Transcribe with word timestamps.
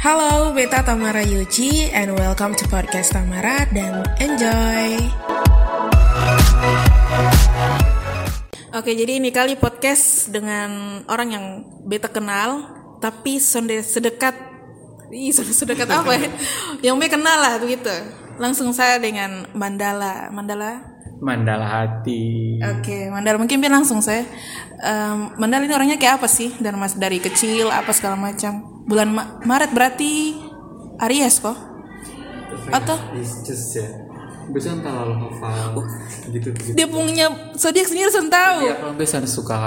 Halo, 0.00 0.56
Beta 0.56 0.80
Tamara 0.80 1.20
Yuji 1.20 1.92
and 1.92 2.16
welcome 2.16 2.56
to 2.56 2.64
podcast 2.72 3.12
Tamara 3.12 3.68
dan 3.68 4.00
enjoy. 4.16 4.96
Oke, 8.72 8.96
jadi 8.96 9.20
ini 9.20 9.28
kali 9.28 9.60
podcast 9.60 10.32
dengan 10.32 11.04
orang 11.04 11.28
yang 11.36 11.46
Beta 11.84 12.08
kenal, 12.08 12.64
tapi 13.04 13.44
sonde 13.44 13.84
sedekat, 13.84 14.32
ih 15.12 15.36
sonde 15.36 15.52
sedekat 15.52 15.92
apa 15.92 16.16
ya? 16.16 16.32
yang 16.88 16.96
Beta 16.96 17.20
kenal 17.20 17.36
lah 17.36 17.60
begitu. 17.60 17.92
Langsung 18.40 18.72
saya 18.72 18.96
dengan 18.96 19.52
Mandala, 19.52 20.32
Mandala. 20.32 20.80
Mandala 21.20 21.68
hati. 21.68 22.56
Oke, 22.64 23.12
Mandala 23.12 23.36
mungkin 23.36 23.60
biar 23.60 23.76
langsung 23.76 24.00
saya. 24.00 24.24
Em, 24.80 25.36
Mandala 25.36 25.68
ini 25.68 25.76
orangnya 25.76 26.00
kayak 26.00 26.24
apa 26.24 26.28
sih? 26.32 26.56
Dan 26.56 26.80
mas 26.80 26.96
dari 26.96 27.20
kecil 27.20 27.68
apa 27.68 27.92
segala 27.92 28.16
macam. 28.16 28.79
Bulan 28.90 29.14
Ma- 29.14 29.38
Maret 29.46 29.70
berarti 29.70 30.34
Aries 30.98 31.38
kok? 31.38 31.54
Atau 32.74 32.98
It's 33.14 33.46
just 33.46 33.78
ya. 33.78 33.86
Biasanya 34.50 34.82
terlalu 34.82 35.14
hafal 35.30 35.78
gitu 36.34 36.50
gitu. 36.50 36.74
dia 36.74 36.90
punya 36.90 37.54
zodiak 37.54 37.86
sendiri 37.86 38.10
sen 38.10 38.26
tahu. 38.26 38.66
Ya 38.66 38.82
kalau 38.82 38.94
biasanya 38.98 39.30
suka 39.30 39.58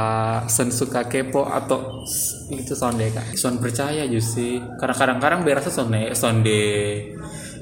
sen 0.51 0.75
suka 0.75 1.07
kepo 1.07 1.47
atau 1.47 2.03
itu 2.51 2.75
sonde 2.75 3.07
kak. 3.15 3.31
Son 3.39 3.63
percaya 3.63 4.03
sih. 4.19 4.59
Karena 4.83 4.91
kadang-kadang 4.91 5.47
berasa 5.47 5.71
sonde 5.71 6.11
sonde 6.11 6.59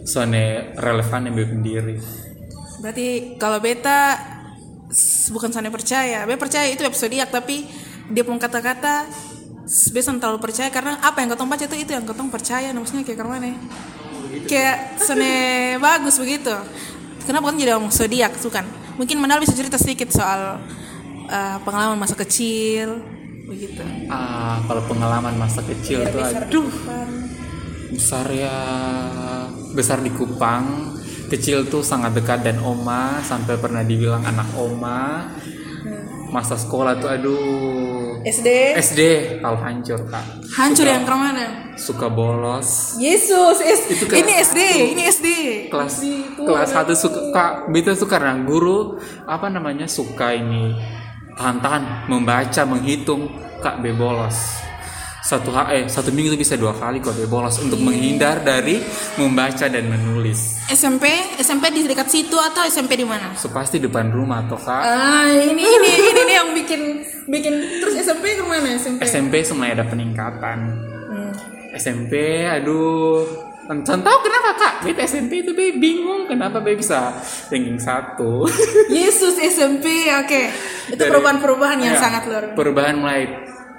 sonde 0.02 0.74
relevan 0.82 1.30
yang 1.30 1.38
sendiri. 1.62 2.02
Berarti 2.82 3.38
kalau 3.38 3.62
beta 3.62 4.18
bukan 5.30 5.54
sana 5.54 5.70
percaya, 5.70 6.26
beta 6.26 6.42
percaya 6.42 6.66
itu 6.74 6.82
web 6.82 6.98
zodiak 6.98 7.30
tapi 7.30 7.70
dia 8.10 8.26
pun 8.26 8.42
kata-kata 8.42 9.06
beta 9.72 10.12
terlalu 10.20 10.40
percaya 10.44 10.68
karena 10.68 11.00
apa 11.00 11.24
yang 11.24 11.30
ketong 11.32 11.48
baca 11.48 11.64
itu 11.64 11.76
itu 11.80 11.92
yang 11.96 12.04
ketong 12.04 12.28
percaya, 12.28 12.68
nah, 12.76 12.80
maksudnya 12.84 13.08
kayak 13.08 13.24
mana? 13.24 13.56
Kayak 14.48 15.00
sene 15.00 15.34
bagus 15.86 16.20
begitu. 16.20 16.52
Kenapa 17.24 17.54
kan 17.54 17.56
jadi 17.56 17.80
ngomong 17.80 17.94
zodiak 17.94 18.36
tuh 18.36 18.52
kan? 18.52 18.68
Mungkin 19.00 19.16
Manal 19.24 19.40
bisa 19.40 19.56
cerita 19.56 19.80
sedikit 19.80 20.12
soal 20.12 20.60
uh, 21.32 21.58
pengalaman 21.64 21.96
masa 21.96 22.20
kecil 22.20 23.00
begitu. 23.48 23.84
Ah 24.08 24.64
kalau 24.68 24.84
pengalaman 24.88 25.36
masa 25.36 25.60
kecil 25.64 26.08
tuh 26.08 26.24
aduh 26.24 26.72
besar 27.92 28.28
ya 28.32 28.58
besar 29.76 30.00
di 30.00 30.12
Kupang 30.16 30.96
kecil 31.28 31.68
tuh 31.68 31.84
sangat 31.84 32.16
dekat 32.16 32.44
dan 32.44 32.64
oma 32.64 33.20
sampai 33.24 33.60
pernah 33.60 33.84
dibilang 33.84 34.24
anak 34.24 34.48
oma 34.56 35.32
masa 36.32 36.56
sekolah 36.56 37.00
tuh 37.04 37.12
aduh 37.12 37.81
SD 38.22 38.48
SD 38.78 39.02
kalau 39.40 39.58
hancur 39.58 40.00
kak. 40.06 40.26
Hancur 40.52 40.84
Suka- 40.84 40.94
yang 40.94 41.04
ke 41.04 41.16
mana? 41.16 41.46
suka 41.74 42.08
bolos. 42.08 42.70
Yesus, 42.98 43.58
es- 43.60 43.90
Itu 43.90 44.06
kelas 44.06 44.22
ini 44.22 44.34
SD, 44.38 44.60
ini 44.94 45.02
SD. 45.04 45.28
kelas 45.68 45.94
kelas 46.38 46.70
satu 46.70 46.94
suka 46.94 47.20
kak 47.32 47.52
itu 47.72 47.92
tuh 47.94 48.06
karena 48.06 48.38
guru 48.42 48.98
apa 49.26 49.50
namanya 49.50 49.90
suka 49.90 50.32
ini 50.32 50.78
tahan-tahan 51.34 52.08
membaca 52.08 52.62
menghitung. 52.64 53.28
Kak 53.58 53.78
be 53.78 53.94
bolos 53.94 54.58
satu 55.22 55.50
ha- 55.52 55.70
eh 55.70 55.86
satu 55.86 56.10
minggu 56.10 56.34
bisa 56.34 56.54
dua 56.56 56.74
kali 56.74 56.98
kok 56.98 57.14
be 57.14 57.24
bolos 57.24 57.58
untuk 57.58 57.78
menghindar 57.78 58.42
dari 58.42 58.82
membaca 59.16 59.64
dan 59.64 59.86
menulis 59.86 60.58
SMP, 60.68 61.06
SMP 61.38 61.70
di 61.70 61.86
dekat 61.86 62.08
situ 62.08 62.34
atau 62.34 62.64
SMP 62.64 62.96
di 62.96 63.04
mana? 63.04 63.30
so 63.34 63.46
pasti 63.48 63.78
depan 63.78 64.10
rumah 64.10 64.42
atau 64.42 64.58
kak 64.58 64.82
Ah, 64.82 65.30
ini 65.30 65.62
ini 65.62 65.90
ini 66.10 66.22
nih 66.24 66.36
yang 66.36 66.50
bikin 66.52 66.82
bikin 67.28 67.54
terus 67.78 68.02
SMP 68.02 68.34
ke 68.34 68.44
mana 68.44 68.74
SMP? 68.76 69.00
SMP 69.04 69.34
mulai 69.52 69.72
ada 69.72 69.86
peningkatan 69.86 70.60
Hmm. 71.08 71.32
SMP 71.74 72.14
aduh 72.44 73.22
Entah 73.64 73.94
tahu 73.96 74.18
kenapa 74.22 74.50
kak 74.54 74.74
Beta 74.82 75.06
SMP 75.06 75.40
itu 75.40 75.54
be 75.54 75.72
bingung 75.74 76.26
kenapa 76.26 76.60
be 76.60 76.74
bisa 76.74 77.14
ranking 77.48 77.78
satu 77.78 78.44
Yesus 78.90 79.38
SMP, 79.38 79.86
oke. 80.10 80.42
Itu 80.90 80.98
Dari- 80.98 81.08
perubahan-perubahan 81.08 81.78
yang 81.80 81.94
Ya, 81.94 82.02
sangat 82.02 82.24
luar 82.26 82.44
biasa. 82.46 82.58
perubahan 82.58 82.96
mulai 82.98 83.22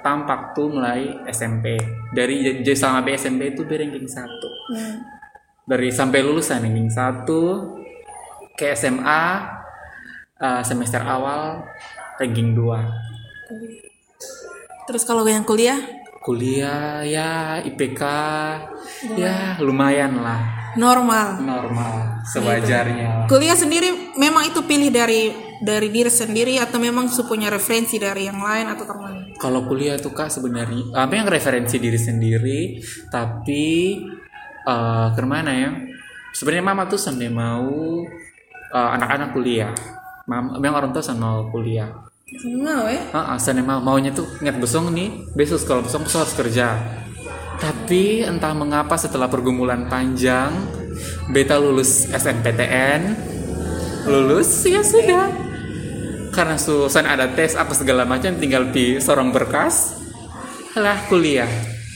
tampak 0.03 0.51
tuh 0.51 0.67
mulai 0.67 1.23
SMP 1.31 1.79
dari 2.11 2.61
jadi 2.61 2.75
sama 2.75 3.01
B 3.01 3.15
SMP 3.15 3.55
itu 3.55 3.63
be 3.63 3.79
ranking 3.79 4.05
satu. 4.05 4.49
Hmm. 4.75 4.95
dari 5.63 5.87
sampai 5.95 6.19
lulusan 6.19 6.59
ranking 6.59 6.91
satu 6.91 7.71
ke 8.59 8.75
SMA 8.75 9.23
uh, 10.43 10.61
semester 10.61 10.99
awal 10.99 11.63
ranking 12.19 12.51
2 12.51 13.13
Terus 14.83 15.03
kalau 15.07 15.23
yang 15.23 15.47
kuliah? 15.47 15.79
Kuliah 16.23 17.03
ya 17.03 17.59
IPK 17.63 18.01
ya 19.15 19.59
lumayan 19.59 20.19
lah. 20.19 20.63
Normal. 20.73 21.37
normal 21.45 22.25
sewajarnya. 22.25 23.29
Kuliah 23.29 23.53
sendiri 23.53 24.15
memang 24.17 24.49
itu 24.49 24.63
pilih 24.65 24.89
dari 24.89 25.52
dari 25.63 25.87
diri 25.87 26.11
sendiri 26.11 26.59
atau 26.59 26.75
memang 26.75 27.07
su 27.07 27.23
punya 27.23 27.47
referensi 27.47 27.95
dari 27.95 28.27
yang 28.27 28.43
lain 28.43 28.67
atau 28.75 28.83
ke 28.83 28.95
mana? 28.99 29.19
kalau 29.39 29.63
kuliah 29.63 29.95
tuh 29.95 30.11
kak 30.11 30.27
sebenarnya 30.27 30.91
apa 30.91 31.15
yang 31.15 31.27
referensi 31.31 31.79
diri 31.79 31.99
sendiri 31.99 32.59
tapi 33.07 33.97
eh 34.63 35.07
ke 35.11 35.21
mana 35.27 35.51
ya? 35.51 35.71
Sebenarnya 36.33 36.65
mama 36.65 36.83
tuh 36.89 36.97
sampai 36.97 37.29
mau 37.29 38.01
eh, 38.73 38.89
anak-anak 38.97 39.29
kuliah. 39.35 39.73
Mam, 40.23 40.55
memang 40.55 40.87
orang 40.87 40.91
tua 40.95 41.03
mau 41.19 41.51
kuliah. 41.51 41.91
Mau 42.47 42.87
ya? 42.87 43.03
Ah, 43.11 43.37
sampai 43.37 43.61
mau 43.61 43.83
maunya 43.83 44.15
tuh 44.15 44.25
ingat 44.39 44.57
besok 44.57 44.89
nih 44.89 45.29
besok 45.35 45.67
kalau 45.67 45.81
besok 45.85 46.07
besok 46.07 46.19
harus 46.25 46.35
kerja. 46.35 46.67
Tapi 47.59 48.25
entah 48.25 48.55
mengapa 48.55 48.97
setelah 48.97 49.29
pergumulan 49.29 49.87
panjang 49.87 50.51
beta 51.31 51.59
lulus 51.59 52.09
SNPTN 52.11 53.01
lulus 54.03 54.67
ya 54.67 54.83
sudah 54.83 55.52
karena 56.33 56.57
susan 56.57 57.05
ada 57.05 57.29
tes 57.29 57.53
apa 57.53 57.71
segala 57.77 58.03
macam 58.03 58.33
tinggal 58.41 58.73
di 58.73 58.97
seorang 58.97 59.29
berkas. 59.29 60.01
Lah 60.73 61.05
kuliah. 61.05 61.47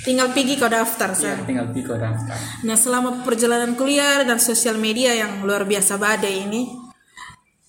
Tinggal 0.06 0.32
pergi 0.32 0.56
kau 0.56 0.72
daftar, 0.72 1.12
San. 1.18 1.44
tinggal 1.44 1.68
di 1.76 1.84
daftar. 1.84 2.64
Nah, 2.64 2.80
selama 2.80 3.28
perjalanan 3.28 3.76
kuliah 3.76 4.24
dan 4.24 4.40
sosial 4.40 4.80
media 4.80 5.12
yang 5.12 5.44
luar 5.44 5.68
biasa 5.68 6.00
badai 6.00 6.48
ini, 6.48 6.64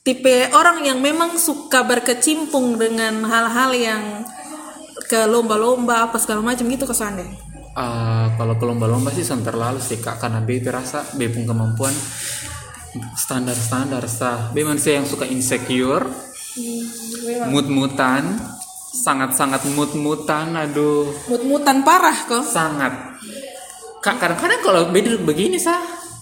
tipe 0.07 0.47
orang 0.55 0.87
yang 0.87 1.03
memang 1.03 1.35
suka 1.35 1.83
berkecimpung 1.83 2.79
dengan 2.79 3.27
hal-hal 3.27 3.75
yang 3.75 4.03
ke 5.11 5.27
lomba-lomba 5.27 6.07
apa 6.07 6.21
segala 6.23 6.45
macam 6.45 6.69
gitu 6.71 6.87
kesannya. 6.87 7.27
Ah, 7.75 8.31
kalau 8.39 8.55
ke 8.55 8.63
lomba-lomba 8.63 9.11
sih 9.11 9.27
son 9.27 9.43
terlalu 9.43 9.83
sih 9.83 9.99
kak. 9.99 10.23
Karena 10.23 10.39
B 10.39 10.63
terasa 10.63 11.11
B 11.19 11.27
pun 11.33 11.43
kemampuan. 11.43 11.97
Standar-standar 13.19 14.07
sah 14.07 14.55
B 14.55 14.63
manusia 14.63 14.95
yang 14.95 15.11
suka 15.11 15.27
insecure 15.27 16.07
mut-mutan 17.51 18.41
sangat-sangat 18.95 19.69
mut-mutan 19.77 20.57
aduh 20.57 21.13
Mut-mutan 21.29 21.85
parah 21.85 22.17
kok. 22.25 22.45
sangat 22.45 22.93
kak 24.01 24.17
kadang-kadang 24.17 24.61
kalau 24.65 24.81
B 24.91 25.03
duduk 25.05 25.29
begini 25.35 25.61
sah 25.61 25.79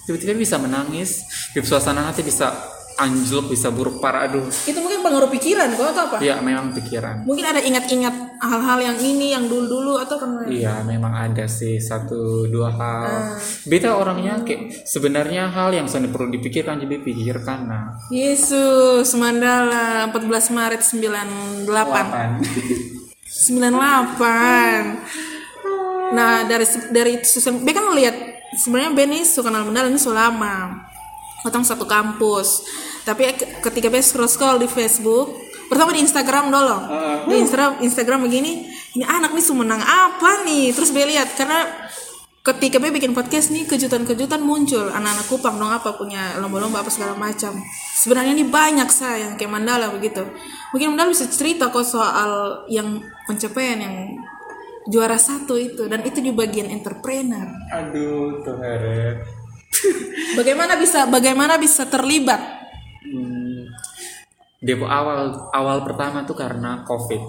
tiba-tiba 0.09 0.35
bisa 0.35 0.57
menangis 0.59 1.23
suasana 1.53 2.09
hati 2.11 2.23
bisa 2.27 2.53
anjlok 2.97 3.53
bisa 3.53 3.69
buruk 3.69 4.01
parah 4.01 4.25
aduh 4.29 4.49
Itu 4.49 4.81
mungkin 4.81 5.05
pengaruh 5.05 5.29
pikiran 5.29 5.69
kok 5.77 5.87
atau 5.93 6.03
apa? 6.09 6.17
ya 6.25 6.41
memang 6.41 6.73
pikiran 6.73 7.29
Mungkin 7.29 7.45
ada 7.45 7.61
ingat-ingat 7.61 8.15
hal-hal 8.41 8.79
yang 8.81 8.97
ini, 9.01 9.33
yang 9.33 9.49
dulu-dulu 9.49 9.97
atau 10.01 10.17
kan 10.21 10.45
Iya, 10.47 10.85
memang 10.85 11.13
ada 11.13 11.49
sih 11.49 11.81
satu 11.81 12.47
dua 12.47 12.71
hal. 12.71 13.41
Beta 13.67 13.97
orangnya 13.97 14.45
kayak 14.45 14.85
sebenarnya 14.87 15.49
hal 15.51 15.73
yang 15.73 15.89
sebenarnya 15.89 16.13
perlu 16.13 16.29
dipikirkan 16.31 16.79
jadi 16.85 16.97
pikirkan. 17.03 17.59
Nah, 17.67 17.85
Yesus, 18.13 19.09
Mandala 19.17 20.07
14 20.13 20.53
Maret 20.53 20.81
98. 20.85 21.67
98. 23.51 23.67
Nah, 26.07 26.47
dari 26.47 26.63
dari 26.95 27.19
sosial 27.27 27.59
B 27.67 27.75
kan 27.75 27.91
ngeliat 27.91 28.15
sebenarnya 28.55 28.95
Ben 28.95 29.11
ini 29.11 29.27
suka 29.27 29.51
kenal 29.51 29.67
Mandala 29.67 29.91
ini 29.91 29.99
sudah 29.99 30.31
lama. 30.31 30.87
Otong 31.47 31.63
satu 31.63 31.87
kampus. 31.87 32.67
Tapi 33.07 33.31
ke- 33.33 33.63
ketika 33.63 33.87
B 33.87 34.03
scroll 34.03 34.27
scroll 34.27 34.59
di 34.59 34.67
Facebook, 34.67 35.31
pertama 35.71 35.95
di 35.95 36.03
Instagram 36.03 36.51
dulu. 36.51 36.77
Di 37.31 37.39
Instagram 37.39 37.79
Instagram 37.81 38.27
begini, 38.27 38.67
ini 38.93 39.05
anak 39.07 39.31
nih 39.31 39.45
sumenang 39.45 39.79
apa 39.79 40.43
nih? 40.43 40.75
Terus 40.75 40.91
B 40.91 41.07
lihat 41.07 41.39
karena 41.39 41.71
ketika 42.43 42.79
B 42.79 42.91
bikin 42.91 43.11
podcast 43.11 43.51
nih 43.51 43.67
kejutan-kejutan 43.67 44.39
muncul 44.39 44.87
anak-anak 44.87 45.27
Kupang 45.27 45.59
dong 45.59 45.67
apa 45.67 45.95
punya 45.95 46.39
lomba-lomba 46.39 46.83
apa 46.83 46.91
segala 46.91 47.15
macam. 47.15 47.55
Sebenarnya 47.95 48.35
ini 48.35 48.47
banyak 48.47 48.87
saya 48.87 49.27
yang 49.27 49.33
kayak 49.35 49.51
Mandala 49.51 49.91
begitu. 49.91 50.23
Mungkin 50.71 50.95
Mandala 50.95 51.11
bisa 51.11 51.27
cerita 51.27 51.71
kok 51.71 51.83
soal 51.83 52.63
yang 52.67 52.99
pencapaian 53.27 53.79
yang 53.79 53.95
juara 54.87 55.19
satu 55.19 55.59
itu 55.59 55.91
dan 55.91 56.07
itu 56.07 56.23
di 56.23 56.31
bagian 56.31 56.71
entrepreneur. 56.71 57.51
aduh 57.75 58.39
tuh 58.47 58.55
heret. 58.63 59.19
Bagaimana 60.39 60.77
bisa 60.77 61.09
bagaimana 61.09 61.55
bisa 61.57 61.89
terlibat? 61.89 62.41
Hmm, 63.07 63.73
Depo 64.61 64.89
awal 64.89 65.53
awal 65.53 65.85
pertama 65.85 66.25
tuh 66.29 66.37
karena 66.37 66.85
covid. 66.85 67.21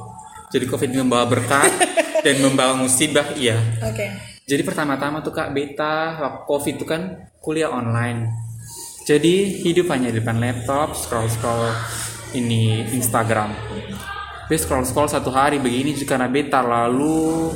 Jadi 0.51 0.65
covid 0.67 0.89
membawa 0.95 1.27
berkat 1.27 1.71
dan 2.25 2.35
membawa 2.39 2.75
musibah 2.75 3.35
iya. 3.35 3.59
Oke. 3.83 4.11
Jadi 4.47 4.63
pertama-tama 4.63 5.19
tuh 5.19 5.35
kak 5.35 5.51
beta 5.51 6.19
waktu 6.23 6.41
covid 6.47 6.73
itu 6.79 6.85
kan 6.87 7.31
kuliah 7.43 7.67
online. 7.67 8.31
Jadi 9.03 9.63
hidup 9.63 9.91
hanya 9.91 10.11
di 10.11 10.19
depan 10.19 10.39
laptop, 10.39 10.95
scroll 10.95 11.27
scroll 11.31 11.67
ini 12.35 12.83
Instagram. 12.95 13.51
Beta 14.47 14.59
scroll 14.63 14.87
scroll 14.87 15.11
satu 15.11 15.31
hari 15.31 15.59
begini 15.59 15.95
juga 15.95 16.15
karena 16.15 16.27
beta 16.31 16.63
lalu 16.63 17.51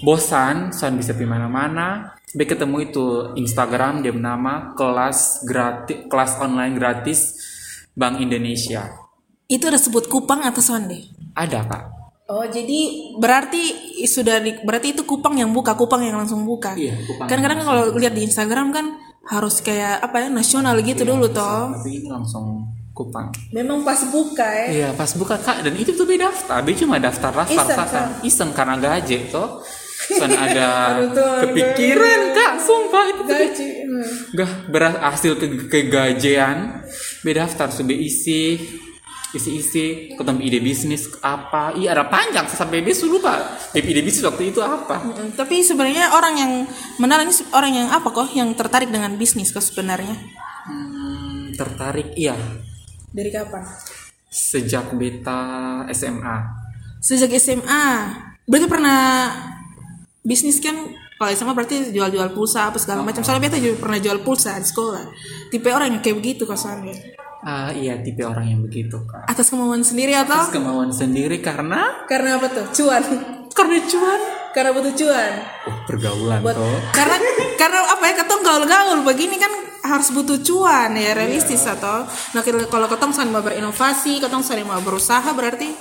bosan, 0.00 0.72
soalnya 0.72 1.04
bisa 1.04 1.12
pergi 1.12 1.28
mana-mana. 1.28 2.16
Beta 2.32 2.56
ketemu 2.56 2.76
itu 2.88 3.06
Instagram 3.36 4.00
dia 4.00 4.12
bernama 4.12 4.72
kelas 4.72 5.44
gratis 5.44 6.08
kelas 6.08 6.32
online 6.40 6.74
gratis 6.80 7.20
Bank 7.92 8.24
Indonesia. 8.24 8.88
Itu 9.44 9.68
ada 9.68 9.76
sebut 9.76 10.08
Kupang 10.08 10.40
atau 10.40 10.64
Sonde? 10.64 11.12
Ada 11.36 11.60
kak. 11.68 11.82
Oh, 12.32 12.48
jadi 12.48 13.12
berarti 13.20 13.62
sudah 14.08 14.40
di, 14.40 14.56
berarti 14.64 14.96
itu 14.96 15.04
Kupang 15.04 15.36
yang 15.36 15.52
buka, 15.52 15.76
Kupang 15.76 16.00
yang 16.00 16.16
langsung 16.16 16.48
buka. 16.48 16.72
Iya, 16.72 16.96
Kupang 17.04 17.28
Kan 17.28 17.38
kadang 17.44 17.60
kalau 17.60 17.92
lihat 17.92 18.16
di 18.16 18.24
Instagram 18.24 18.72
kan 18.72 18.96
harus 19.28 19.60
kayak 19.60 20.00
apa 20.00 20.24
ya 20.24 20.28
nasional 20.32 20.80
gitu 20.80 21.04
dulu 21.04 21.28
toh. 21.28 21.76
Tapi 21.76 22.00
ini 22.00 22.08
langsung 22.08 22.64
Kupang. 22.96 23.28
Memang 23.52 23.84
pas 23.84 24.00
buka 24.08 24.48
ya. 24.48 24.66
Iya 24.72 24.88
pas 24.96 25.12
buka 25.12 25.36
kak 25.36 25.68
dan 25.68 25.76
itu 25.76 25.92
tuh 25.92 26.08
beda 26.08 26.32
daftar, 26.32 26.64
Be 26.64 26.72
cuma 26.72 26.96
daftar 26.96 27.32
daftar 27.32 27.52
Iseng, 27.52 27.88
kan, 27.92 28.08
iseng 28.24 28.50
karena 28.56 28.76
gaje 28.80 29.28
tuh. 29.28 29.60
Soalnya 30.08 30.40
ada 30.42 30.68
kepikiran 31.42 32.20
kak, 32.32 32.52
sumpah 32.58 33.04
itu 33.06 33.22
Gaji. 33.22 33.68
Hmm. 33.82 34.06
gak 34.34 34.50
berhasil 34.66 35.32
ke 35.36 35.46
kegajian, 35.68 36.82
beda 37.20 37.46
daftar 37.46 37.68
sudah 37.70 37.94
isi 37.94 38.58
isi 39.32 39.50
isi 39.56 39.84
ketemu 40.12 40.44
ide 40.44 40.60
bisnis 40.60 41.08
apa 41.18 41.72
iya 41.72 41.96
ada 41.96 42.04
panjang 42.04 42.44
sampai 42.44 42.84
besok 42.84 43.16
lupa 43.16 43.40
ide 43.72 44.04
bisnis 44.04 44.20
waktu 44.22 44.52
itu 44.52 44.60
apa 44.60 45.00
Mm, 45.00 45.32
Tapi 45.32 45.64
sebenarnya 45.64 46.12
orang 46.12 46.34
yang 46.36 46.52
menarik 47.00 47.32
orang 47.56 47.72
yang 47.72 47.88
apa 47.88 48.12
kok 48.12 48.28
yang 48.36 48.52
tertarik 48.52 48.92
dengan 48.92 49.16
bisnis 49.16 49.48
kok 49.48 49.64
sebenarnya? 49.64 50.12
Hmm, 50.68 51.48
tertarik 51.56 52.12
iya 52.12 52.36
Dari 53.08 53.32
kapan? 53.32 53.64
sejak 54.28 54.92
beta 54.92 55.40
SMA 55.88 56.36
Sejak 57.00 57.32
SMA. 57.34 57.84
Berarti 58.44 58.66
pernah 58.68 59.00
bisnis 60.22 60.58
kan 60.58 60.74
kalau 61.18 61.30
SMA 61.30 61.54
berarti 61.54 61.94
jual-jual 61.94 62.34
pulsa 62.34 62.70
apa 62.70 62.78
segala 62.78 63.02
macam. 63.02 63.22
Soalnya 63.22 63.46
beta 63.46 63.58
juga 63.58 63.78
pernah 63.78 63.98
jual 64.02 64.18
pulsa 64.22 64.58
di 64.58 64.66
sekolah. 64.66 65.04
Tipe 65.50 65.70
orang 65.70 65.94
yang 65.94 66.02
kayak 66.02 66.18
begitu 66.18 66.42
kosannya. 66.42 66.94
ah 67.42 67.74
iya 67.74 67.98
tipe 67.98 68.22
orang 68.22 68.54
yang 68.54 68.62
begitu 68.62 69.02
kak 69.02 69.26
Atas 69.26 69.50
kemauan 69.50 69.82
sendiri 69.82 70.14
atau? 70.14 70.46
Terus 70.46 70.54
kemauan 70.54 70.94
sendiri 70.94 71.42
karena 71.42 72.06
Karena 72.06 72.38
apa 72.38 72.46
tuh? 72.46 72.66
Cuan. 72.70 73.02
karena 73.50 73.82
cuan 73.82 74.20
Karena 74.54 74.70
butuh 74.70 74.94
cuan. 74.94 75.32
oh 75.66 75.76
pergaulan 75.82 76.38
Buat 76.38 76.54
toh 76.54 76.78
karena 76.94 77.18
karena 77.58 77.78
apa 77.82 78.04
ya 78.06 78.14
ketong 78.22 78.42
gaul-gaul 78.46 78.98
begini 79.02 79.42
kan 79.42 79.50
harus 79.82 80.14
butuh 80.14 80.38
cuan 80.38 80.94
ya 80.94 81.18
realistis 81.18 81.66
atau 81.66 82.06
nah 82.30 82.46
kalau 82.46 82.62
kalau 82.70 82.86
ketong 82.86 83.10
saling 83.10 83.34
mau 83.34 83.42
berinovasi 83.42 84.22
ketong 84.22 84.46
saling 84.46 84.62
mau 84.62 84.78
berusaha 84.78 85.26
berarti 85.34 85.74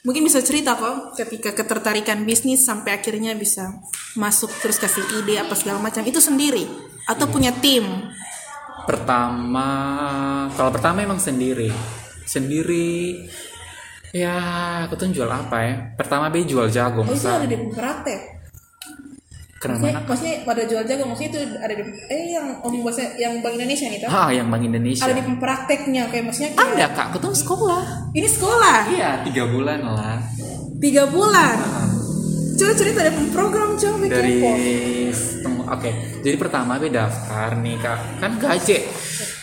mungkin 0.00 0.24
bisa 0.24 0.40
cerita 0.40 0.76
kok 0.76 1.14
ketika 1.20 1.52
ketertarikan 1.52 2.24
bisnis 2.24 2.64
sampai 2.64 2.96
akhirnya 2.96 3.36
bisa 3.36 3.84
masuk 4.16 4.48
terus 4.64 4.80
kasih 4.80 5.04
ide 5.20 5.36
apa 5.36 5.52
segala 5.52 5.78
macam 5.78 6.02
itu 6.02 6.18
sendiri? 6.18 6.64
Atau 7.04 7.28
punya 7.28 7.52
tim? 7.52 7.84
Pertama 8.88 9.68
kalau 10.56 10.72
pertama 10.72 11.04
emang 11.04 11.20
sendiri. 11.20 11.68
Sendiri 12.24 13.26
ya 14.10 14.36
aku 14.88 14.96
tuh 14.96 15.12
jual 15.12 15.28
apa 15.28 15.56
ya? 15.62 15.74
Pertama 15.94 16.32
be 16.32 16.48
jual 16.48 16.72
jagung 16.72 17.04
oh 17.04 17.14
itu 17.14 17.28
ada 17.28 17.44
di 17.44 17.56
praktek 17.70 18.39
karena 19.60 19.76
maksudnya, 19.76 20.00
maksudnya 20.08 20.36
pada 20.48 20.62
jual 20.64 20.82
jagung 20.88 21.08
maksudnya 21.12 21.30
itu 21.36 21.40
ada 21.60 21.74
di 21.76 21.84
eh 22.08 22.32
yang 22.32 22.64
om 22.64 22.74
bahasa 22.80 23.12
yang 23.20 23.44
bank 23.44 23.60
Indonesia 23.60 23.92
nih 23.92 24.00
toh 24.00 24.08
ah 24.08 24.32
yang 24.32 24.48
bank 24.48 24.64
Indonesia. 24.64 25.04
Ada 25.04 25.20
di 25.20 25.22
prakteknya 25.36 26.02
kayak 26.08 26.24
maksudnya 26.24 26.50
kayak, 26.56 26.72
ada 26.80 26.86
kak. 26.96 27.20
Tuh 27.20 27.36
sekolah. 27.36 27.82
Ini 28.16 28.24
sekolah? 28.24 28.78
Iya 28.88 29.10
tiga 29.28 29.44
bulan 29.52 29.84
lah. 29.84 30.16
Tiga 30.80 31.04
bulan? 31.12 31.56
Coba 32.56 32.72
cerita 32.72 33.04
ada 33.04 33.12
program 33.36 33.76
coba 33.76 33.96
bikin 34.00 34.16
dari 34.16 34.32
oke. 35.68 35.90
Jadi 36.24 36.36
pertama 36.40 36.80
be 36.80 36.88
daftar 36.88 37.52
nih 37.60 37.76
kak. 37.84 37.98
Kan 38.16 38.40
gaje 38.40 38.88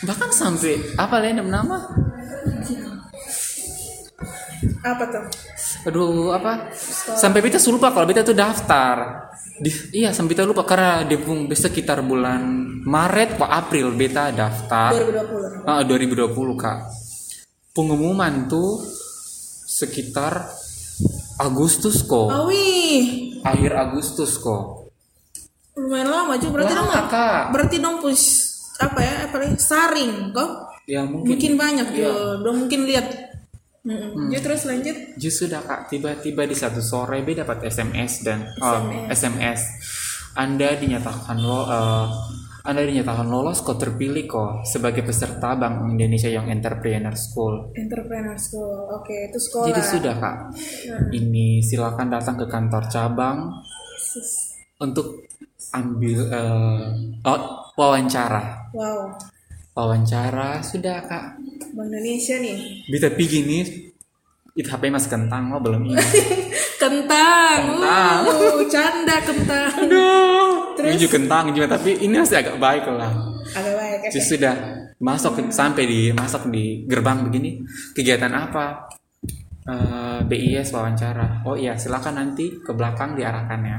bahkan 0.02 0.34
sampai 0.34 0.98
apa 0.98 1.22
yang 1.22 1.46
nama? 1.46 1.78
Apa 4.82 5.04
tuh? 5.14 5.24
Aduh 5.86 6.34
apa? 6.34 6.74
Sampai 7.14 7.38
beta 7.38 7.62
lupa 7.70 7.94
kalau 7.94 8.02
beta 8.10 8.26
tuh 8.26 8.34
daftar 8.34 9.27
di, 9.58 9.70
iya 9.92 10.14
sampai 10.14 10.34
beta 10.34 10.46
lupa 10.46 10.62
karena 10.62 11.02
dia 11.02 11.18
pun 11.18 11.50
sekitar 11.50 12.02
bulan 12.02 12.40
Maret 12.86 13.36
atau 13.36 13.46
April 13.46 13.92
beta 13.94 14.30
daftar. 14.30 14.94
2020 14.94 15.66
Ah, 15.68 15.82
2020 15.84 16.32
kak. 16.56 16.78
Pengumuman 17.74 18.46
tuh 18.46 18.82
sekitar 19.68 20.48
Agustus 21.38 22.02
kok. 22.02 22.30
Awi 22.32 22.66
akhir 23.42 23.72
Agustus 23.76 24.38
kok. 24.38 24.90
Lumayan 25.78 26.10
lama 26.10 26.34
juga 26.42 26.58
berarti 26.58 26.74
Lama, 26.74 26.90
dong 26.90 27.06
Kak. 27.06 27.42
berarti 27.54 27.76
dong 27.78 27.96
push 28.02 28.24
apa 28.82 28.98
ya 28.98 29.14
apa 29.30 29.36
saring 29.54 30.34
kok. 30.34 30.50
Ya 30.88 31.06
mungkin. 31.06 31.36
Mungkin 31.36 31.52
banyak 31.54 31.86
juga 31.94 32.10
dong 32.42 32.56
mungkin 32.66 32.80
lihat 32.88 33.06
Mm-mm. 33.88 34.28
Jadi 34.28 34.42
terus 34.44 34.62
lanjut. 34.68 34.96
Justru 35.16 35.48
dah 35.48 35.64
kak 35.64 35.88
tiba-tiba 35.88 36.44
di 36.44 36.52
satu 36.52 36.84
sore 36.84 37.24
B 37.24 37.32
dapat 37.32 37.64
SMS 37.64 38.20
dan 38.20 38.44
oh, 38.60 39.08
SMS. 39.08 39.60
Anda 40.36 40.76
dinyatakan 40.76 41.36
lo 41.40 41.64
eh, 41.64 42.06
Anda 42.68 42.84
dinyatakan 42.84 43.32
lolos 43.32 43.64
kok 43.64 43.80
terpilih 43.80 44.28
kok 44.28 44.68
sebagai 44.68 45.00
peserta 45.00 45.56
Bank 45.56 45.88
Indonesia 45.88 46.28
Young 46.28 46.52
Entrepreneur 46.52 47.16
School. 47.16 47.72
entrepreneur 47.72 48.36
school. 48.36 48.92
Oke 48.92 49.32
itu 49.32 49.40
sekolah. 49.40 49.72
Jadi 49.72 49.82
sudah 49.88 50.14
kak, 50.20 50.36
ini 51.16 51.64
silakan 51.64 52.12
datang 52.12 52.36
ke 52.36 52.44
kantor 52.44 52.84
cabang 52.92 53.56
untuk 54.84 55.24
ambil 55.72 56.18
eh, 56.28 56.88
oh, 57.24 57.40
wawancara. 57.80 58.68
wow 58.76 59.16
Wawancara 59.78 60.58
sudah 60.60 60.98
kak. 61.00 61.38
Bank 61.70 61.86
Indonesia 61.86 62.34
nih 62.34 62.82
Bisa 62.84 63.06
pergi 63.08 63.38
nih. 63.40 63.64
Itu 64.52 64.66
HP 64.66 64.90
mas 64.90 65.06
kentang 65.06 65.54
oh 65.54 65.62
belum 65.62 65.86
ini. 65.86 65.94
kentang 66.82 67.78
Kentang. 67.78 68.18
uh, 68.26 68.58
canda 68.66 69.16
kentang 69.20 69.70
Aduh, 69.80 70.74
Terus? 70.74 70.94
menuju 70.94 71.06
kentang 71.08 71.44
juga 71.52 71.66
tapi 71.72 71.94
ini 71.96 72.14
masih 72.16 72.38
agak 72.38 72.56
baik 72.56 72.84
lah. 72.88 73.12
agak 73.48 73.74
baik 73.74 73.98
Jadi 74.08 74.18
sudah 74.20 74.54
masuk 74.98 75.32
ke- 75.36 75.50
sampai 75.50 75.84
di 75.84 76.00
masuk 76.10 76.46
di 76.48 76.82
gerbang 76.84 77.22
begini 77.22 77.62
kegiatan 77.92 78.30
apa? 78.30 78.90
Eh, 79.62 80.20
BIS 80.24 80.72
wawancara. 80.72 81.44
Oh 81.44 81.52
iya 81.52 81.76
silakan 81.76 82.16
nanti 82.16 82.50
ke 82.56 82.72
belakang 82.72 83.14
diarahkan 83.14 83.60
ya. 83.60 83.78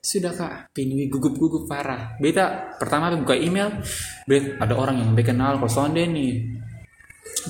Sudah 0.00 0.32
kak, 0.32 0.72
pinwi 0.72 1.12
gugup-gugup 1.12 1.68
parah. 1.68 2.16
Beta 2.16 2.72
pertama 2.80 3.12
buka 3.12 3.36
email, 3.36 3.68
bet 4.24 4.56
ada 4.56 4.72
orang 4.72 4.96
yang 4.96 5.10
be 5.12 5.20
kenal 5.20 5.60
sonde 5.68 6.08
nih. 6.08 6.56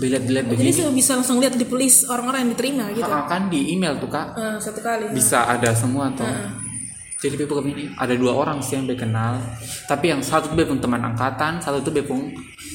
Belet-belet 0.02 0.44
jadi 0.46 0.50
begini. 0.50 0.70
sudah 0.74 0.94
bisa 0.94 1.12
langsung 1.18 1.38
lihat 1.38 1.54
di 1.54 1.66
list 1.66 2.06
orang-orang 2.10 2.46
yang 2.46 2.50
diterima 2.54 2.84
gitu 2.94 3.10
Ah, 3.10 3.26
kan 3.26 3.50
di 3.50 3.74
email 3.74 3.98
tuh 3.98 4.06
kak 4.06 4.38
Eh, 4.38 4.58
satu 4.62 4.78
kali 4.82 5.10
bisa 5.14 5.46
ada 5.46 5.74
semua 5.74 6.10
tuh. 6.14 6.26
Jadi 7.20 7.34
Bepung 7.36 7.66
ini 7.68 7.90
ada 8.00 8.14
dua 8.16 8.32
orang 8.32 8.64
sih 8.64 8.80
yang 8.80 8.88
be 8.88 8.96
kenal, 8.96 9.36
tapi 9.86 10.08
yang 10.10 10.24
satu 10.24 10.50
tuh 10.50 10.56
Bepung 10.58 10.80
teman 10.82 11.04
angkatan, 11.04 11.60
satu 11.62 11.84
tuh 11.86 11.92
Bepung 11.94 12.32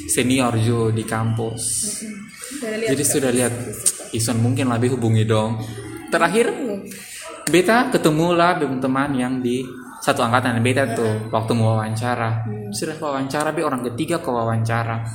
senior 0.08 0.56
jo 0.62 0.92
di 0.92 1.04
kampus. 1.04 1.62
Sudah 2.56 2.78
lihat 2.80 2.90
Jadi 2.96 3.04
sudah 3.04 3.32
lihat 3.34 3.54
Ison 4.14 4.38
mungkin 4.40 4.72
lebih 4.72 4.96
hubungi 4.96 5.26
dong. 5.28 5.60
Terakhir 6.14 6.52
Beta 7.46 7.94
ketemu 7.94 8.34
lah 8.34 8.58
Bepung 8.58 8.82
teman 8.82 9.14
yang 9.14 9.38
di 9.38 9.62
satu 10.02 10.26
angkatan 10.26 10.58
Beta 10.66 10.98
tuh 10.98 11.30
waktu 11.30 11.54
mau 11.54 11.78
wawancara. 11.78 12.42
Sudah 12.74 12.98
wawancara 12.98 13.54
Be 13.54 13.62
orang 13.62 13.86
ketiga 13.94 14.18
ke 14.18 14.30
wawancara. 14.30 15.06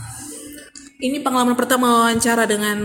ini 1.00 1.16
pengalaman 1.24 1.56
pertama 1.56 2.04
wawancara 2.04 2.44
dengan 2.44 2.78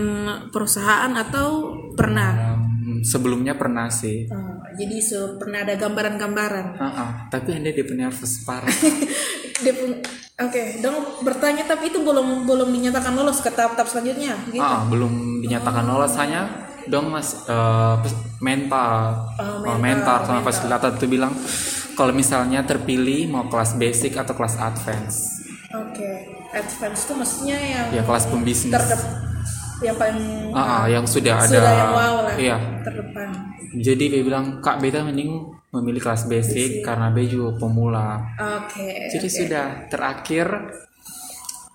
perusahaan 0.48 1.12
atau 1.14 1.68
pernah 1.92 2.56
Um, 2.86 3.02
sebelumnya 3.02 3.58
pernah 3.58 3.90
sih. 3.90 4.30
Oh, 4.30 4.62
jadi 4.78 5.02
so, 5.02 5.34
pernah 5.42 5.66
ada 5.66 5.74
gambaran-gambaran 5.74 6.78
Ah, 6.78 6.86
ah. 6.86 7.10
tapi 7.28 7.58
anda 7.58 7.74
dia 7.74 7.82
nervous 7.82 8.46
parah. 8.46 8.70
dia 9.66 9.74
pun 9.74 9.90
oke 10.38 10.62
dong 10.78 11.26
bertanya 11.26 11.66
tapi 11.66 11.90
itu 11.90 11.98
belum 11.98 12.46
belum 12.46 12.70
dinyatakan 12.70 13.18
lolos 13.18 13.42
ke 13.42 13.50
tahap-tahap 13.50 13.90
selanjutnya 13.90 14.38
gitu 14.54 14.62
Ah, 14.62 14.86
belum 14.86 15.42
dinyatakan 15.42 15.82
lolos 15.82 16.14
hanya 16.14 16.46
dong 16.86 17.10
mas 17.10 17.46
eh, 17.46 17.94
pes- 18.02 18.18
mental, 18.38 19.26
Oh, 19.36 19.60
Oh, 19.66 19.78
mental, 19.78 19.78
mental 19.82 20.18
sama 20.24 20.40
fasilitator 20.42 20.90
itu 20.96 21.06
bilang 21.10 21.32
kalau 21.96 22.12
misalnya 22.12 22.62
terpilih 22.62 23.28
mau 23.32 23.48
kelas 23.48 23.74
basic 23.80 24.14
atau 24.16 24.36
kelas 24.36 24.56
advance. 24.60 25.16
Oke 25.74 26.36
advance 26.56 27.00
itu 27.04 27.12
maksudnya 27.12 27.58
yang 27.60 27.86
ya 27.92 28.02
kelas 28.06 28.24
pembisnis 28.32 28.72
terdep 28.72 29.00
yang 29.84 29.96
paling 30.00 30.56
ah, 30.56 30.60
ah, 30.60 30.84
yang 30.88 31.04
sudah 31.04 31.36
ada. 31.36 31.52
sudah 31.52 31.72
yang 31.76 31.92
wow 31.92 32.14
lah 32.24 32.34
iya. 32.40 32.56
terdepan. 32.80 33.28
Jadi 33.76 34.04
dia 34.08 34.22
bilang 34.24 34.64
kak 34.64 34.80
beta 34.80 35.04
mending 35.04 35.52
memilih 35.68 36.00
kelas 36.00 36.24
basic. 36.24 36.80
karena 36.80 37.12
B 37.12 37.28
juga 37.28 37.60
pemula. 37.60 38.24
Oke. 38.64 39.12
Jadi 39.12 39.28
oke. 39.28 39.36
sudah 39.36 39.66
terakhir 39.92 40.46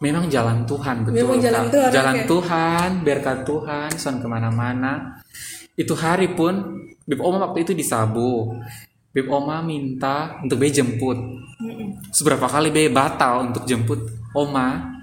memang 0.02 0.26
jalan 0.28 0.66
Tuhan 0.66 1.06
betul. 1.06 1.16
Memang 1.22 1.38
jalan. 1.38 1.64
Tuhan, 1.70 1.90
Jalan 1.94 2.16
oke. 2.18 2.28
Tuhan, 2.28 2.90
berkat 3.06 3.40
Tuhan, 3.46 3.90
son 3.96 4.16
ke 4.20 4.28
mana-mana. 4.28 5.22
Itu 5.78 5.94
hari 5.96 6.34
pun 6.34 6.84
Bib 7.06 7.22
Oma 7.22 7.50
waktu 7.50 7.64
itu 7.64 7.72
di 7.78 7.86
Sabu. 7.86 8.52
Bib 9.14 9.28
Oma 9.30 9.62
minta 9.62 10.42
untuk 10.42 10.58
B 10.58 10.68
jemput. 10.74 11.18
Seberapa 12.12 12.50
kali 12.50 12.74
B 12.74 12.90
batal 12.90 13.54
untuk 13.54 13.64
jemput 13.70 14.10
Oma. 14.34 15.00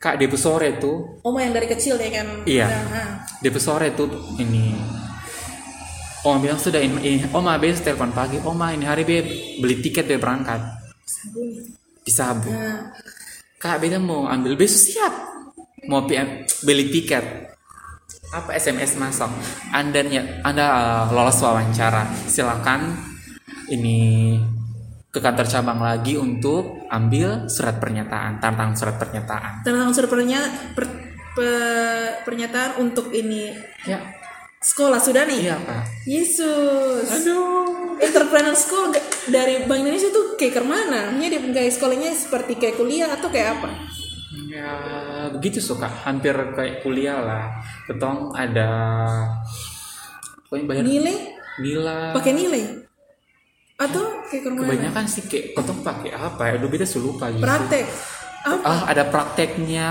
Kak 0.00 0.16
di 0.16 0.24
sore 0.32 0.80
tuh 0.80 1.20
Oma 1.20 1.44
yang 1.44 1.52
dari 1.52 1.68
kecil 1.68 2.00
ya 2.00 2.08
kan? 2.08 2.26
Iya. 2.48 2.66
Nah, 2.72 3.10
di 3.36 3.48
sore 3.60 3.92
tuh 3.92 4.08
ini 4.40 4.72
Oma 6.24 6.40
bilang 6.40 6.56
sudah 6.56 6.80
ini, 6.80 6.96
ini 7.04 7.18
Oma 7.36 7.60
besok 7.60 7.92
telepon 7.92 8.12
pagi 8.16 8.40
Oma 8.40 8.72
ini 8.72 8.88
hari 8.88 9.04
be 9.04 9.20
beli 9.60 9.76
tiket 9.84 10.08
be 10.08 10.16
berangkat 10.16 10.60
sabun. 11.04 11.48
di 12.00 12.12
Sabu 12.12 12.48
Nah, 12.48 12.96
kak 13.60 13.76
beda 13.78 14.00
mau 14.00 14.24
ambil 14.24 14.56
besok 14.56 14.80
siap. 14.88 15.14
Mau 15.84 16.08
PM, 16.08 16.48
beli 16.64 16.88
tiket. 16.88 17.52
Apa 18.30 18.54
SMS 18.54 18.94
masuk 18.96 19.28
anda 19.74 20.00
ny- 20.00 20.40
anda 20.40 20.66
uh, 20.70 21.04
lolos 21.12 21.36
wawancara. 21.42 22.08
Silakan 22.24 22.94
ini 23.68 24.38
ke 25.10 25.18
kantor 25.18 25.44
cabang 25.44 25.82
lagi 25.82 26.14
untuk 26.14 26.86
ambil 26.86 27.50
surat 27.50 27.82
pernyataan 27.82 28.38
tantang 28.38 28.72
surat 28.72 28.96
pernyataan. 28.96 29.66
Tentang 29.66 29.90
surat 29.90 30.08
pernya- 30.08 30.72
per- 30.72 31.10
pe- 31.34 32.22
pernyataan 32.22 32.78
untuk 32.78 33.10
ini. 33.12 33.50
Ya. 33.84 33.98
Sekolah 34.60 35.00
sudah 35.00 35.24
nih. 35.24 35.48
iya 35.48 35.56
kak 35.56 35.84
Yesus. 36.04 37.08
aduh 37.08 37.79
Entrepreneur 38.00 38.56
School 38.56 38.96
dari 39.28 39.68
Bank 39.68 39.80
Indonesia 39.84 40.08
tuh 40.08 40.34
kayak 40.40 40.56
ke 40.56 40.62
mana? 40.64 41.12
Maksudnya 41.12 41.28
dia 41.36 41.40
kayak 41.52 41.72
sekolahnya 41.76 42.10
seperti 42.16 42.52
kayak 42.56 42.76
kuliah 42.80 43.08
atau 43.12 43.28
kayak 43.28 43.60
apa? 43.60 43.68
Ya 44.50 44.72
begitu 45.30 45.60
suka 45.60 45.86
hampir 45.86 46.32
kayak 46.56 46.80
kuliah 46.80 47.20
lah. 47.20 47.44
Ketong 47.84 48.32
ada 48.32 48.70
pokoknya 50.48 50.64
banyak 50.66 50.84
Nilai? 50.86 51.16
nilai. 51.60 52.14
Pakai 52.16 52.32
nilai? 52.32 52.64
Atau 53.76 54.04
kayak 54.28 54.42
ke 54.44 54.48
mana? 54.50 54.60
Kebanyakan 54.64 55.04
sih 55.06 55.22
kayak 55.28 55.46
ketong 55.54 55.80
pakai 55.84 56.10
apa 56.16 56.42
ya? 56.48 56.52
Aduh 56.56 56.68
beta 56.72 56.86
lupa 56.98 57.28
gitu. 57.30 57.44
Praktek. 57.44 57.86
Apa? 58.40 58.64
Ah 58.64 58.80
ada 58.88 59.04
prakteknya. 59.06 59.90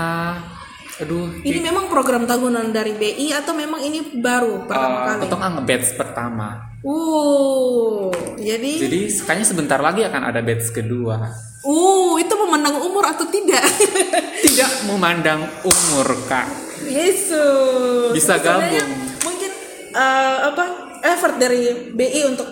Aduh. 1.00 1.40
Ini 1.40 1.58
memang 1.64 1.88
program 1.88 2.28
tahunan 2.28 2.72
dari 2.76 2.92
BI 2.92 3.32
atau 3.32 3.56
memang 3.56 3.80
ini 3.80 4.20
baru 4.20 4.68
pertama 4.68 4.96
uh, 4.96 5.04
kali? 5.08 5.22
nge 5.28 5.62
batch 5.64 5.88
pertama. 5.96 6.48
Uh, 6.80 8.08
jadi, 8.40 8.88
Jadi 8.88 9.00
kayaknya 9.24 9.46
sebentar 9.48 9.80
lagi 9.80 10.04
akan 10.04 10.22
ada 10.32 10.40
batch 10.40 10.72
kedua. 10.72 11.16
uh 11.60 12.16
itu 12.16 12.34
memandang 12.36 12.80
umur 12.80 13.04
atau 13.04 13.28
tidak? 13.28 13.60
Tidak 14.44 14.88
memandang 14.88 15.44
umur 15.64 16.08
kak. 16.24 16.48
Yesus. 16.88 18.16
Bisa 18.16 18.40
gabung. 18.40 18.88
Mungkin 19.20 19.50
eh, 19.92 20.38
apa 20.48 20.64
effort 21.04 21.36
dari 21.36 21.92
BI 21.92 22.20
untuk 22.24 22.48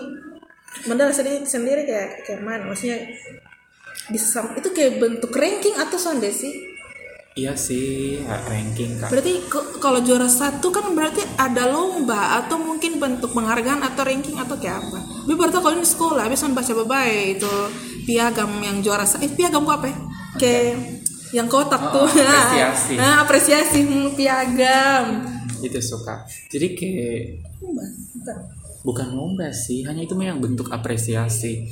modal 0.85 1.12
sendiri 1.17 1.49
sendiri 1.49 1.88
kayak 1.88 2.28
kayak 2.28 2.40
mana? 2.45 2.69
Maksudnya 2.69 3.00
bisa 4.12 4.45
itu 4.57 4.69
kayak 4.76 5.00
bentuk 5.00 5.33
ranking 5.33 5.76
atau 5.81 5.97
sonde 5.97 6.28
sih? 6.28 6.77
Iya 7.38 7.54
sih 7.54 8.18
ranking 8.26 8.99
kak. 8.99 9.14
Berarti 9.14 9.47
kalau 9.78 10.02
juara 10.02 10.26
satu 10.26 10.75
kan 10.75 10.90
berarti 10.90 11.23
ada 11.38 11.71
lomba 11.71 12.42
atau 12.42 12.59
mungkin 12.59 12.99
bentuk 12.99 13.30
penghargaan 13.30 13.78
atau 13.87 14.02
ranking 14.02 14.35
atau 14.35 14.59
kayak 14.59 14.83
apa? 14.83 14.99
Tapi 15.23 15.38
tahu 15.54 15.62
kalau 15.62 15.76
ini 15.78 15.87
sekolah, 15.87 16.25
bisa 16.26 16.50
baca 16.50 16.73
babai 16.83 17.38
itu 17.38 17.54
piagam 18.02 18.50
yang 18.59 18.83
juara 18.83 19.07
satu. 19.07 19.23
Eh 19.23 19.30
piagam 19.30 19.62
apa 19.71 19.87
ya? 19.87 19.97
Kayak 20.35 20.66
yang 21.30 21.47
kotak 21.47 21.78
Oh, 21.78 21.92
tuh. 21.95 22.07
apresiasi. 22.11 22.95
Nah, 22.99 23.23
apresiasi 23.23 23.78
hmm, 23.87 24.18
piagam. 24.18 25.04
Itu 25.62 25.78
suka. 25.78 26.26
Jadi 26.50 26.66
kayak 26.75 27.21
Lomba, 27.62 27.85
bukan. 28.83 29.07
lomba 29.14 29.49
sih 29.50 29.83
hanya 29.87 30.02
itu 30.02 30.14
memang 30.14 30.38
bentuk 30.38 30.71
apresiasi 30.71 31.66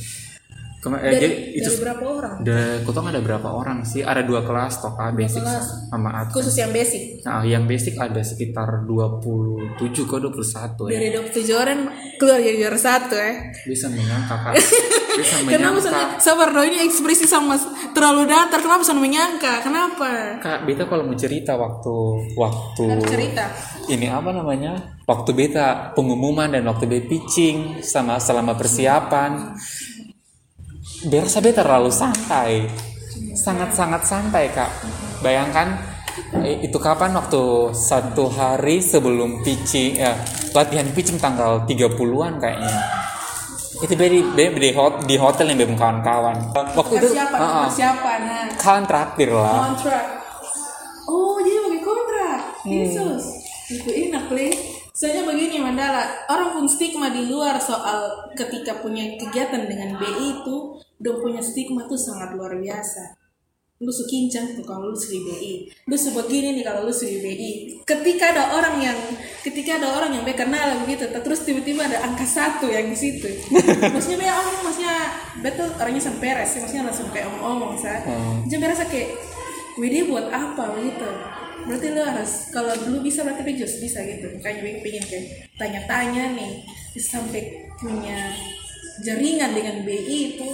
Kema- 0.87 0.99
eh, 0.99 1.11
Dari, 1.11 1.19
jadi 1.19 1.35
itu 1.53 1.67
dari 1.69 1.83
berapa 1.83 2.05
orang? 2.07 2.35
ada 2.39 2.59
kotong 2.81 3.07
ada 3.09 3.19
berapa 3.19 3.49
orang 3.51 3.79
sih 3.83 4.01
ada 4.01 4.23
dua 4.23 4.41
kelas 4.41 4.79
toh 4.79 4.93
Kak, 4.93 5.13
basic 5.13 5.43
kelas. 5.43 5.91
sama 5.91 6.09
advance 6.17 6.35
Khusus 6.37 6.55
yang 6.55 6.71
basic. 6.71 7.03
nah 7.21 7.43
yang 7.43 7.67
basic 7.67 7.95
ada 7.97 8.23
sekitar 8.23 8.87
27 8.87 9.83
ke 10.05 10.17
21 10.17 10.87
ya 10.87 10.95
Dari 10.95 11.09
27 11.13 11.51
orang 11.53 11.79
keluar 12.17 12.39
jadi 12.39 12.57
juara 12.57 12.79
satu 12.79 13.15
ya. 13.15 13.33
bisa 13.65 13.87
menyangka 13.89 14.35
Kak 14.39 14.55
bisa 15.19 15.35
Kenapa 15.43 15.81
menyangka 15.81 16.21
sabar 16.21 16.49
dong 16.51 16.67
ini 16.67 16.79
ekspresi 16.83 17.25
sama 17.25 17.57
terlalu 17.91 18.29
datar. 18.29 18.59
Kenapa 18.59 18.85
soalnya 18.85 19.03
menyangka? 19.03 19.53
Kenapa? 19.61 20.37
Kak 20.39 20.59
beta 20.63 20.85
kalau 20.85 21.03
mau 21.03 21.17
cerita 21.17 21.57
waktu 21.57 21.95
waktu 22.35 22.83
Harus 22.87 23.09
cerita. 23.09 23.45
ini 23.89 24.07
apa 24.07 24.31
namanya 24.31 24.77
waktu 25.03 25.31
beta 25.33 25.91
pengumuman 25.93 26.47
dan 26.47 26.63
waktu 26.63 26.85
beta 26.85 27.09
pitching 27.09 27.81
sama 27.81 28.19
selama 28.19 28.53
persiapan 28.55 29.57
beta 31.07 31.63
terlalu 31.63 31.91
santai 31.91 32.67
sangat 33.33 33.71
sangat 33.73 34.03
santai 34.03 34.51
kak 34.51 34.71
bayangkan 35.23 35.79
eh, 36.43 36.67
itu 36.67 36.77
kapan 36.77 37.15
waktu 37.15 37.73
satu 37.73 38.29
hari 38.33 38.83
sebelum 38.83 39.41
pitching 39.47 40.01
ya 40.01 40.17
latihan 40.53 40.89
pitching 40.93 41.21
tanggal 41.21 41.65
30-an 41.69 42.41
kayaknya 42.41 42.81
itu 43.77 43.93
di, 43.93 44.71
hot, 44.73 45.05
di 45.05 45.21
hotel 45.21 45.53
yang 45.53 45.59
beda 45.61 45.77
kawan-kawan 45.77 46.37
waktu 46.55 46.95
itu 46.97 47.13
Persiapan, 47.13 47.39
uh-uh, 47.39 47.65
persiapan. 47.69 48.19
Nah, 48.25 48.45
kalian 48.57 48.85
traktir 48.89 49.29
lah 49.37 49.61
kontrak. 49.69 50.05
Oh, 51.07 51.39
jadi 51.39 51.59
pakai 51.63 51.83
kontrak. 51.85 52.41
Hmm. 52.65 52.73
Yesus. 52.73 53.23
Itu 53.71 53.91
enak, 53.91 54.27
Le. 54.35 54.49
Soalnya 54.97 55.29
begini 55.29 55.61
Mandala, 55.61 56.25
orang 56.33 56.57
pun 56.57 56.65
stigma 56.65 57.13
di 57.13 57.29
luar 57.29 57.61
soal 57.61 58.33
ketika 58.33 58.81
punya 58.81 59.05
kegiatan 59.21 59.69
dengan 59.69 60.01
BI 60.01 60.41
itu, 60.41 60.81
udah 61.01 61.15
punya 61.21 61.41
stigma 61.45 61.85
tuh 61.85 61.99
sangat 62.01 62.33
luar 62.37 62.57
biasa. 62.57 63.17
Lu 63.77 63.93
sekincang 63.93 64.57
tuh 64.57 64.65
kalau 64.65 64.89
lu 64.89 64.97
di 64.97 65.21
BI. 65.21 65.55
Lu 65.85 65.97
sebegini 66.01 66.57
nih 66.57 66.65
kalau 66.65 66.89
lu 66.89 66.93
di 66.97 67.21
BI. 67.21 67.53
Ketika 67.85 68.33
ada 68.33 68.57
orang 68.57 68.81
yang, 68.81 68.97
ketika 69.45 69.77
ada 69.77 69.93
orang 69.93 70.17
yang 70.17 70.25
be 70.25 70.33
kenal 70.33 70.81
begitu, 70.89 71.05
terus 71.13 71.45
tiba-tiba 71.45 71.85
ada 71.85 72.01
angka 72.01 72.25
satu 72.25 72.73
yang 72.73 72.89
di 72.89 72.97
situ. 72.97 73.29
maksudnya 73.93 74.17
be 74.17 74.29
orang, 74.33 74.57
maksudnya 74.65 74.97
betul 75.45 75.69
orangnya 75.77 76.03
sampai 76.09 76.29
res, 76.41 76.57
maksudnya 76.57 76.89
langsung 76.89 77.13
kayak 77.13 77.29
omong-omong 77.29 77.77
sa. 77.77 78.01
Jadi 78.49 78.57
berasa 78.57 78.89
kayak, 78.89 79.13
Widih 79.77 80.09
buat 80.09 80.33
apa 80.33 80.73
begitu? 80.73 81.05
Berarti 81.69 81.87
lu 81.93 82.01
harus 82.01 82.49
kalau 82.49 82.73
dulu 82.81 83.05
bisa 83.05 83.29
berarti 83.29 83.45
be 83.45 83.53
just 83.61 83.77
bisa 83.77 84.01
gitu. 84.09 84.33
Makanya 84.41 84.65
be 84.65 84.81
pengen 84.81 85.05
kayak 85.05 85.27
tanya-tanya 85.61 86.33
nih 86.33 86.65
sampai 86.97 87.69
punya 87.77 88.33
jaringan 88.99 89.51
dengan 89.51 89.77
BI 89.83 90.01
itu 90.33 90.49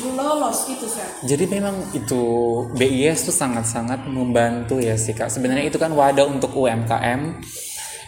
lu 0.00 0.10
lolos 0.12 0.66
gitu 0.66 0.84
sa. 0.84 1.04
Jadi 1.22 1.44
memang 1.46 1.92
itu 1.92 2.22
BIS 2.72 3.24
tuh 3.24 3.34
sangat-sangat 3.34 4.04
membantu 4.06 4.76
ya 4.76 4.94
sih 4.94 5.12
kak. 5.12 5.28
Sebenarnya 5.28 5.66
itu 5.66 5.76
kan 5.76 5.90
wadah 5.90 6.24
untuk 6.24 6.52
UMKM 6.52 7.40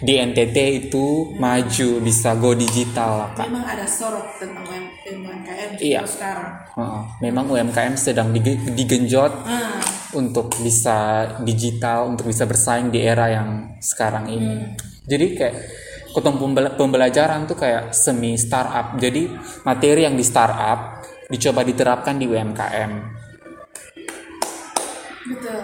di 0.00 0.18
NTT 0.18 0.56
itu 0.82 1.30
maju 1.32 1.88
bisa 2.00 2.34
go 2.34 2.52
digital 2.52 3.10
lah 3.18 3.30
kak. 3.32 3.46
Memang 3.46 3.64
ada 3.64 3.86
sorot 3.86 4.34
tentang 4.36 4.66
UM- 4.66 4.90
UMKM 5.22 5.70
Iya. 5.78 6.02
sekarang. 6.04 6.52
Heeh. 6.74 7.02
Memang 7.20 7.44
UMKM 7.46 7.94
sedang 7.94 8.30
dige- 8.30 8.58
digenjot 8.68 9.30
Ah, 9.44 9.78
untuk 10.12 10.50
bisa 10.58 10.98
digital, 11.40 12.08
untuk 12.08 12.26
bisa 12.26 12.44
bersaing 12.44 12.90
di 12.90 12.98
era 12.98 13.30
yang 13.30 13.78
sekarang 13.78 14.26
ini. 14.26 14.74
Jadi 15.02 15.26
kayak 15.34 15.56
ketemu 16.12 16.36
pembela- 16.38 16.74
pembelajaran 16.74 17.44
tuh 17.44 17.56
kayak 17.56 17.90
semi 17.90 18.36
startup. 18.36 18.94
Jadi 18.96 19.32
materi 19.62 20.04
yang 20.04 20.14
di 20.14 20.22
startup 20.22 21.00
dicoba 21.26 21.60
diterapkan 21.62 22.16
di 22.16 22.26
UMKM. 22.26 22.92
betul. 25.22 25.60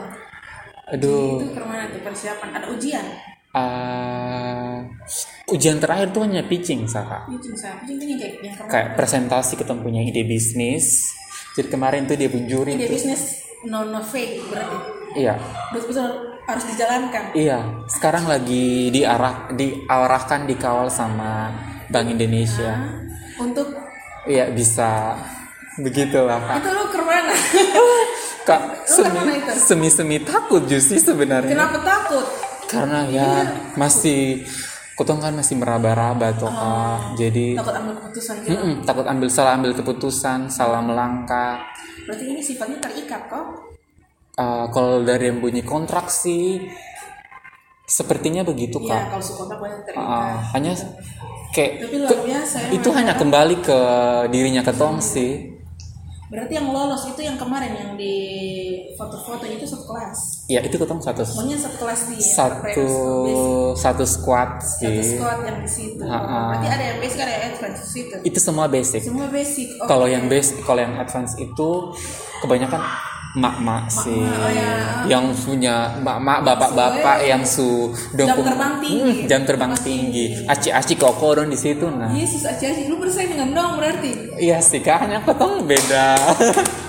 Aduh. 0.89 1.45
Itu 1.45 1.53
ke 1.53 1.63
mana 1.63 1.85
tuh 1.89 2.01
persiapan? 2.01 2.49
Ada 2.57 2.67
ujian. 2.73 3.07
Uh, 3.49 4.85
ujian 5.49 5.81
terakhir 5.81 6.13
tuh 6.13 6.21
hanya 6.21 6.45
pitching 6.45 6.85
Saka 6.85 7.25
Ujian 7.27 7.57
sa. 7.57 7.73
Ujian 7.81 7.97
ini 7.97 8.15
kayak 8.21 8.35
yang 8.45 8.55
kayak 8.69 8.89
presentasi 8.93 9.57
ketemu 9.57 9.81
punya 9.81 10.01
ide 10.05 10.23
bisnis 10.23 11.09
jadi 11.57 11.73
kemarin 11.73 12.05
tuh 12.05 12.21
dia 12.21 12.29
pun 12.29 12.45
juri 12.45 12.77
Ide 12.77 12.87
tuh 12.87 12.93
bisnis 12.93 13.41
non 13.65 13.89
fake 13.99 14.53
berarti. 14.53 14.77
iya 15.17 15.35
Betul-betul 15.73 16.38
harus 16.49 16.65
dijalankan. 16.67 17.37
iya 17.37 17.61
sekarang 17.87 18.25
lagi 18.25 18.89
diarah 18.89 19.53
diarahkan 19.53 20.49
dikawal 20.49 20.89
sama 20.89 21.53
Bank 21.89 22.09
Indonesia 22.11 22.73
Untuk 23.37 23.69
iya 24.25 24.49
bisa 24.49 25.13
begitulah 25.77 26.41
kak 26.41 26.59
itu 26.59 26.71
lu 26.73 26.85
ke 26.89 27.01
mana? 27.01 27.35
kak 28.49 28.61
Lu 28.89 29.05
ke 29.05 29.13
mana 29.13 29.33
itu? 29.37 29.53
semi 29.55 29.89
semi 29.89 30.17
takut 30.19 30.65
justru 30.65 30.97
sebenarnya 30.97 31.53
Kenapa 31.53 31.79
takut? 31.79 32.25
karena 32.65 33.05
ya 33.07 33.31
masih 33.75 34.49
Kutong 34.93 35.23
kan 35.23 35.31
masih 35.31 35.55
meraba-raba 35.55 36.35
toh 36.35 36.51
kak. 36.51 37.15
Jadi 37.15 37.55
takut 37.55 37.71
ambil 37.71 37.95
keputusan 38.03 38.35
gitu 38.43 38.51
mm-mm, 38.51 38.75
takut 38.83 39.07
ambil 39.07 39.29
salah 39.31 39.55
ambil 39.55 39.71
keputusan, 39.71 40.51
salah 40.51 40.83
melangkah. 40.83 41.63
berarti 42.03 42.25
ini 42.27 42.43
sifatnya 42.43 42.83
terikat 42.83 43.31
kok 43.31 43.68
Eh, 44.39 44.67
kalau 44.71 45.03
dari 45.03 45.27
yang 45.27 45.43
bunyi 45.43 45.61
kontrak 45.61 46.07
sih 46.07 46.63
sepertinya 47.83 48.45
begitu 48.45 48.79
iya 48.79 49.03
kak. 49.09 49.19
kalau 49.19 49.59
banyak 49.59 49.81
terikat 49.83 49.99
Ah, 49.99 50.39
hanya 50.53 50.79
kayak 51.51 51.83
tapi 51.83 51.97
luar 51.99 52.19
biasa 52.23 52.57
ya 52.61 52.69
itu 52.71 52.89
hanya 52.93 53.15
kembali 53.15 53.57
ke 53.59 53.79
dirinya 54.31 54.63
ketong 54.63 55.03
sih. 55.03 55.59
berarti 56.29 56.55
yang 56.55 56.69
lolos 56.69 57.09
itu 57.09 57.19
yang 57.19 57.35
kemarin 57.35 57.73
yang 57.73 57.91
di 57.97 58.15
foto-foto 58.95 59.43
itu 59.43 59.65
satu 59.65 59.89
kelas 59.89 60.45
Ya 60.47 60.61
itu 60.61 60.77
ketong 60.77 61.01
satu 61.01 61.25
pokoknya 61.25 61.57
satu 61.57 61.77
kelas 61.81 62.01
di 62.05 62.17
satu 62.21 62.89
satu 63.75 64.05
squad 64.05 64.61
satu 64.61 64.87
sih. 64.93 65.17
squad 65.17 65.39
yang 65.43 65.59
di 65.59 65.71
situ 65.73 66.05
Ha-ha. 66.05 66.53
berarti 66.53 66.69
ada 66.69 66.85
yang 66.85 66.99
basic 67.01 67.19
ada 67.19 67.33
yang 67.33 67.45
advance 67.51 67.81
di 67.81 67.89
situ 67.91 68.15
Itu 68.23 68.39
semua 68.39 68.69
basic. 68.69 69.01
semua 69.03 69.27
basic 69.27 69.67
oh, 69.75 69.89
Kalau 69.89 70.05
yang 70.05 70.29
basic, 70.29 70.61
kalau 70.63 70.79
yang 70.79 70.95
advance 70.95 71.33
itu 71.35 71.69
kebanyakan 72.39 72.81
mak-mak 73.31 73.89
sih, 73.89 74.25
oh 74.25 74.49
ya. 74.49 75.05
yang 75.07 75.29
punya 75.35 75.93
mak-mak, 75.99 76.41
bapak-bapak 76.43 77.21
yang 77.23 77.43
su 77.43 77.89
dongkung- 78.11 78.47
terbang 78.47 78.75
tinggi. 78.79 79.13
Hmm, 79.15 79.27
jam 79.27 79.41
terbang 79.43 79.73
tinggi, 79.77 80.25
aci-aci 80.45 80.95
koko 80.95 81.35
dong 81.35 81.49
di 81.49 81.57
situ 81.57 81.87
nah. 81.87 82.09
Yesus 82.09 82.41
aci-aci 82.43 82.87
lu 82.87 82.97
bersaing 82.97 83.29
dengan 83.31 83.53
dong 83.53 83.73
berarti 83.77 84.33
Iya 84.35 84.59
sih 84.59 84.81
kak, 84.81 85.03
hanya 85.03 85.21
ketong 85.21 85.61
beda, 85.63 86.17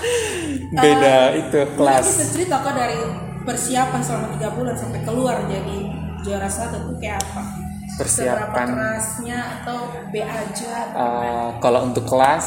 beda 0.74 1.16
itu 1.36 1.58
Nah, 1.58 1.68
kelas. 1.76 2.04
bisa 2.08 2.24
cerita 2.30 2.54
kok 2.58 2.72
dari 2.72 2.98
persiapan 3.40 4.00
selama 4.00 4.26
tiga 4.32 4.48
bulan 4.50 4.74
sampai 4.74 5.00
keluar 5.02 5.36
jadi 5.44 5.76
juara 6.20 6.46
satu 6.46 6.76
itu 6.78 6.92
kayak 6.98 7.20
apa 7.22 7.42
Seberapa 7.90 8.06
Persiapan. 8.46 8.66
kerasnya 8.70 9.38
atau 9.60 9.78
B 10.08 10.14
aja 10.20 10.70
atau 10.86 10.96
Eh, 10.96 11.48
kalau 11.58 11.80
untuk 11.84 12.06
kelas 12.06 12.46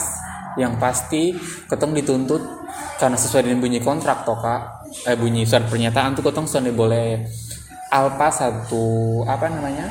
yang 0.57 0.77
pasti 0.77 1.33
ketong 1.67 1.93
dituntut 1.98 2.41
karena 2.98 3.17
sesuai 3.17 3.50
dengan 3.50 3.60
bunyi 3.62 3.79
kontrak 3.81 4.25
toh 4.25 4.38
kak. 4.38 4.93
Eh 5.10 5.17
bunyi 5.17 5.43
surat 5.43 5.65
pernyataan 5.65 6.13
tuh 6.13 6.24
ketong 6.25 6.45
sudah 6.45 6.74
boleh 6.74 7.25
alpa 7.89 8.29
satu 8.29 9.22
apa 9.25 9.50
namanya? 9.50 9.89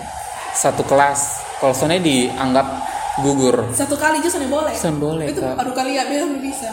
Satu 0.52 0.82
kelas. 0.86 1.42
Kalau 1.58 1.74
soalnya 1.74 2.02
dianggap 2.02 2.66
gugur. 3.22 3.70
Satu 3.74 3.94
kali 3.94 4.18
aja 4.18 4.30
sana 4.30 4.46
boleh. 4.48 4.74
Sana 4.74 4.98
boleh, 4.98 5.26
itu 5.30 5.40
Kak. 5.40 5.54
baru 5.58 5.72
kali 5.74 5.96
ya 5.96 6.04
belum 6.08 6.40
bisa. 6.42 6.70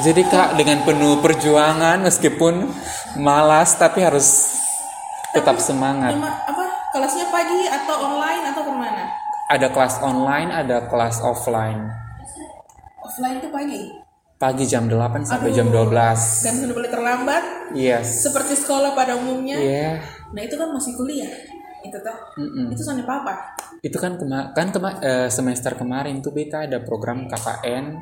Jadi 0.00 0.24
kak 0.24 0.56
dengan 0.56 0.80
penuh 0.88 1.20
perjuangan 1.20 2.00
meskipun 2.00 2.64
malas 3.20 3.76
tapi 3.76 4.00
harus 4.00 4.56
tetap 5.36 5.60
semangat. 5.60 6.16
Cuma 6.16 6.32
apa 6.32 6.64
kelasnya 6.96 7.28
pagi 7.28 7.68
atau 7.68 7.96
online 8.08 8.42
atau 8.52 8.62
ke 8.64 8.72
mana? 8.72 9.04
Ada 9.52 9.68
kelas 9.68 10.00
online 10.00 10.48
ada 10.48 10.88
kelas 10.88 11.20
offline 11.20 12.01
offline 13.12 13.44
itu 13.44 13.52
pagi 13.52 13.82
pagi 14.40 14.64
jam 14.64 14.88
8 14.88 15.22
sampai 15.22 15.52
Aduh. 15.52 15.56
jam 15.60 15.68
12 15.68 15.92
dan 16.48 16.54
sudah 16.58 16.74
boleh 16.74 16.90
terlambat? 16.90 17.44
Yes. 17.76 18.24
Seperti 18.24 18.56
sekolah 18.56 18.96
pada 18.96 19.14
umumnya? 19.14 19.60
Iya. 19.60 20.00
nah 20.32 20.40
itu 20.40 20.56
kan 20.56 20.72
masih 20.72 20.96
kuliah. 20.96 21.28
Itu 21.84 22.00
tuh 22.00 22.16
Mm-mm. 22.40 22.72
itu 22.72 22.80
sana 22.80 23.04
apa 23.04 23.34
itu 23.82 23.98
kan 23.98 24.14
kema 24.14 24.54
kan 24.54 24.70
kema 24.70 25.02
eh, 25.02 25.28
semester 25.28 25.74
kemarin 25.74 26.22
tuh 26.22 26.30
beta 26.30 26.64
ada 26.64 26.80
program 26.80 27.26
KKN 27.28 28.00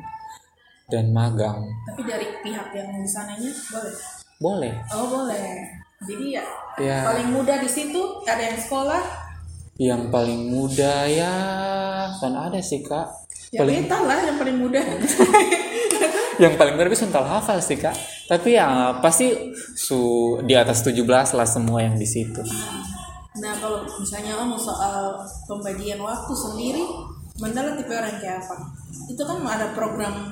dan 0.87 1.05
magang. 1.11 1.65
Tapi 1.91 2.01
dari 2.07 2.27
pihak 2.39 2.71
yang 2.71 2.89
di 3.01 3.09
sananya 3.09 3.51
boleh? 3.73 3.95
Boleh. 4.39 4.73
Oh 4.95 5.05
boleh. 5.11 5.67
Jadi 6.07 6.25
ya 6.39 6.45
ya 6.79 7.05
paling 7.05 7.29
mudah 7.35 7.57
di 7.59 7.69
situ 7.69 8.01
ada 8.23 8.41
yang 8.41 8.57
sekolah? 8.57 9.01
Yang 9.81 10.01
paling 10.13 10.41
muda 10.53 11.09
ya 11.09 11.35
kan 12.21 12.33
ada 12.37 12.61
sih 12.61 12.85
kak 12.85 13.09
ya 13.51 13.59
paling 13.61 13.83
beta 13.83 13.97
lah 13.99 14.19
yang 14.23 14.37
paling 14.39 14.57
mudah 14.63 14.83
yang 16.43 16.53
paling 16.57 16.73
muda 16.73 16.89
bisa 16.89 17.05
hafal 17.11 17.59
sih 17.61 17.77
kak. 17.77 17.93
Tapi 18.25 18.55
ya 18.55 18.97
pasti 19.03 19.53
su 19.75 20.39
di 20.47 20.55
atas 20.55 20.81
17 20.87 21.03
lah 21.35 21.47
semua 21.47 21.83
yang 21.83 21.99
di 21.99 22.07
situ. 22.07 22.41
Nah 23.37 23.53
kalau 23.59 23.83
misalnya 23.99 24.39
om 24.39 24.55
soal 24.55 25.19
pembagian 25.47 25.99
waktu 25.99 26.33
sendiri 26.33 26.83
Mandala 27.39 27.73
tipe 27.73 27.89
orang 27.89 28.21
kayak 28.21 28.43
apa? 28.45 28.69
Itu 29.09 29.23
kan 29.25 29.41
ada 29.41 29.73
program 29.73 30.29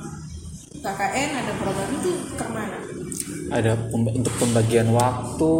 KKN 0.79 1.29
ada 1.41 1.53
program 1.57 1.89
itu 1.97 2.11
ke 2.37 2.45
mana? 2.45 2.77
Ada 3.49 3.73
pemba- 3.89 4.13
untuk 4.13 4.33
pembagian 4.37 4.93
waktu 4.93 5.53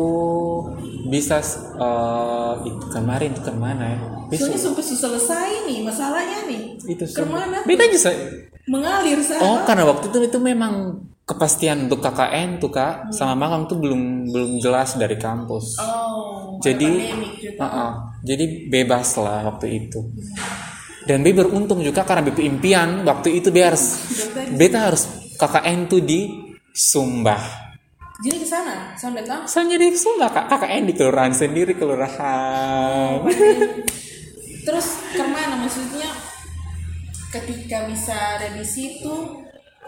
bisa 1.09 1.41
eh, 1.75 2.53
itu 2.69 2.85
kemarin 2.93 3.33
itu 3.33 3.41
ke 3.41 3.53
mana 3.53 3.97
ya 3.97 3.99
soalnya 4.37 4.61
sampai 4.61 4.83
susah 4.85 5.09
selesai 5.09 5.49
nih 5.65 5.77
masalahnya 5.81 6.39
nih 6.45 6.61
itu 6.85 7.03
ke 7.09 7.25
mana 7.25 7.65
beda 7.65 7.83
aja 7.89 8.13
mengalir 8.69 9.19
saya 9.25 9.41
Oh, 9.41 9.65
karena 9.65 9.89
waktu 9.89 10.13
itu 10.13 10.17
itu 10.29 10.37
memang 10.37 11.01
kepastian 11.25 11.85
untuk 11.89 12.01
KKN 12.01 12.57
tuh 12.57 12.73
kak 12.73 13.13
sama 13.13 13.37
magang 13.37 13.69
tuh 13.69 13.77
belum 13.77 14.33
belum 14.33 14.51
jelas 14.57 14.97
dari 14.97 15.13
kampus. 15.17 15.77
oh 15.77 16.57
Jadi, 16.57 16.89
juga. 17.45 17.65
Uh-uh. 17.65 17.91
jadi 18.25 18.45
bebas 18.69 19.13
lah 19.21 19.45
waktu 19.45 19.85
itu. 19.85 20.01
Dan 21.05 21.21
B 21.25 21.33
beruntung 21.33 21.81
juga 21.81 22.05
karena 22.05 22.25
BP 22.25 22.45
impian 22.45 23.05
waktu 23.05 23.41
itu 23.41 23.49
biar 23.49 23.73
beta 24.57 24.89
harus 24.91 25.33
KKN 25.37 25.79
tuh 25.89 26.01
di 26.01 26.29
Sumba. 26.73 27.68
Jadi 28.19 28.36
ke 28.36 28.47
sana 28.47 28.75
sampai 28.99 29.23
datang. 29.23 29.47
Soalnya 29.47 29.79
di 29.79 29.95
Sumba 29.95 30.27
kak. 30.27 30.51
KKN 30.51 30.84
di 30.91 30.93
kelurahan 30.93 31.32
sendiri 31.32 31.71
kelurahan. 31.79 33.23
terus 34.67 34.88
ke 35.15 35.23
mana 35.23 35.55
maksudnya 35.55 36.12
ketika 37.32 37.88
bisa 37.88 38.13
ada 38.38 38.51
di 38.53 38.62
situ 38.67 39.39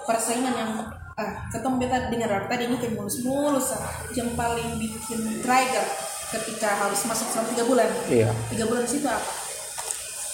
persaingan 0.07 0.55
yang 0.55 0.71
ah 1.19 1.31
ketemu 1.51 1.75
beta 1.75 2.07
dengar 2.07 2.47
tadi 2.47 2.71
ini 2.71 2.79
kayak 2.79 2.95
mulus-mulus 2.95 3.75
yang 4.15 4.31
paling 4.33 4.79
bikin 4.79 5.43
trigger 5.43 5.85
ketika 6.31 6.87
harus 6.87 7.03
masuk 7.03 7.27
selama 7.35 7.51
tiga 7.51 7.63
bulan. 7.67 7.89
Iya. 8.07 8.31
tiga 8.47 8.63
bulan 8.71 8.87
di 8.87 8.91
situ 8.95 9.07
apa? 9.11 9.31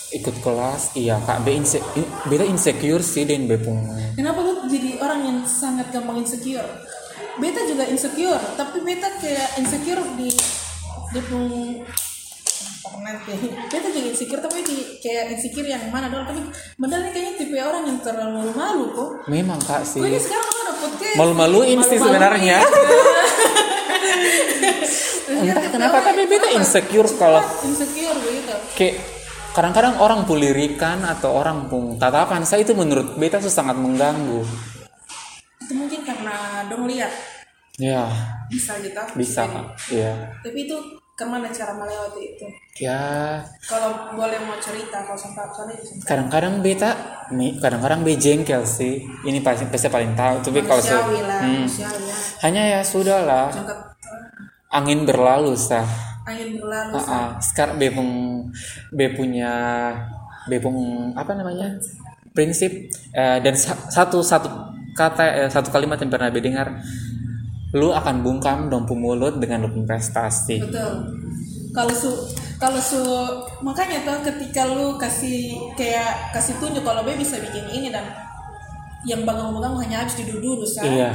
Ikut 0.08 0.36
kelas, 0.40 0.96
iya 0.96 1.20
kak. 1.20 1.44
B 1.44 1.58
inse 1.58 1.82
beta 2.30 2.46
insecure 2.46 3.02
sih 3.02 3.26
dan 3.26 3.50
B 3.50 3.58
pun. 3.58 3.82
Kenapa 4.14 4.40
lu 4.46 4.70
jadi 4.70 5.02
orang 5.02 5.20
yang 5.26 5.38
sangat 5.50 5.90
gampang 5.90 6.22
insecure 6.22 6.70
beta 7.38 7.62
juga 7.69 7.84
insecure 7.89 8.43
tapi 8.58 8.82
beta 8.82 9.10
kayak 9.21 9.62
insecure 9.62 10.02
di 10.17 10.30
di 11.13 11.21
pun 11.23 11.43
nanti 13.08 13.32
beta 13.71 13.88
juga 13.93 14.08
insecure 14.12 14.41
tapi 14.43 14.60
di 14.67 14.78
kayak 15.00 15.32
insecure 15.38 15.67
yang 15.67 15.88
mana 15.88 16.12
dong? 16.12 16.28
Tapi 16.28 16.41
bener 16.76 16.97
nih 17.08 17.12
kayaknya 17.15 17.34
tipe 17.39 17.56
orang 17.60 17.84
yang 17.88 18.00
terlalu 18.04 18.52
malu 18.52 18.86
kok. 18.91 19.10
Memang 19.32 19.60
kak 19.63 19.88
sih. 19.88 20.04
Ini 20.04 20.19
sekarang 20.19 20.47
ada 20.47 20.73
podcast 20.76 21.15
Malu-maluin 21.15 21.80
sih 21.88 21.97
sebenarnya. 22.00 22.60
Entah 25.38 25.69
kenapa 25.69 25.97
tapi 26.02 26.26
beta 26.26 26.50
insecure 26.56 27.08
kalau 27.15 27.43
insecure 27.63 28.17
begitu 28.19 28.56
kayak 28.73 28.95
kadang-kadang 29.54 29.97
orang 30.02 30.26
pulirikan 30.26 31.02
atau 31.06 31.34
orang 31.34 31.65
pun 31.65 31.97
tatapan 31.97 32.45
saya 32.45 32.62
itu 32.65 32.73
menurut 32.78 33.17
beta 33.17 33.38
itu 33.41 33.50
sangat 33.50 33.78
mengganggu. 33.78 34.43
Itu 35.68 35.76
mungkin 35.76 36.02
karena 36.02 36.36
dong 36.66 36.88
lihat 36.88 37.12
Ya, 37.78 38.10
bisa 38.48 38.74
gitu 38.80 38.98
bisa 39.14 39.46
kak. 39.46 39.78
Iya. 39.88 40.34
tapi 40.42 40.66
itu 40.66 40.74
ke 41.14 41.22
mana 41.22 41.46
cara 41.48 41.74
melewati 41.74 42.24
itu 42.32 42.48
Ya, 42.80 43.38
kalau 43.66 44.14
boleh 44.14 44.38
mau 44.40 44.58
cerita 44.58 45.02
kalau 45.02 45.14
sampai 45.14 45.46
itu 45.74 45.84
sampai 45.84 46.06
kadang-kadang 46.06 46.62
beta 46.62 46.94
mi- 47.30 47.58
kadang-kadang 47.58 48.02
be 48.02 48.14
jengkel 48.16 48.62
sih. 48.64 49.02
Ini 49.24 49.42
pasti 49.42 49.66
pasti 49.66 49.90
paling 49.90 50.14
tahu. 50.14 50.42
Tapi 50.42 50.62
kalau 50.62 50.78
lah 50.78 51.42
Hmm. 51.42 51.66
ya 51.66 51.90
hanya 52.42 52.62
ya 52.70 52.82
sudah 52.82 53.26
lah. 53.26 53.50
Angin 54.70 55.06
berlalu 55.06 55.58
sah. 55.58 55.90
angin 56.22 56.60
berlalu 56.60 56.94
Ah, 56.94 57.06
ah. 57.08 57.28
Sekarang 57.40 57.78
be 57.78 57.90
pun 57.90 58.08
be 58.92 59.10
punya 59.10 59.54
be 60.46 60.58
pun 60.58 60.76
apa 61.14 61.34
namanya 61.34 61.82
prinsip 62.30 62.70
eh, 63.12 63.38
dan 63.40 63.58
sa- 63.58 63.90
satu 63.90 64.22
satu 64.22 64.50
kata 64.98 65.46
eh, 65.46 65.50
satu 65.54 65.70
kalimat 65.70 66.02
yang 66.02 66.10
pernah 66.10 66.34
dengar 66.34 66.82
lu 67.78 67.94
akan 67.94 68.26
bungkam 68.26 68.74
dompu 68.74 68.98
mulut 68.98 69.38
dengan 69.38 69.68
lu 69.68 69.70
punya 69.70 69.94
prestasi. 69.94 70.58
Betul. 70.64 70.94
Kalau 71.76 71.94
su 71.94 72.10
kalau 72.58 72.82
su 72.82 73.02
makanya 73.62 74.02
tuh 74.02 74.34
ketika 74.34 74.66
lu 74.66 74.98
kasih 74.98 75.54
kayak 75.78 76.34
kasih 76.34 76.58
tunjuk 76.58 76.82
kalau 76.82 77.06
be 77.06 77.14
bisa 77.14 77.38
bikin 77.38 77.70
ini 77.70 77.94
dan 77.94 78.08
yang 79.06 79.22
bangun-bangun 79.22 79.86
hanya 79.86 80.02
habis 80.02 80.18
duduk-duduk 80.18 80.66
sah 80.66 80.82
iya. 80.82 81.14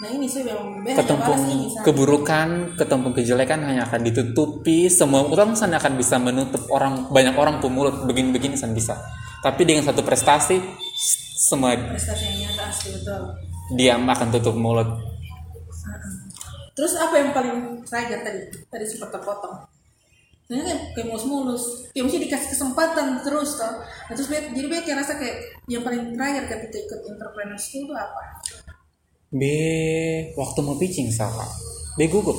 Nah 0.00 0.08
ini 0.08 0.24
sih 0.24 0.40
memang 0.42 0.80
be 0.80 0.96
ketumpung 0.96 1.44
ini 1.44 1.76
keburukan 1.84 2.78
ketumpung 2.80 3.12
kejelekan 3.12 3.60
hanya 3.68 3.84
akan 3.84 4.00
ditutupi. 4.06 4.88
Semua 4.88 5.28
orang 5.28 5.52
sana 5.58 5.76
akan 5.76 5.98
bisa 5.98 6.16
menutup 6.16 6.64
orang 6.72 7.12
banyak 7.12 7.36
orang 7.36 7.60
pemulut 7.60 8.08
begini-begini 8.08 8.56
san 8.56 8.72
bisa. 8.72 8.96
Tapi 9.42 9.66
dengan 9.66 9.84
satu 9.84 10.00
prestasi 10.06 10.56
semua 11.36 11.74
prestasi 11.74 12.22
yang 12.24 12.36
nyata 12.48 12.62
asli 12.70 12.88
betul 12.96 13.22
diam 13.74 14.06
akan 14.06 14.28
tutup 14.30 14.54
mulut 14.54 14.88
Terus 16.72 16.96
apa 16.96 17.20
yang 17.20 17.36
paling 17.36 17.84
trigger 17.84 18.24
tadi? 18.24 18.48
Tadi 18.72 18.84
sempat 18.88 19.12
terpotong. 19.12 19.60
Ternyata 20.48 20.72
kayak, 20.72 20.82
kayak 20.96 21.06
mulus-mulus. 21.12 21.64
Ya 21.92 22.00
mesti 22.00 22.16
dikasih 22.16 22.48
kesempatan 22.48 23.20
terus 23.20 23.60
toh. 23.60 23.84
Nah, 23.84 24.14
terus 24.16 24.32
Bek- 24.32 24.56
jadi 24.56 24.66
Bek 24.72 24.88
kayak 24.88 25.04
rasa 25.04 25.20
kayak 25.20 25.52
yang 25.68 25.84
paling 25.84 26.16
terakhir 26.16 26.48
ketika 26.48 26.76
ikut 26.80 27.00
entrepreneur 27.12 27.60
school 27.60 27.84
itu 27.84 27.92
apa? 27.92 28.22
B 29.32 29.42
waktu 30.32 30.58
mau 30.60 30.76
pitching 30.76 31.08
sama 31.08 31.44
B 31.96 32.04
gugup 32.04 32.36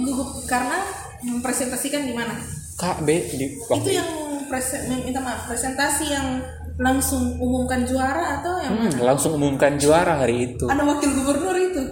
Gugup 0.00 0.44
karena 0.44 0.84
mempresentasikan 1.20 2.04
di 2.04 2.12
mana? 2.12 2.32
kak 2.76 3.04
B 3.04 3.08
di 3.32 3.56
Itu 3.56 3.68
waktu 3.68 3.88
yang 3.92 4.08
presen, 4.48 4.88
minta 5.04 5.20
maaf 5.20 5.48
presentasi 5.48 6.12
yang 6.12 6.44
langsung 6.76 7.38
umumkan 7.38 7.82
juara 7.82 8.38
atau 8.38 8.58
yang 8.58 8.74
Hmm, 8.74 8.92
langsung 9.00 9.34
umumkan 9.34 9.74
juara 9.74 10.18
hari 10.18 10.50
itu. 10.50 10.66
Ada 10.66 10.82
wakil 10.82 11.10
gubernur 11.12 11.54
itu? 11.54 11.82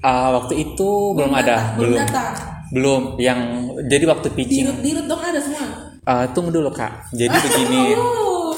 Ah, 0.00 0.32
waktu 0.32 0.54
itu 0.58 0.88
belum 1.12 1.28
ada 1.30 1.56
data, 1.60 1.76
belum 1.76 1.92
belum. 1.92 2.00
data. 2.00 2.24
belum 2.70 3.02
yang 3.18 3.40
jadi 3.84 4.04
waktu 4.06 4.28
pitching. 4.30 4.64
Dirut 4.64 4.78
dirut 4.80 5.04
dong 5.04 5.20
ada 5.20 5.40
semua. 5.42 5.66
Ah, 6.02 6.24
tunggu 6.30 6.48
dulu 6.48 6.70
kak. 6.70 7.10
Jadi 7.12 7.36
begini. 7.36 7.84
Oh. 8.00 8.56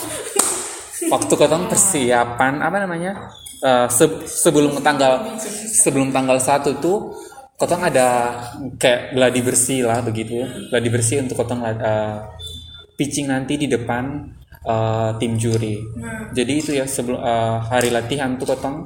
waktu 1.11 1.35
ketemu 1.35 1.69
persiapan 1.69 2.63
apa 2.63 2.77
namanya? 2.79 3.13
Eh, 3.59 3.87
se- 3.89 4.25
sebelum 4.25 4.81
tanggal 4.81 5.37
sebelum 5.69 6.09
tanggal 6.09 6.39
satu 6.39 6.79
tuh 6.79 7.13
kotong 7.55 7.85
ada 7.85 8.39
kayak 8.75 9.13
gladi 9.13 9.39
bersih 9.39 9.85
lah 9.85 10.01
begitu 10.01 10.41
gladi 10.67 10.89
bersih 10.89 11.23
untuk 11.23 11.39
kotong 11.39 11.63
eh, 11.63 12.17
pitching 12.95 13.29
nanti 13.29 13.55
di 13.55 13.67
depan 13.67 14.25
eh, 14.63 15.11
tim 15.19 15.33
juri. 15.37 15.79
Jadi 16.33 16.53
itu 16.55 16.71
ya 16.75 16.87
sebelum 16.87 17.21
eh, 17.21 17.59
hari 17.67 17.91
latihan 17.91 18.35
tuh 18.39 18.47
kotong 18.55 18.77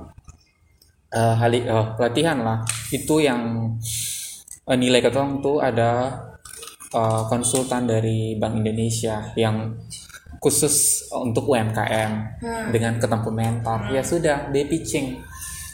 eh, 1.12 1.34
hari 1.36 1.64
eh, 1.64 1.86
latihan 1.96 2.40
lah. 2.40 2.58
Itu 2.90 3.20
yang 3.20 3.72
eh, 4.66 4.76
nilai 4.76 5.00
kotong 5.04 5.40
tuh 5.44 5.60
ada 5.60 6.10
eh, 6.92 7.22
konsultan 7.28 7.84
dari 7.86 8.34
Bank 8.40 8.60
Indonesia 8.60 9.32
yang 9.36 9.76
khusus 10.36 11.08
untuk 11.16 11.48
UMKM 11.48 12.12
dengan 12.70 13.00
ketemu 13.00 13.30
mentor. 13.32 13.88
Ya 13.90 14.04
sudah 14.04 14.52
dia 14.52 14.64
pitching. 14.68 15.16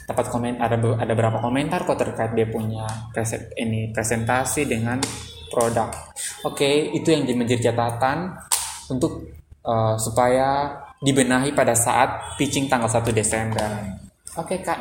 Dapat 0.03 0.29
komen 0.29 0.59
ada 0.59 0.77
ada 0.79 1.13
berapa 1.15 1.39
komentar 1.39 1.87
kok 1.87 1.99
terkait 1.99 2.35
dia 2.35 2.47
punya 2.51 2.85
preset 3.15 3.55
ini 3.59 3.91
presentasi 3.95 4.67
dengan 4.67 4.99
produk. 5.51 5.91
Oke 6.47 6.91
itu 6.95 7.13
yang 7.13 7.23
jadi- 7.29 7.39
menjadi 7.39 7.63
catatan 7.71 8.33
untuk 8.89 9.42
eh, 9.63 9.95
supaya 9.99 10.79
dibenahi 11.03 11.51
pada 11.55 11.75
saat 11.75 12.39
pitching 12.39 12.71
tanggal 12.71 12.91
1 12.91 13.11
Desember. 13.15 13.71
Oke 14.39 14.63
kak. 14.63 14.81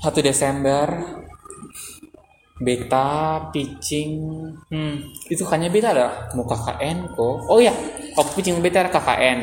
1 0.00 0.20
Desember 0.24 0.86
beta 2.60 3.48
pitching 3.48 4.20
hmm 4.68 4.96
itu 5.32 5.40
kayaknya 5.48 5.72
beta 5.72 5.88
ada 5.96 6.08
mau 6.36 6.44
KKN 6.44 7.16
kok. 7.16 7.36
Oh 7.48 7.60
ya 7.60 7.72
oh 8.20 8.26
pitching 8.36 8.60
beta 8.60 8.84
ada 8.84 8.92
KKN 8.92 9.38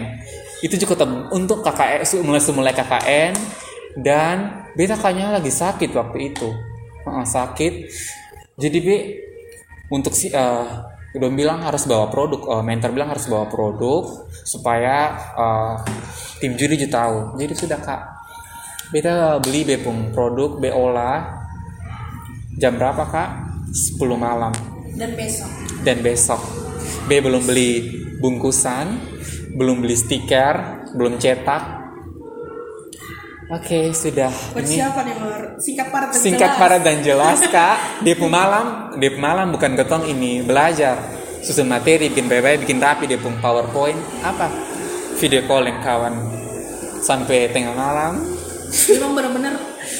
itu 0.61 0.77
juga 0.77 1.05
tem 1.05 1.29
untuk 1.33 1.61
KKN 1.61 2.01
mulai 2.25 2.41
semulai 2.41 2.73
KKN 2.73 3.33
dan 4.01 4.65
beta 4.77 4.93
kayaknya 4.93 5.37
lagi 5.37 5.49
sakit 5.49 5.89
waktu 5.93 6.33
itu. 6.33 6.49
Heeh, 7.05 7.25
sakit. 7.25 7.73
Jadi 8.57 8.77
be 8.81 8.97
untuk 9.89 10.13
si 10.13 10.29
eh 10.29 10.65
udah 11.17 11.29
bilang 11.33 11.59
harus 11.65 11.89
bawa 11.89 12.07
produk 12.13 12.41
eh, 12.57 12.63
mentor 12.63 12.93
bilang 12.93 13.09
harus 13.09 13.25
bawa 13.25 13.49
produk 13.49 14.29
supaya 14.45 15.17
eh, 15.35 15.75
tim 16.39 16.53
juri 16.53 16.77
juga 16.77 17.03
tahu. 17.03 17.35
Jadi 17.41 17.53
sudah 17.57 17.79
kak. 17.81 18.01
Beta 18.93 19.41
beli 19.43 19.67
bepung 19.67 20.15
produk 20.15 20.61
be 20.61 20.71
olah 20.71 21.43
jam 22.55 22.79
berapa 22.79 23.03
kak? 23.09 23.29
10 23.73 23.99
malam. 24.15 24.53
Dan 24.97 25.13
besok. 25.13 25.49
dan 25.85 25.97
besok. 26.01 26.41
B 27.05 27.21
belum 27.21 27.45
beli 27.45 27.97
bungkusan 28.17 28.97
belum 29.53 29.85
beli 29.85 29.93
stiker 29.97 30.85
belum 30.97 31.21
cetak 31.21 31.76
oke 33.49 33.79
sudah. 33.91 34.29
Ini 34.29 34.53
Persiapan 34.53 35.05
yang 35.05 35.19
luar- 35.21 35.49
singkat 35.57 35.87
padat 35.89 36.09
dan 36.11 36.19
singkat 36.19 36.49
jelas. 36.49 36.59
padat 36.59 36.81
dan 36.83 36.97
jelas 37.01 37.39
kak. 37.47 37.77
Depu 38.01 38.27
malam 38.27 38.65
Depu 38.95 39.17
malam 39.17 39.49
bukan 39.49 39.73
getong 39.73 40.03
ini. 40.05 40.41
Belajar 40.41 40.97
susun 41.41 41.65
materi 41.65 42.11
bikin 42.11 42.27
baik 42.27 42.63
bikin 42.63 42.77
rapi 42.77 43.07
Depu 43.07 43.31
powerpoint. 43.39 43.97
Apa? 44.21 44.47
Video 45.17 45.41
calling 45.43 45.81
kawan 45.81 46.13
sampai 47.01 47.49
tengah 47.49 47.73
malam 47.73 48.21
Memang 48.67 49.11
benar-benar 49.15 49.55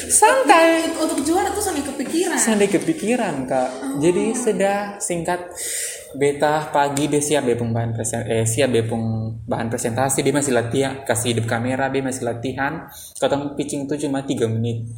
santai. 0.08 0.92
Untuk 0.96 1.24
juara 1.24 1.50
tuh 1.52 1.64
sampai 1.64 1.82
kepikiran. 1.84 2.36
Sampai 2.36 2.68
kepikiran 2.68 3.34
kak. 3.48 4.00
Jadi 4.00 4.24
sudah 4.36 5.00
singkat 5.00 5.52
beta 6.16 6.72
pagi 6.72 7.04
dia 7.04 7.20
siap 7.20 7.44
bepung 7.44 7.68
bahan 7.68 7.92
presen 7.92 8.24
eh 8.24 8.48
siap 8.48 8.72
bepung 8.72 9.36
bahan 9.44 9.68
presentasi. 9.68 10.24
Dia 10.24 10.34
masih 10.34 10.52
latihan 10.56 10.92
kasih 11.04 11.36
hidup 11.36 11.46
kamera 11.48 11.88
dia 11.88 12.02
masih 12.04 12.24
latihan. 12.28 12.88
Ketemu 13.16 13.46
pitching 13.56 13.82
tuh 13.88 13.96
cuma 14.00 14.24
tiga 14.24 14.46
menit. 14.48 14.88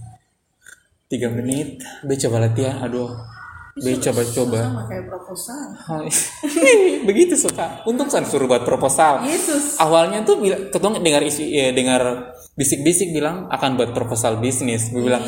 Tiga 1.10 1.26
menit 1.26 1.82
be 2.06 2.14
coba 2.14 2.46
latihan 2.46 2.86
aduh 2.86 3.39
be 3.78 3.94
coba 4.02 4.22
coba 4.26 4.60
Sama 4.66 4.82
kayak 4.90 5.04
proposal. 5.06 5.66
begitu 7.08 7.34
suka. 7.38 7.86
Untung 7.86 8.10
saya 8.10 8.26
suruh 8.26 8.50
buat 8.50 8.66
proposal. 8.66 9.22
Yesus. 9.24 9.78
awalnya 9.78 10.26
tuh 10.26 10.42
bila, 10.42 10.56
ketemu 10.74 10.98
dengar 11.00 11.22
isu 11.22 11.42
eh, 11.46 11.70
dengar 11.70 12.02
bisik-bisik 12.58 13.14
bilang 13.14 13.46
akan 13.48 13.78
buat 13.78 13.90
proposal 13.94 14.42
bisnis. 14.42 14.90
Gue 14.90 15.06
bilang 15.06 15.22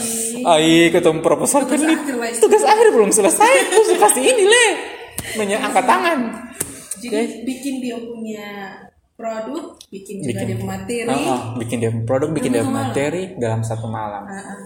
ai 0.49 0.91
ketemu 0.91 1.23
proposal 1.23 1.71
kan 1.71 1.79
Tugas 1.79 1.87
ini 1.87 1.95
akhir 1.95 2.41
tugas 2.43 2.65
akhir 2.67 2.87
belum 2.91 3.11
selesai. 3.15 3.53
Terus 3.71 3.89
kasih 3.97 4.25
ini 4.27 4.45
le. 4.45 4.67
Nanya 5.39 5.57
angkat 5.63 5.85
tangan. 5.87 6.19
Jadi 7.03 7.47
bikin 7.47 7.83
dia 7.83 7.99
punya 7.99 8.51
produk, 9.23 9.79
bikin 9.91 10.19
juga 10.23 10.31
Bikin. 10.35 10.47
dia 10.51 10.59
materi. 10.67 11.07
Ah, 11.11 11.19
ah, 11.31 11.41
bikin 11.59 11.77
dia 11.79 11.91
produk 12.03 12.29
bikin 12.35 12.51
dia 12.51 12.65
malam. 12.67 12.91
materi 12.91 13.23
dalam 13.39 13.63
satu 13.63 13.87
malam. 13.87 14.27
Ah, 14.27 14.35
ah. 14.35 14.59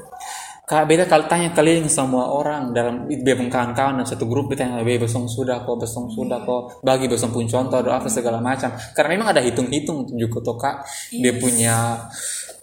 Kak 0.67 0.83
beda 0.91 1.07
kalau 1.07 1.31
tanya 1.31 1.55
keliling 1.55 1.87
semua 1.87 2.27
orang 2.27 2.75
dalam 2.75 3.07
bebong 3.07 3.47
kawan-kawan 3.47 4.03
dalam 4.03 4.09
satu 4.11 4.27
grup 4.27 4.51
kita 4.51 4.67
be 4.83 4.99
besong 4.99 5.31
sudah 5.31 5.63
kok 5.63 5.79
besong 5.79 6.11
sudah 6.11 6.43
kok 6.43 6.83
bagi 6.83 7.07
besong 7.07 7.31
pun 7.31 7.47
contoh 7.47 7.87
doa 7.87 8.03
apa 8.03 8.11
segala 8.11 8.43
macam. 8.43 8.75
Karena 8.91 9.15
memang 9.15 9.31
ada 9.31 9.47
hitung-hitung 9.47 10.11
juga 10.19 10.43
tuh 10.43 10.59
kak 10.59 10.83
dia 11.15 11.39
punya 11.39 12.03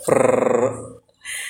per 0.03 0.19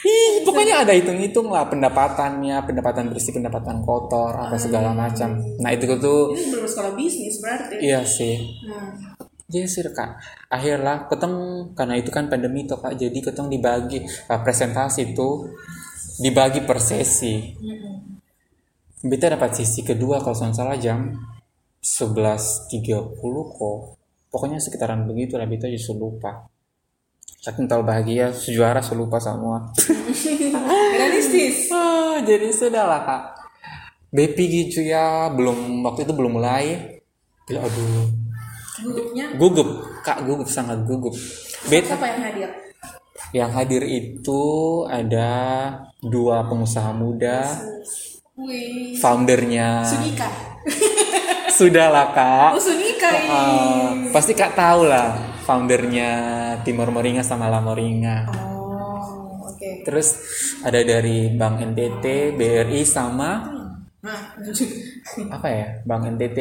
Ih, 0.05 0.45
pokoknya 0.45 0.85
ada 0.85 0.93
hitung-hitung 0.93 1.49
lah 1.49 1.65
pendapatannya 1.65 2.61
pendapatan 2.69 3.09
bersih 3.09 3.33
pendapatan 3.33 3.81
kotor 3.81 4.37
apa 4.37 4.53
segala 4.61 4.93
macam. 4.93 5.33
Nah 5.57 5.73
itu 5.73 5.89
tuh 5.97 6.37
belum 6.37 6.69
sekolah 6.69 6.93
bisnis 6.93 7.41
berarti. 7.41 7.81
iya 7.81 8.05
sih. 8.05 8.37
Nah, 8.69 8.93
jadi 9.49 9.65
sih 9.65 9.81
kak. 9.89 10.21
Akhirnya 10.53 11.09
ketemu 11.09 11.73
karena 11.73 11.95
itu 11.97 12.13
kan 12.13 12.29
pandemi 12.29 12.69
tuh 12.69 12.77
kak. 12.77 12.93
Jadi 12.93 13.17
ketemu 13.25 13.47
dibagi 13.57 14.05
presentasi 14.29 15.17
itu 15.17 15.49
dibagi 16.19 16.61
per 16.61 16.77
sesi. 16.77 17.55
Beta 19.03 19.27
dapat 19.31 19.57
sesi. 19.57 19.81
Kedua 19.81 20.21
kalau 20.21 20.35
nggak 20.35 20.55
salah 20.55 20.77
jam 20.77 21.13
11.30 21.83 23.19
kok. 23.19 23.79
Pokoknya 24.33 24.57
sekitaran 24.57 25.05
begitu 25.05 25.37
lah 25.37 25.45
Beta 25.45 25.69
justru 25.69 25.97
lupa. 25.97 26.49
Saking 27.43 27.67
tahu 27.67 27.83
bahagia 27.83 28.31
sejuara 28.31 28.79
selupa 28.79 29.19
semua. 29.19 29.67
Realistis. 30.95 31.67
Ah, 31.75 32.23
jadi 32.23 32.47
sudah 32.55 32.87
lah 32.87 33.01
kak. 33.03 33.23
Bepi 34.15 34.45
gitu 34.47 34.79
ya 34.79 35.27
belum 35.27 35.83
waktu 35.83 36.07
itu 36.07 36.13
belum 36.15 36.39
mulai. 36.39 37.03
Ya, 37.51 37.59
aduh. 37.59 38.07
Grupnya 38.83 39.35
gugup 39.35 39.69
kak 40.07 40.23
gugup 40.23 40.47
sangat 40.47 40.87
gugup. 40.87 41.11
Beta 41.67 41.99
siapa 41.99 42.07
yang 42.15 42.21
hadir? 42.31 42.62
Yang 43.33 43.49
hadir 43.49 43.81
itu 43.81 44.41
ada 44.85 45.31
dua 45.99 46.45
pengusaha 46.45 46.93
muda. 46.93 47.49
Wih, 48.37 48.97
foundernya. 49.01 49.81
Sunika. 49.85 50.29
sudah 51.57 51.89
lah 51.89 52.13
kak. 52.13 52.51
Oh, 52.57 52.61
Sunika. 52.61 53.09
Ah, 53.29 53.89
pasti 54.13 54.37
kak 54.37 54.53
tahu 54.53 54.85
lah 54.85 55.17
foundernya 55.43 56.11
Timor 56.61 56.93
Moringa 56.93 57.25
sama 57.25 57.49
La 57.49 57.59
Moringa. 57.59 58.29
Oh, 58.31 59.49
oke. 59.49 59.83
terus 59.83 60.21
ada 60.63 60.79
dari 60.81 61.33
Bank 61.33 61.59
NTT 61.61 62.37
BRI 62.37 62.81
sama 62.87 63.61
Nah, 64.03 64.35
apa 65.39 65.47
ya? 65.47 65.67
Bank 65.87 66.03
NTT 66.19 66.39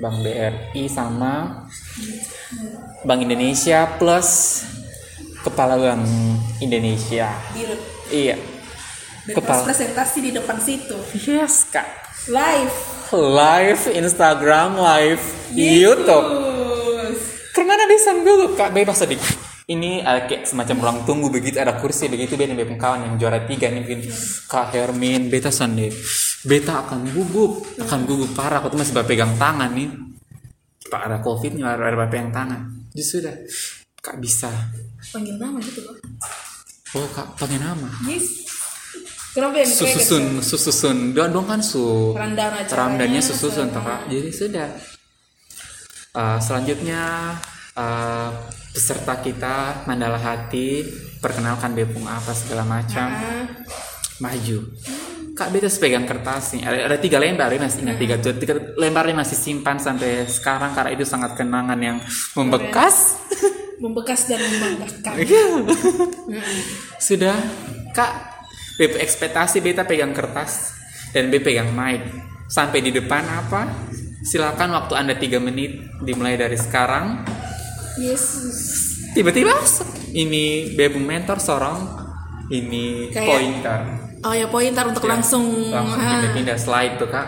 Bank 0.00 0.24
BRI 0.24 0.88
sama 0.88 1.64
Bank 3.04 3.20
Indonesia 3.20 3.84
plus 4.00 4.62
Kepala 5.42 5.74
Bank 5.74 6.02
Indonesia 6.58 7.28
dirut. 7.50 7.80
iya 8.08 8.36
Dan 9.22 9.34
Kepala. 9.38 9.62
pas 9.62 9.66
presentasi 9.68 10.18
di 10.18 10.30
depan 10.30 10.58
situ. 10.58 10.96
yes 11.26 11.66
kak 11.68 11.86
Live. 12.24 12.74
live 13.12 13.82
Instagram 13.92 14.74
live 14.74 15.22
YouTube 15.50 16.26
Terus. 16.26 17.20
karena 17.50 17.74
ada 17.74 17.86
desain 17.86 18.22
dulu 18.22 18.54
kak 18.54 18.70
bebas 18.70 18.96
sedikit 18.96 19.34
ini 19.64 20.00
ada 20.00 20.26
kayak 20.26 20.44
semacam 20.44 20.76
ruang 20.78 20.98
tunggu 21.02 21.26
begitu 21.28 21.58
ada 21.58 21.76
kursi 21.76 22.06
begitu 22.06 22.34
beda 22.34 22.50
beda 22.52 22.74
kawan 22.74 23.04
yang 23.04 23.14
juara 23.16 23.42
tiga 23.42 23.68
nih 23.68 23.82
mungkin 23.82 24.00
kak 24.46 24.70
Hermin 24.70 25.28
beta 25.28 25.50
sande 25.50 25.90
beta 26.42 26.82
akan 26.82 27.10
gugup 27.10 27.62
akan 27.78 28.00
gugup 28.02 28.30
parah 28.32 28.58
aku 28.58 28.74
tuh 28.74 28.78
masih 28.78 28.90
berpegang 28.92 29.34
tangan 29.36 29.70
nih 29.70 29.90
pak 30.84 31.02
ada 31.02 31.18
covid 31.18 31.54
nih 31.54 31.62
ada 31.62 31.94
berpegang 31.94 32.30
tangan 32.30 32.60
jadi 32.90 33.04
sudah 33.06 33.34
kak 33.98 34.18
bisa 34.18 34.50
panggil 35.10 35.36
nama 35.40 35.58
gitu 35.58 35.80
loh. 35.82 35.96
Oh 36.92 37.08
kak 37.10 37.40
pakai 37.40 37.58
nama? 37.58 37.88
Yes. 38.04 38.46
Kenapa 39.32 39.64
yang 39.64 39.70
kayak 39.72 39.80
gitu? 39.80 39.96
sususun. 39.96 40.24
Sususun 40.44 40.96
dong 41.16 41.32
dong 41.32 41.46
kan 41.48 41.64
su 41.64 42.12
acaranya, 42.12 42.68
ramdannya 42.68 43.22
sususun. 43.24 43.72
toh 43.72 43.80
kak. 43.80 44.12
Jadi 44.12 44.30
sudah. 44.30 44.68
Uh, 46.12 46.36
selanjutnya 46.36 47.32
uh, 47.72 48.28
peserta 48.76 49.16
kita 49.24 49.88
Mandala 49.88 50.20
Hati 50.20 50.84
perkenalkan 51.20 51.72
Bepung 51.72 52.04
apa 52.04 52.36
segala 52.36 52.68
macam. 52.68 53.08
Ah, 53.08 53.48
maju. 54.20 54.58
Kak 55.32 55.48
beta 55.48 55.72
pegang 55.80 56.04
kertas 56.04 56.52
nih. 56.52 56.68
Ada, 56.68 56.78
ada 56.92 56.96
tiga 57.00 57.16
lembar 57.16 57.48
ya 57.48 57.56
masih 57.56 57.88
ingat 57.88 57.96
tiga, 57.96 58.16
tiga 58.20 58.54
lembarnya 58.76 59.24
masih 59.24 59.40
simpan 59.40 59.80
sampai 59.80 60.28
sekarang 60.28 60.76
karena 60.76 60.92
itu 60.92 61.08
sangat 61.08 61.32
kenangan 61.32 61.80
yang 61.80 61.96
membekas 62.36 63.16
membekas 63.82 64.30
dan 64.30 64.38
membanggakan. 64.38 65.14
Sudah. 66.96 67.34
Kak 67.92 68.12
BP 68.78 68.96
ekspektasi 68.96 69.60
beta 69.60 69.84
pegang 69.84 70.14
kertas 70.14 70.72
dan 71.10 71.28
B 71.28 71.42
pegang 71.42 71.74
mic. 71.74 72.00
Sampai 72.48 72.80
di 72.80 72.88
depan 72.88 73.26
apa? 73.26 73.68
Silakan 74.22 74.72
waktu 74.72 74.94
anda 74.94 75.14
tiga 75.18 75.42
menit 75.42 75.82
dimulai 76.00 76.38
dari 76.38 76.54
sekarang. 76.56 77.26
Yes 77.98 78.24
tiba-tiba 79.12 79.52
ini 80.16 80.72
bebu 80.72 80.96
mentor 80.96 81.36
sorong 81.36 81.80
ini 82.48 83.12
Kayak- 83.12 83.28
pointer. 83.28 83.80
Oh 84.22 84.30
ya 84.32 84.46
pointer 84.46 84.86
untuk 84.86 85.02
Ya, 85.02 85.18
langsung. 85.18 85.44
langsung 85.68 85.98
ah. 85.98 86.22
pindah-pindah 86.22 86.56
slide 86.56 86.94
tuh 86.96 87.10
kak. 87.10 87.26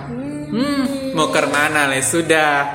Hmm, 0.54 1.10
mau 1.12 1.28
ke 1.28 1.42
mana 1.44 1.90
le? 1.90 1.98
Sudah. 2.00 2.70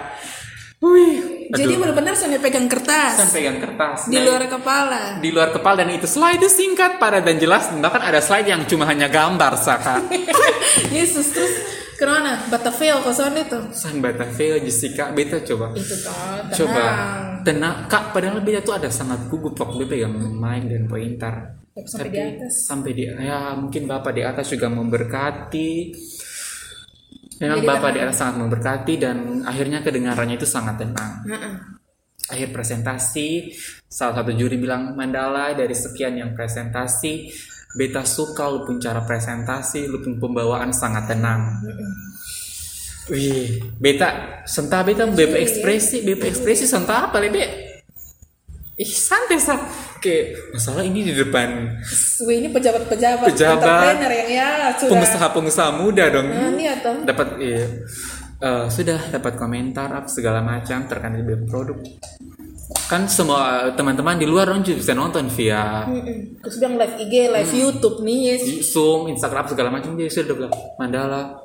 Wih 0.83 1.28
jadi 1.49 1.73
benar-benar 1.75 2.13
sampai 2.13 2.37
pegang 2.37 2.65
kertas. 2.65 3.17
Kan 3.17 3.29
pegang 3.29 3.57
kertas. 3.57 4.05
Di 4.05 4.15
Nah, 4.15 4.25
luar 4.25 4.43
kepala. 4.45 5.01
di 5.17 5.29
luar 5.29 5.49
kepala 5.49 5.81
dan 5.81 5.89
itu 5.91 6.05
slide 6.05 6.45
singkat 6.45 6.97
padat 6.97 7.25
dan 7.25 7.35
jelas. 7.35 7.67
Bahkan 7.69 8.01
ada 8.01 8.21
slide 8.21 8.45
yang 8.45 8.61
cuma 8.63 8.85
hanya 8.85 9.09
gambar 9.09 9.57
saka. 9.57 10.05
Yesus 10.95 11.33
terus 11.33 11.53
ke 11.93 12.05
mana? 12.05 12.47
Batavia 12.47 13.01
kosan 13.01 13.35
itu? 13.35 13.59
San 13.73 13.99
Batavia 13.99 14.61
Jessica. 14.61 15.11
Beta 15.11 15.41
coba. 15.41 15.73
Itu 15.73 15.95
toh 15.99 16.13
tenang. 16.47 16.55
coba. 16.55 16.85
Tenang. 17.41 17.75
Kak 17.87 18.03
padahal 18.13 18.39
beta 18.39 18.61
tuh 18.61 18.77
ada 18.77 18.87
sangat 18.87 19.27
gugup 19.27 19.57
waktu 19.57 19.83
beta 19.83 19.89
pegang 19.89 20.13
mic 20.15 20.63
dan 20.65 20.83
pointer. 20.85 21.33
Tapi 21.69 21.87
sampai 21.87 22.09
di 22.09 22.19
atas. 22.19 22.53
sampai 22.67 22.91
di 22.91 23.03
ya 23.07 23.55
mungkin 23.55 23.83
bapak 23.83 24.11
di 24.11 24.21
atas 24.21 24.51
juga 24.51 24.67
memberkati 24.67 25.69
memang 27.39 27.59
Jadi 27.63 27.67
bapak 27.67 27.89
di 27.95 27.99
atas 28.03 28.17
sangat 28.19 28.35
memberkati 28.43 28.93
dan 28.99 29.17
akhirnya 29.47 29.79
kedengarannya 29.79 30.35
itu 30.35 30.47
sangat 30.47 30.79
tenang. 30.83 31.11
Heeh. 31.25 31.55
akhir 32.29 32.53
presentasi 32.53 33.57
salah 33.89 34.21
satu 34.21 34.37
juri 34.37 34.61
bilang 34.61 34.93
Mandala 34.93 35.49
dari 35.57 35.73
sekian 35.73 36.13
yang 36.13 36.37
presentasi 36.37 37.25
beta 37.73 38.05
suka 38.05 38.45
lu 38.45 38.69
pun 38.69 38.77
cara 38.77 39.01
presentasi 39.01 39.89
lu 39.89 39.97
pun 39.97 40.21
pembawaan 40.21 40.69
sangat 40.69 41.09
tenang. 41.09 41.57
Wih 43.09 43.57
beta 43.81 44.41
sentah 44.45 44.85
beta 44.85 45.09
BP 45.09 45.33
ekspresi 45.41 46.05
BP 46.05 46.21
ekspresi 46.29 46.69
sentah 46.69 47.09
apa 47.09 47.17
lebe? 47.17 47.41
Ih 48.77 48.93
santai 48.93 49.41
sah 49.41 49.57
Oke, 49.99 50.31
masalah 50.55 50.87
ini 50.87 51.03
di 51.03 51.11
depan 51.11 51.75
Wih, 52.23 52.39
ini 52.39 52.47
pejabat-pejabat 52.47 53.35
Pejabat. 53.35 53.99
yang 53.99 54.31
ya 54.31 54.47
sudah 54.79 54.95
pengusaha-pengusaha 54.95 55.69
muda 55.75 56.07
dong 56.07 56.27
Nah, 56.31 56.47
ini 56.55 56.71
atau 56.71 57.03
dapat 57.03 57.35
iya, 57.43 57.67
eh, 58.39 58.65
sudah 58.71 59.11
dapat 59.11 59.35
komentar 59.35 59.91
apa 59.91 60.07
segala 60.07 60.39
macam 60.39 60.87
terkait 60.87 61.19
dengan 61.19 61.43
produk 61.51 61.75
kan 62.87 63.11
semua 63.11 63.75
teman-teman 63.75 64.15
di 64.15 64.23
luar 64.23 64.47
dong 64.47 64.63
juga 64.63 64.77
bisa 64.81 64.93
nonton 64.95 65.25
via. 65.29 65.83
Terus 66.41 66.55
bilang 66.57 66.79
live 66.79 66.95
IG, 67.01 67.13
live 67.29 67.49
Hmm. 67.51 67.59
YouTube 67.59 67.97
nih, 68.01 68.19
yes. 68.33 68.71
Zoom, 68.71 69.09
Instagram 69.11 69.45
segala 69.51 69.69
macam 69.69 69.93
dia 69.99 70.07
sudah 70.07 70.31
bilang 70.31 70.53
Mandala 70.79 71.43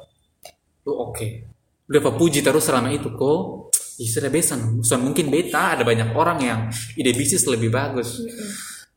lu 0.85 0.93
oke 0.93 1.49
udah 1.85 2.01
apa 2.01 2.13
puji 2.17 2.41
terus 2.41 2.65
selama 2.65 2.93
itu 2.93 3.09
kok 3.13 3.64
sudah 4.03 4.31
besan. 4.33 4.83
So, 4.83 4.99
mungkin 4.99 5.31
beta 5.31 5.79
ada 5.79 5.87
banyak 5.87 6.11
orang 6.19 6.39
yang 6.43 6.61
ide 6.99 7.15
bisnis 7.15 7.47
lebih 7.47 7.71
bagus. 7.71 8.19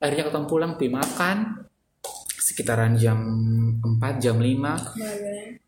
Akhirnya 0.01 0.33
ketemu 0.33 0.45
pulang 0.49 0.71
pergi 0.73 0.91
makan. 0.93 1.37
Sekitaran 2.37 2.97
jam 2.97 3.19
4 3.83 4.23
jam 4.23 4.39
5 4.39 4.41
Kemarin. 4.41 5.61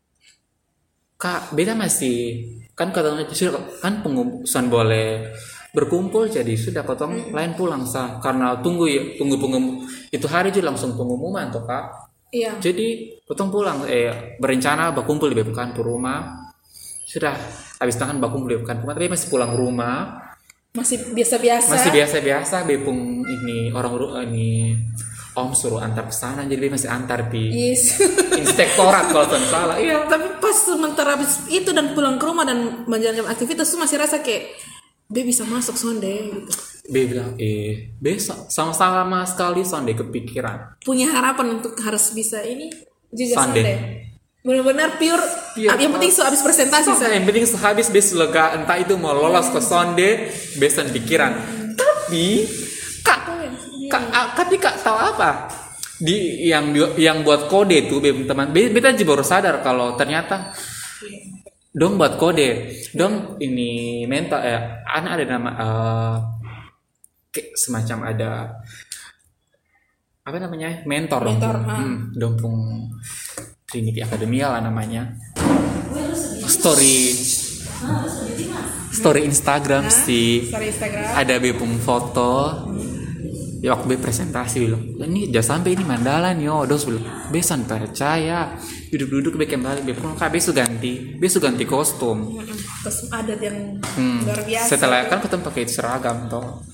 Kak, 1.20 1.52
beda 1.52 1.76
masih 1.76 2.48
kan 2.72 2.88
katanya 2.96 3.28
kan 3.84 4.00
pengurusan 4.00 4.72
boleh 4.72 5.28
berkumpul 5.70 6.32
jadi 6.32 6.56
sudah 6.56 6.80
potong 6.80 7.28
lain 7.30 7.52
pulang 7.52 7.84
sah 7.84 8.16
karena 8.18 8.56
tunggu 8.64 8.88
ya 8.88 9.20
tunggu 9.20 9.36
pengum 9.36 9.84
itu 10.08 10.26
hari 10.26 10.48
juga 10.48 10.72
langsung 10.72 10.96
pengumuman 10.96 11.52
tuh 11.52 11.62
kak. 11.68 12.08
Iya. 12.30 12.62
jadi 12.62 13.18
potong 13.26 13.50
pulang 13.50 13.84
eh 13.90 14.38
berencana 14.38 14.94
berkumpul 14.94 15.34
di 15.34 15.42
bukan 15.42 15.74
ke 15.74 15.82
rumah 15.82 16.39
sudah 17.10 17.34
habis 17.82 17.98
tangan 17.98 18.22
berkumpul 18.22 18.54
di 18.54 18.62
bukan 18.62 18.86
rumah 18.86 18.94
tapi 18.94 19.10
masih 19.10 19.26
pulang 19.26 19.52
rumah 19.58 20.30
Masih 20.70 21.10
biasa-biasa. 21.10 21.66
masih 21.74 21.90
biasa-biasa 21.90 22.62
bepung 22.62 23.26
ini 23.26 23.74
orang 23.74 23.98
ini 24.30 24.78
om 25.34 25.50
suruh 25.50 25.82
antar 25.82 26.06
ke 26.06 26.14
sana 26.14 26.46
jadi 26.46 26.70
dia 26.70 26.70
masih 26.70 26.86
antar 26.86 27.26
di 27.26 27.50
Yes. 27.50 27.98
inspektorat 28.42 29.10
kalau 29.10 29.26
tidak 29.26 29.50
salah 29.50 29.76
iya 29.82 30.06
Tapi 30.06 30.38
pas 30.38 30.54
sementara 30.54 31.18
habis 31.18 31.42
itu 31.50 31.74
dan 31.74 31.90
pulang 31.90 32.22
ke 32.22 32.24
rumah 32.26 32.46
dan 32.46 32.86
menjalankan 32.86 33.26
aktivitas 33.26 33.66
tuh 33.66 33.82
masih 33.82 33.98
rasa 33.98 34.22
kayak 34.22 34.54
Be 35.10 35.26
bisa 35.26 35.42
masuk 35.42 35.74
sonde 35.74 36.06
gitu. 36.06 36.54
Dia 36.86 37.02
bilang, 37.02 37.34
eh 37.34 37.90
besok 37.98 38.46
sama-sama 38.46 39.26
sekali 39.26 39.66
Sunday 39.66 39.98
kepikiran. 39.98 40.78
Punya 40.86 41.10
harapan 41.10 41.58
untuk 41.58 41.74
harus 41.82 42.14
bisa 42.14 42.38
ini 42.46 42.70
juga 43.10 43.42
sonde. 43.42 44.06
Benar-benar 44.40 44.96
pure. 44.96 45.20
Pure. 45.52 45.76
Yang 45.76 45.92
penting 45.92 46.12
so 46.12 46.24
habis 46.24 46.40
presentasi 46.40 46.88
Sama, 46.88 46.96
saya. 46.96 47.12
yang 47.20 47.28
penting 47.28 47.44
sehabis 47.44 47.92
bes 47.92 48.08
lega 48.16 48.56
entah 48.56 48.80
itu 48.80 48.96
mau 48.96 49.12
lolos 49.12 49.52
ke 49.52 49.60
Sunday 49.60 50.32
besan 50.56 50.88
pikiran. 50.88 51.32
Tapi 51.76 52.48
kak, 53.04 53.20
kak, 53.92 54.02
ah, 54.10 54.26
tapi 54.32 54.56
kak 54.56 54.80
tahu 54.80 54.96
apa? 54.96 55.52
Di 56.00 56.48
yang 56.48 56.72
yang 56.96 57.20
buat 57.20 57.52
kode 57.52 57.84
itu 57.84 58.00
Be- 58.00 58.24
teman, 58.24 58.48
Be- 58.48 58.72
beta 58.72 58.96
juga 58.96 59.20
baru 59.20 59.24
sadar 59.24 59.60
kalau 59.60 59.92
ternyata 60.00 60.56
dong 61.70 62.00
buat 62.00 62.16
kode, 62.16 62.72
dong 62.96 63.36
ini 63.38 64.02
mental 64.08 64.40
ya, 64.40 64.80
anak 64.88 65.20
ada 65.20 65.24
nama 65.28 65.50
eh, 65.52 66.16
kayak 67.30 67.48
semacam 67.54 67.98
ada 68.08 68.30
apa 70.20 70.36
namanya 70.36 70.80
mentor 70.84 71.20
dong 71.20 71.36
Mentor, 71.36 71.56
ha. 71.64 71.74
hmm, 71.76 71.96
dong 72.16 72.34
pung 72.40 72.56
Trinity 73.70 74.02
Academia 74.02 74.50
lah 74.50 74.60
namanya. 74.60 75.14
Story 76.44 77.14
story 78.90 79.20
Instagram 79.24 79.88
sih. 79.88 80.50
Sorry 80.50 80.68
Instagram. 80.68 81.04
ada 81.14 81.34
bepung 81.38 81.78
foto. 81.78 82.66
Ya 83.60 83.76
waktu 83.76 83.92
be 83.92 84.00
presentasi 84.00 84.56
bilang 84.64 84.80
ini 85.04 85.28
udah 85.28 85.44
sampai 85.44 85.76
ini 85.76 85.84
Mandala 85.84 86.32
nih 86.32 86.48
oh 86.48 86.64
dos 86.64 86.88
bilang 86.88 87.04
besan 87.28 87.68
percaya. 87.68 88.56
Duduk-duduk 88.88 89.36
be 89.36 89.44
kembali 89.44 89.84
be 89.84 89.92
pun 89.92 90.16
kak 90.16 90.32
besu 90.32 90.50
ganti. 90.50 91.14
Besu 91.14 91.38
ganti 91.38 91.62
kostum. 91.62 92.40
Mm-mm. 92.40 92.56
Terus 92.80 92.98
ada 93.12 93.36
yang 93.36 93.76
Hmm, 93.94 94.24
luar 94.24 94.40
biasa. 94.40 94.64
setelah 94.66 95.04
kan 95.06 95.20
ketemu 95.20 95.42
pakai 95.44 95.62
seragam 95.68 96.24
toh. 96.26 96.64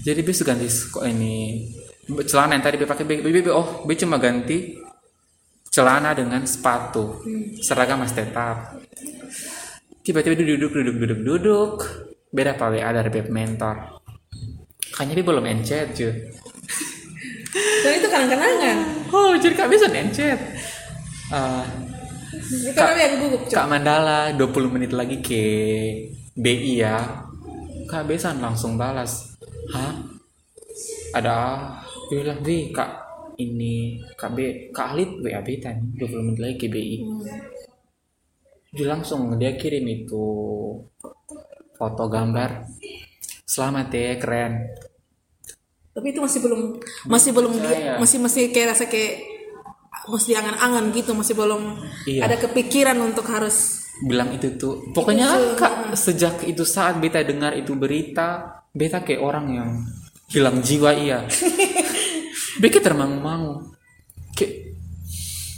Jadi 0.00 0.20
besu 0.22 0.42
ganti 0.42 0.66
kok 0.70 1.02
ini 1.02 1.66
celana 2.22 2.54
yang 2.54 2.62
tadi 2.62 2.76
be 2.78 2.86
pakai 2.86 3.02
be, 3.02 3.14
be, 3.18 3.42
be- 3.42 3.50
oh 3.50 3.82
be 3.82 3.94
cuma 3.94 4.18
ganti 4.18 4.78
celana 5.72 6.12
dengan 6.12 6.44
sepatu. 6.44 7.24
Seragam 7.64 8.04
masih 8.04 8.28
tetap. 8.28 8.76
Tiba-tiba 10.04 10.36
duduk 10.36 10.70
duduk 10.76 10.96
duduk 11.00 11.20
duduk. 11.24 11.74
Beda 12.28 12.52
apa 12.52 12.68
WA 12.68 12.92
dari 12.92 13.08
beb 13.08 13.32
mentor. 13.32 14.04
Kayaknya 14.92 15.14
dia 15.16 15.24
belum 15.24 15.44
encet 15.48 15.86
cuy 15.96 16.12
Dan 17.80 17.92
itu 18.00 18.08
kenang-kenangan. 18.12 18.76
oh 19.08 19.32
jadi 19.40 19.54
kak 19.56 19.68
bisa 19.72 19.88
encet. 19.88 20.40
Ah, 21.32 21.64
kan 22.76 22.92
yang 22.92 23.16
gugup. 23.24 23.48
Kak 23.48 23.68
Mandala 23.68 24.36
20 24.36 24.68
menit 24.68 24.92
lagi 24.92 25.24
ke 25.24 25.44
BI 26.36 26.84
ya. 26.84 27.24
Kak 27.88 28.04
Besan 28.04 28.44
langsung 28.44 28.76
balas. 28.76 29.32
Hah? 29.72 29.96
Ada 31.12 31.36
Dia 32.08 32.24
bilang 32.24 32.40
kak 32.72 33.11
ini 33.36 33.74
Kak 34.12 34.30
B 34.30 34.38
Kak 34.68 34.92
Alit 34.92 35.10
WA 35.18 35.40
beta 35.40 35.70
nih 35.70 35.96
20 35.96 36.26
menit 36.26 36.38
lagi 36.38 36.56
ke 36.56 36.66
BI 36.66 36.98
Dia 38.70 38.86
langsung 38.88 39.36
dia 39.36 39.52
kirim 39.52 39.84
itu 39.86 40.24
Foto 41.72 42.06
gambar. 42.06 42.64
Selamat 43.42 43.90
ya 43.90 44.16
keren. 44.16 44.70
Tapi 45.90 46.06
itu 46.08 46.20
masih 46.20 46.40
belum 46.40 46.60
masih 47.04 47.30
belum 47.30 47.52
di- 47.52 47.60
percaya. 47.60 47.92
masih 47.98 48.18
masih 48.18 48.42
kayak 48.48 48.68
rasa 48.70 48.86
kayak 48.86 49.20
masih 50.04 50.32
angan-angan 50.34 50.88
gitu 50.90 51.12
masih 51.12 51.34
belum 51.34 51.78
Iya. 52.04 52.24
ada 52.24 52.36
kepikiran 52.38 52.96
untuk 52.98 53.26
harus 53.26 53.82
bilang 54.00 54.30
itu 54.30 54.56
tuh. 54.56 54.88
Pokoknya 54.90 55.28
kak 55.52 55.92
sejak 55.92 56.40
itu 56.44 56.64
saat 56.64 56.96
beta 56.96 57.20
dengar 57.20 57.52
itu 57.52 57.74
berita 57.74 58.56
beta 58.70 58.98
kayak 59.00 59.20
orang 59.20 59.46
yang 59.50 59.70
hilang 60.26 60.58
jiwa 60.58 60.96
iya 60.96 61.28
beta 62.62 62.78
termangu-mangu. 62.78 63.74
Kayak 64.38 64.78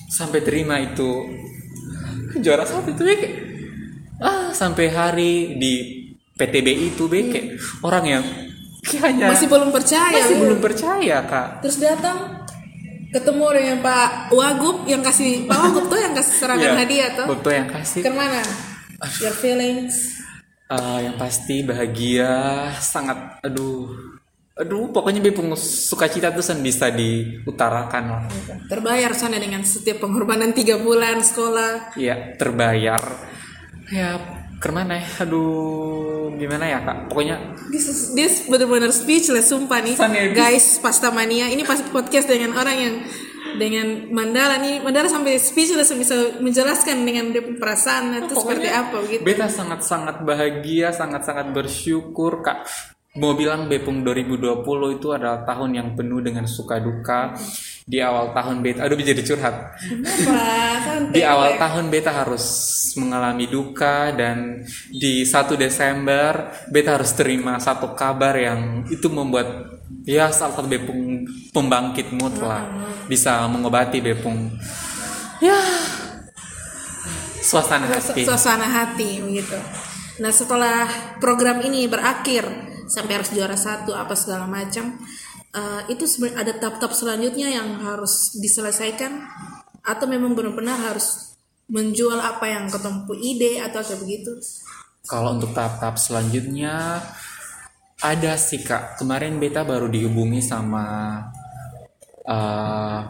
sampai 0.08 0.40
terima 0.40 0.80
itu. 0.80 1.28
Juara 2.40 2.64
satu 2.64 2.90
itu 2.90 3.04
beke 3.04 3.28
ah 4.22 4.54
sampai 4.54 4.86
hari 4.88 5.58
di 5.58 5.72
PTB 6.38 6.68
itu 6.94 7.10
beke 7.10 7.58
orang 7.82 8.04
yang 8.06 8.24
kayaknya 8.84 9.30
masih 9.30 9.46
belum 9.50 9.70
percaya 9.74 10.18
masih 10.18 10.36
belum 10.38 10.58
percaya 10.62 11.16
kak. 11.26 11.48
Terus 11.66 11.76
datang 11.82 12.46
ketemu 13.14 13.46
dengan 13.54 13.76
Pak 13.78 14.34
Wagub 14.34 14.86
yang 14.90 15.02
kasih 15.02 15.46
Pak 15.46 15.58
Wagub 15.58 15.84
tuh 15.86 16.00
yang 16.02 16.14
kasih 16.18 16.34
seragam 16.34 16.74
Iya, 16.74 16.78
hadiah 16.82 17.10
tuh. 17.14 17.26
Betul 17.30 17.52
yang 17.54 17.68
kasih. 17.70 18.02
Ke 18.02 18.10
mana 18.10 18.42
your 19.22 19.34
feelings. 19.34 20.18
Eh, 20.64 20.98
yang 21.06 21.14
pasti 21.20 21.62
bahagia 21.62 22.32
sangat 22.80 23.38
aduh 23.44 23.92
aduh 24.54 24.86
pokoknya 24.94 25.18
bepung 25.18 25.50
sukacita 25.58 26.30
tuh 26.30 26.38
sen 26.38 26.62
bisa 26.62 26.86
diutarakan 26.94 28.04
lah. 28.06 28.22
Terbayar 28.70 29.10
sana 29.10 29.42
dengan 29.42 29.66
setiap 29.66 30.06
pengorbanan 30.06 30.54
tiga 30.54 30.78
bulan 30.78 31.26
sekolah. 31.26 31.98
Ya 31.98 32.38
terbayar. 32.38 33.02
Ya. 33.90 34.14
Ke 34.62 34.70
mana 34.70 34.96
ya 35.02 35.26
aduh 35.26 36.30
gimana 36.38 36.70
ya 36.70 36.78
kak? 36.86 37.10
Pokoknya 37.10 37.36
this 37.74 37.90
is 37.90 38.14
this 38.14 38.46
benar-benar 38.46 38.94
speechless 38.94 39.50
sumpah 39.50 39.82
nih. 39.82 39.98
San 39.98 40.14
ya, 40.14 40.30
guys 40.30 40.78
pasta 40.78 41.10
mania. 41.10 41.50
Ini 41.50 41.66
pas 41.66 41.82
podcast 41.90 42.30
dengan 42.30 42.54
orang 42.54 42.76
yang 42.78 42.94
dengan 43.58 43.86
Mandala 44.14 44.62
nih. 44.62 44.86
Mandala 44.86 45.10
sampai 45.10 45.34
speechless 45.42 45.90
bisa 45.98 46.38
menjelaskan 46.38 47.02
dengan 47.02 47.34
dia 47.34 47.42
perasaan 47.42 48.22
itu 48.22 48.38
seperti 48.38 48.70
apa 48.70 49.02
gitu. 49.10 49.22
beta 49.26 49.50
sangat-sangat 49.50 50.22
bahagia 50.22 50.94
sangat-sangat 50.94 51.50
bersyukur 51.50 52.38
kak 52.38 52.62
mau 53.14 53.38
bilang 53.38 53.70
Bepung 53.70 54.02
2020 54.02 54.98
itu 54.98 55.14
adalah 55.14 55.46
tahun 55.46 55.70
yang 55.78 55.88
penuh 55.94 56.18
dengan 56.18 56.50
suka 56.50 56.82
duka 56.82 57.30
di 57.86 58.02
awal 58.02 58.34
tahun 58.34 58.58
beta 58.58 58.82
aduh 58.82 58.98
jadi 58.98 59.22
curhat? 59.22 59.78
Santai. 59.78 61.14
di 61.14 61.22
awal 61.22 61.54
tahun 61.54 61.94
beta 61.94 62.10
harus 62.10 62.42
mengalami 62.98 63.46
duka 63.46 64.10
dan 64.10 64.66
di 64.90 65.22
1 65.22 65.54
Desember 65.54 66.50
beta 66.66 66.98
harus 66.98 67.14
terima 67.14 67.62
satu 67.62 67.94
kabar 67.94 68.34
yang 68.34 68.82
itu 68.90 69.06
membuat 69.06 69.78
ya 70.02 70.34
salah 70.34 70.58
satu 70.58 70.66
bepung 70.66 71.22
pembangkit 71.54 72.10
mood 72.18 72.34
lah 72.42 72.66
bisa 73.06 73.46
mengobati 73.46 74.02
bepung 74.02 74.50
ya 75.38 75.60
suasana 77.44 77.86
hati 77.86 78.26
suasana 78.26 78.66
hati 78.66 79.22
begitu. 79.22 79.54
Nah 80.14 80.30
setelah 80.30 80.86
program 81.18 81.60
ini 81.62 81.90
berakhir 81.90 82.73
sampai 82.94 83.18
harus 83.18 83.34
juara 83.34 83.58
satu 83.58 83.90
apa 83.90 84.14
segala 84.14 84.46
macam, 84.46 84.94
eh, 85.50 85.82
itu 85.90 86.06
sebenarnya 86.06 86.38
ada 86.38 86.52
tahap-tahap 86.62 86.94
selanjutnya 86.94 87.50
yang 87.50 87.82
harus 87.82 88.38
diselesaikan 88.38 89.26
atau 89.82 90.06
memang 90.06 90.38
benar-benar 90.38 90.78
harus 90.94 91.34
menjual 91.66 92.22
apa 92.22 92.46
yang 92.46 92.70
ketemu 92.70 93.12
ide 93.18 93.52
atau 93.58 93.82
kayak 93.82 94.00
begitu. 94.00 94.32
kalau 95.04 95.36
untuk 95.36 95.52
tahap-tahap 95.52 96.00
selanjutnya 96.00 96.96
ada 98.00 98.32
sih 98.40 98.64
kak. 98.64 98.96
Kemarin 98.96 99.36
beta 99.36 99.60
baru 99.60 99.84
dihubungi 99.84 100.40
sama 100.40 101.20
eh, 102.24 103.00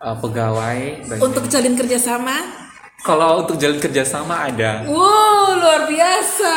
eh, 0.00 0.16
pegawai. 0.24 0.80
Untuk 1.20 1.52
jalin 1.52 1.76
kerjasama, 1.76 2.64
kalau 3.04 3.44
untuk 3.44 3.60
jalan 3.60 3.76
kerjasama 3.76 4.48
ada. 4.48 4.88
Wow 4.88 5.60
luar 5.60 5.84
biasa 5.88 6.52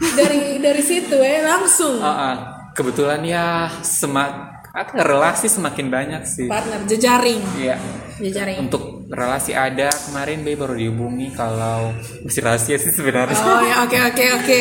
dari 0.00 0.58
dari 0.58 0.80
situ 0.80 1.16
ya 1.16 1.44
langsung 1.46 2.00
Ah, 2.00 2.08
ah. 2.08 2.34
kebetulan 2.72 3.20
ya 3.22 3.46
semak 3.80 4.30
apa, 4.70 5.02
relasi 5.02 5.50
semakin 5.50 5.90
banyak 5.90 6.22
sih. 6.22 6.46
partner 6.46 6.86
jejaring, 6.86 7.42
Iya. 7.58 7.74
jejaring. 8.16 8.62
Untuk 8.62 9.02
relasi 9.10 9.50
ada 9.50 9.90
kemarin 9.90 10.40
Be 10.40 10.54
baru 10.54 10.78
dihubungi 10.78 11.34
kalau 11.34 11.90
masih 12.22 12.40
rahasia 12.40 12.78
sih 12.78 12.88
sebenarnya. 12.88 13.34
Oh 13.34 13.60
ya 13.60 13.82
oke 13.82 13.98
oke 13.98 14.24
oke. 14.38 14.60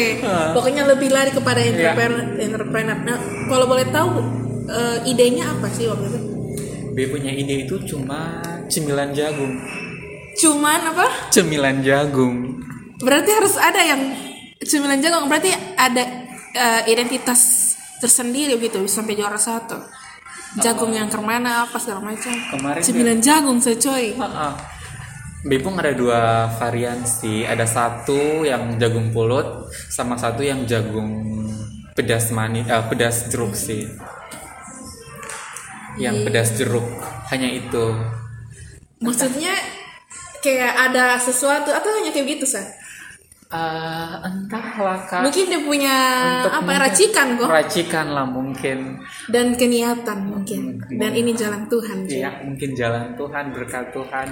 Pokoknya 0.57 0.89
lebih 0.89 1.13
lari 1.13 1.29
kepada 1.29 1.61
Iya. 1.61 1.93
entrepreneur. 1.93 2.25
entrepreneur. 2.35 2.97
Nah, 2.99 3.17
kalau 3.45 3.65
boleh 3.65 3.85
tahu 3.87 4.09
eh, 4.65 4.97
idenya 5.05 5.49
apa 5.49 5.69
sih 5.69 5.85
waktu 5.85 6.05
itu? 6.07 6.19
Be 6.89 7.05
punya 7.05 7.29
ide 7.29 7.69
itu 7.69 7.77
cuma 7.85 8.41
cemilan 8.65 9.13
jagung. 9.13 9.61
Cuman 10.35 10.89
apa? 10.89 11.05
Cemilan 11.29 11.85
jagung. 11.85 12.65
Berarti 12.97 13.29
harus 13.29 13.55
ada 13.55 13.77
yang 13.79 14.01
cemilan 14.63 14.99
jagung. 14.99 15.25
Berarti 15.31 15.51
ada 15.79 16.03
eh, 16.55 16.81
identitas 16.91 17.73
tersendiri 17.99 18.59
gitu 18.59 18.83
sampai 18.87 19.15
juara 19.15 19.39
satu. 19.39 19.79
Jagung 20.59 20.89
yang 20.89 21.05
ke 21.07 21.21
mana 21.21 21.69
apa 21.69 21.77
segala 21.77 22.01
macam. 22.01 22.33
Kemarin 22.33 22.81
Cemilan 22.81 23.19
jagung 23.21 23.61
secoy. 23.61 24.17
Ah, 24.17 24.49
ah. 24.49 24.53
Bepung 25.45 25.77
ada 25.79 25.93
dua 25.93 26.51
varian 26.57 27.05
sih. 27.05 27.45
Ada 27.45 27.63
satu 27.63 28.43
yang 28.43 28.75
jagung 28.81 29.13
pulut, 29.13 29.71
sama 29.87 30.17
satu 30.17 30.41
yang 30.43 30.65
jagung 30.65 31.29
pedas 31.93 32.33
manis, 32.33 32.65
eh, 32.67 32.83
pedas 32.89 33.29
jeruk 33.29 33.53
sih. 33.53 33.87
Yang 36.01 36.15
pedas 36.27 36.49
jeruk, 36.55 36.87
hanya 37.31 37.49
itu. 37.51 37.85
Maksudnya 38.99 39.53
kayak 40.43 40.91
ada 40.91 41.19
sesuatu 41.19 41.71
atau 41.71 41.89
hanya 41.99 42.11
kayak 42.11 42.39
gitu 42.39 42.47
sah? 42.47 42.63
Eh, 43.49 44.13
entahlah 44.21 45.01
kak. 45.03 45.25
Mungkin 45.25 45.49
dia 45.49 45.57
punya 45.59 45.95
Untuk 46.37 46.53
apa 46.53 46.61
mungkin- 46.61 46.81
racikan 46.85 47.27
kok 47.33 47.49
Racikan 47.49 48.07
lah 48.13 48.21
mungkin. 48.23 49.01
dan 49.25 49.57
keniatan 49.57 50.19
mungkin 50.23 50.77
dan 50.87 51.11
ini 51.11 51.33
jalan 51.33 51.65
Tuhan. 51.65 52.05
Iya, 52.05 52.45
mungkin 52.45 52.69
jalan 52.73 53.17
Tuhan, 53.17 53.45
berkat 53.49 53.89
Tuhan. 53.89 54.29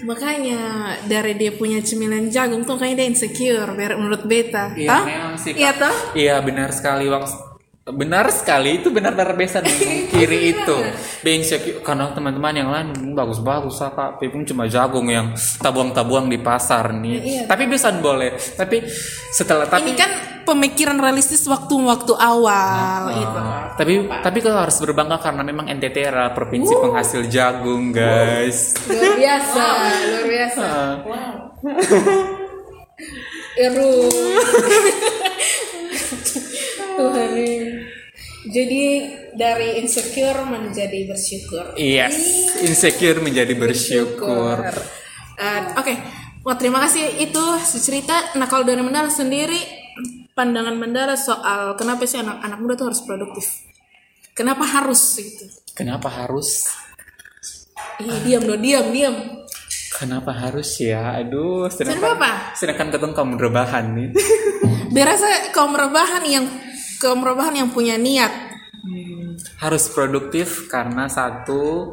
makanya 0.00 0.60
dari 1.04 1.36
dia 1.36 1.52
punya 1.52 1.78
cemilan 1.78 2.26
jagung 2.26 2.64
tuh 2.64 2.74
kayaknya 2.74 3.04
dia 3.04 3.08
insecure 3.08 3.70
menurut 3.94 4.24
beta 4.24 4.72
Iya, 4.72 4.96
memang 4.98 5.34
sih, 5.36 5.52
Kak. 5.52 5.60
iya 5.60 5.70
toh 5.76 5.94
Iya 6.12 6.36
benar 6.40 6.70
sekali 6.72 7.04
Wang. 7.06 7.26
Benar 7.80 8.28
sekali 8.28 8.76
itu 8.76 8.92
benar-benar 8.92 9.32
besan 9.34 9.64
kiri 10.12 10.52
itu. 10.52 10.76
Being 11.24 11.40
secure 11.40 11.80
karena 11.80 12.12
teman-teman 12.12 12.52
yang 12.52 12.68
lain 12.68 12.92
"Hmm, 12.92 13.16
bagus-bagus 13.16 13.80
kak. 13.80 14.20
Pipung 14.20 14.44
cuma 14.44 14.68
jagung 14.68 15.08
yang 15.08 15.32
tabuang-tabuang 15.58 16.28
di 16.28 16.36
pasar 16.36 16.92
nih. 16.92 17.16
Iya. 17.18 17.42
Tapi 17.48 17.64
besan 17.66 17.98
boleh. 17.98 18.36
Tapi 18.36 18.84
setelah 19.32 19.64
tapi 19.64 19.80
ini 19.82 19.96
kan 19.96 20.12
pemikiran 20.44 20.98
realistis 20.98 21.40
waktu-waktu 21.46 22.12
awal 22.12 23.02
Ah, 23.06 23.12
itu 23.12 23.40
tapi 23.76 23.92
tapi 24.18 24.38
kalau 24.40 24.60
harus 24.60 24.76
berbangga 24.76 25.16
karena 25.16 25.40
memang 25.40 25.70
NTT 25.70 25.96
adalah 26.04 26.32
provinsi 26.32 26.74
penghasil 26.74 27.22
jagung 27.28 27.92
guys. 27.92 28.74
luar 28.84 29.14
biasa 29.16 29.64
luar 30.10 30.24
biasa 30.26 30.66
Ah. 31.08 31.32
Eru 33.56 33.92
Tuhan 37.00 37.30
jadi 38.40 38.84
dari 39.36 39.80
insecure 39.84 40.44
menjadi 40.48 41.08
bersyukur 41.08 41.76
Yes, 41.76 42.16
insecure 42.64 43.20
menjadi 43.20 43.52
bersyukur. 43.52 44.64
Eh, 45.40 45.60
Oke, 45.76 45.94
Wah 46.40 46.56
terima 46.56 46.80
kasih 46.80 47.20
itu 47.20 47.44
cerita. 47.84 48.32
Nah 48.40 48.48
kalau 48.48 48.64
dari 48.64 48.80
Mandala 48.80 49.12
sendiri, 49.12 49.60
pandangan 50.32 50.72
Mandala 50.72 51.12
soal 51.12 51.76
kenapa 51.76 52.08
sih 52.08 52.16
anak-anak 52.16 52.58
muda 52.64 52.74
tuh 52.80 52.86
harus 52.88 53.04
produktif? 53.04 53.44
Kenapa 54.32 54.64
harus 54.64 55.20
gitu? 55.20 55.44
Kenapa 55.76 56.08
harus? 56.08 56.64
Ih, 58.00 58.24
diam 58.24 58.48
dong, 58.48 58.64
diam, 58.64 58.88
diam. 58.88 59.16
Kenapa 59.92 60.32
harus 60.32 60.80
ya? 60.80 61.20
Aduh, 61.20 61.68
Kenapa 61.68 61.76
sedangkan 61.76 62.16
apa? 62.16 62.30
sedangkan 62.56 62.88
ketemu 62.88 63.12
kamu 63.12 63.32
rebahan 63.36 63.84
nih. 63.92 64.08
Berasa 64.96 65.28
kaum 65.52 65.76
rebahan 65.76 66.24
yang 66.24 66.48
kaum 67.00 67.24
rebahan 67.24 67.56
yang 67.56 67.72
punya 67.72 67.96
niat. 67.96 68.52
harus 69.60 69.88
produktif 69.92 70.68
karena 70.68 71.08
satu 71.08 71.92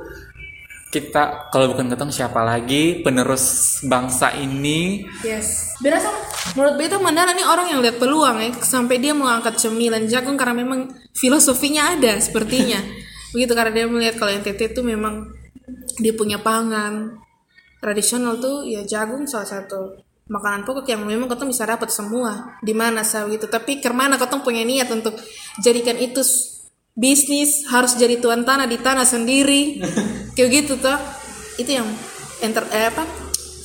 kita 0.87 1.51
kalau 1.51 1.75
bukan 1.75 1.91
ketemu 1.91 2.11
siapa 2.15 2.39
lagi 2.47 3.03
penerus 3.03 3.79
bangsa 3.83 4.31
ini 4.39 5.03
Yes. 5.19 5.75
Berasa 5.83 6.07
menurut 6.55 6.79
beta 6.79 6.95
Mandala 6.95 7.35
nih 7.35 7.43
orang 7.43 7.67
yang 7.75 7.79
lihat 7.83 7.99
peluang 7.99 8.39
ya 8.39 8.51
sampai 8.63 9.03
dia 9.03 9.11
mau 9.11 9.27
angkat 9.27 9.59
cemilan 9.59 10.07
jagung 10.07 10.39
karena 10.39 10.63
memang 10.63 10.91
filosofinya 11.11 11.95
ada 11.99 12.15
sepertinya. 12.23 12.79
Begitu 13.35 13.51
karena 13.51 13.71
dia 13.75 13.85
melihat 13.91 14.15
kalau 14.15 14.31
NTT 14.31 14.75
itu 14.75 14.81
memang 14.83 15.27
dia 15.99 16.15
punya 16.15 16.39
pangan 16.39 17.19
tradisional 17.83 18.39
tuh 18.39 18.63
ya 18.63 18.87
jagung 18.87 19.27
salah 19.27 19.45
satu 19.45 20.06
makanan 20.27 20.67
pokok 20.67 20.87
yang 20.87 21.03
memang 21.03 21.31
ketemu 21.31 21.49
bisa 21.55 21.65
dapat 21.67 21.89
semua. 21.91 22.59
Di 22.63 22.71
mana 22.75 23.01
sah 23.03 23.27
gitu. 23.27 23.47
Tapi 23.47 23.79
ke 23.79 23.89
mana 23.91 24.19
ketemu 24.19 24.41
punya 24.43 24.63
niat 24.63 24.87
untuk 24.91 25.15
jadikan 25.63 25.95
itu 25.97 26.23
bisnis 26.97 27.67
harus 27.69 27.93
jadi 27.95 28.19
tuan 28.19 28.43
tanah 28.43 28.67
di 28.69 28.77
tanah 28.79 29.07
sendiri. 29.07 29.81
Kayak 30.35 30.49
gitu 30.63 30.73
tuh 30.77 30.97
itu 31.57 31.73
yang 31.73 31.87
enter 32.45 32.69
eh, 32.69 32.93
apa 32.93 33.01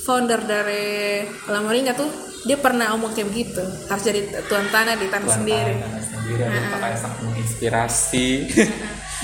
founder 0.09 0.41
dari 0.43 1.21
Lamaringa 1.47 1.93
tuh 1.93 2.09
dia 2.43 2.59
pernah 2.59 2.91
omong 2.99 3.15
kayak 3.15 3.29
begitu. 3.31 3.63
Harus 3.87 4.03
jadi 4.03 4.21
tuan 4.51 4.67
tanah 4.67 4.99
di 4.99 5.07
tanah 5.07 5.29
Tuan 5.31 5.39
sendiri. 5.39 5.73
tanah 5.79 6.03
sendiri 6.03 6.43
ada 6.43 6.59
kakak 6.75 6.99
sangat 6.99 7.19
menginspirasi 7.23 8.27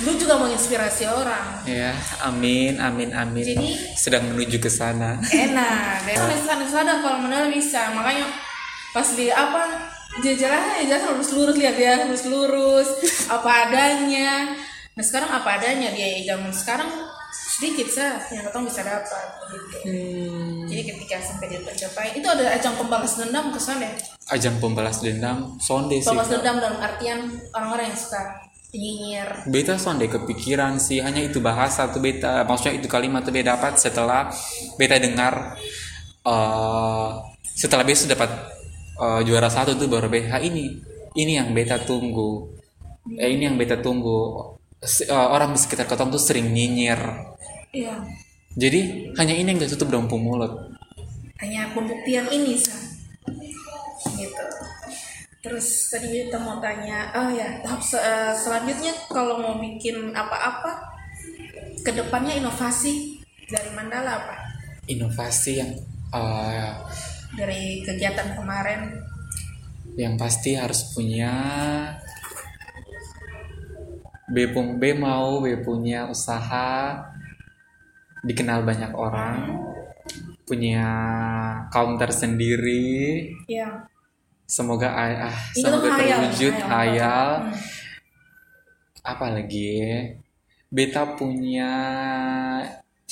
lu 0.06 0.14
juga 0.14 0.38
menginspirasi 0.38 1.04
orang. 1.10 1.62
Ya 1.66 1.90
amin 2.22 2.78
amin 2.78 3.10
amin. 3.10 3.44
Jadi- 3.44 3.76
sedang 3.98 4.30
menuju 4.30 4.62
ke 4.62 4.70
sana. 4.70 5.18
enak. 5.18 6.06
Dia 6.06 6.14
kan 6.14 6.38
sadar 6.42 6.68
sadar 6.68 6.96
kalau 7.02 7.18
modal 7.26 7.50
bisa. 7.50 7.90
Makanya 7.94 8.26
pas 8.94 9.08
di 9.14 9.28
apa 9.30 9.62
ya 10.22 10.34
jelas 10.34 11.02
lurus 11.10 11.30
lurus 11.34 11.56
lihat 11.58 11.74
dia 11.76 11.94
lurus 12.06 12.24
lurus 12.30 12.88
apa 13.26 13.70
adanya. 13.70 14.54
Nah 14.94 15.04
sekarang 15.04 15.30
apa 15.30 15.58
adanya 15.58 15.90
dia 15.94 16.22
zaman 16.26 16.50
sekarang 16.54 16.90
sedikit 17.58 17.90
sah 17.90 18.22
yang 18.30 18.46
ketemu 18.46 18.64
bisa 18.70 18.82
dapat 18.86 19.26
gitu. 19.50 19.78
Jadi 20.70 20.82
ketika 20.94 21.16
sampai 21.18 21.46
dia 21.50 21.60
tercapai 21.66 22.14
itu 22.14 22.26
ada 22.30 22.54
ajang 22.54 22.78
pembalas 22.78 23.18
dendam 23.18 23.50
ke 23.50 23.58
sana 23.58 23.90
ajang 24.28 24.60
pembalas 24.60 25.00
dendam 25.00 25.56
sonde 25.58 25.98
sih 25.98 26.06
pembalas 26.06 26.30
dendam 26.30 26.56
dalam 26.60 26.78
artian 26.78 27.18
orang-orang 27.50 27.88
yang 27.90 27.98
suka 27.98 28.22
nyinyir. 28.74 29.48
Beta 29.48 29.80
sonde 29.80 30.06
kepikiran 30.10 30.76
sih 30.76 31.00
hanya 31.00 31.24
itu 31.24 31.40
bahasa 31.40 31.88
tuh 31.88 32.02
beta. 32.04 32.44
Maksudnya 32.44 32.80
itu 32.80 32.88
kalimat 32.90 33.24
tuh 33.24 33.32
beta 33.32 33.56
dapat 33.56 33.80
setelah 33.80 34.28
beta 34.76 34.96
dengar 35.00 35.56
eh 36.28 37.10
setelah 37.56 37.84
beta 37.86 38.04
dapat 38.04 38.30
eh, 39.00 39.20
juara 39.24 39.48
satu 39.48 39.78
tuh 39.78 39.88
baru 39.88 40.12
beta 40.12 40.36
ini 40.42 40.76
ini 41.16 41.32
yang 41.40 41.56
beta 41.56 41.80
tunggu. 41.80 42.52
Eh 43.16 43.32
ini 43.32 43.48
yang 43.48 43.56
beta 43.56 43.80
tunggu. 43.80 44.54
Eh, 44.84 45.10
orang 45.10 45.56
di 45.56 45.58
sekitar 45.58 45.88
ketong 45.88 46.12
tuh 46.12 46.20
sering 46.20 46.52
nyinyir. 46.52 47.00
Iya. 47.72 48.04
Jadi 48.58 49.12
hanya 49.14 49.34
ini 49.38 49.54
yang 49.54 49.58
gak 49.62 49.70
tutup 49.76 49.92
dalam 49.94 50.10
mulut. 50.10 50.50
Hanya 51.38 51.70
pembuktian 51.70 52.26
ini 52.34 52.58
sah 52.58 52.88
gitu 54.18 54.37
terus 55.38 55.86
tadi 55.88 56.26
kita 56.26 56.38
mau 56.38 56.58
tanya 56.58 57.14
oh 57.14 57.30
ya 57.30 57.62
tahap 57.62 57.78
se- 57.78 58.02
eh, 58.02 58.34
selanjutnya 58.34 58.90
kalau 59.06 59.38
mau 59.38 59.54
bikin 59.56 60.10
apa-apa 60.10 60.82
ke 61.86 61.94
depannya 61.94 62.34
inovasi 62.34 63.22
dari 63.46 63.70
Mandala 63.72 64.18
apa? 64.18 64.34
Inovasi 64.84 65.52
yang 65.56 65.70
eh, 66.10 66.72
dari 67.38 67.80
kegiatan 67.82 68.34
kemarin. 68.34 68.98
yang 69.94 70.14
pasti 70.14 70.54
harus 70.54 70.94
punya 70.94 71.30
B 74.28 74.52
pun 74.52 74.78
B 74.78 74.94
mau 74.94 75.42
B 75.42 75.58
punya 75.58 76.06
usaha 76.06 77.02
dikenal 78.22 78.62
banyak 78.62 78.92
orang 78.94 79.58
punya 80.46 80.86
counter 81.70 82.14
sendiri 82.14 83.26
ya 83.50 83.86
semoga 84.48 84.88
ah 84.88 85.36
semoga 85.52 85.92
hayal 85.92 86.18
terwujud 86.24 86.54
hayal 86.64 87.30
Hmm. 87.44 87.54
apa 89.04 89.26
lagi 89.30 89.64
ya? 89.76 90.00
beta 90.68 91.04
punya 91.12 91.70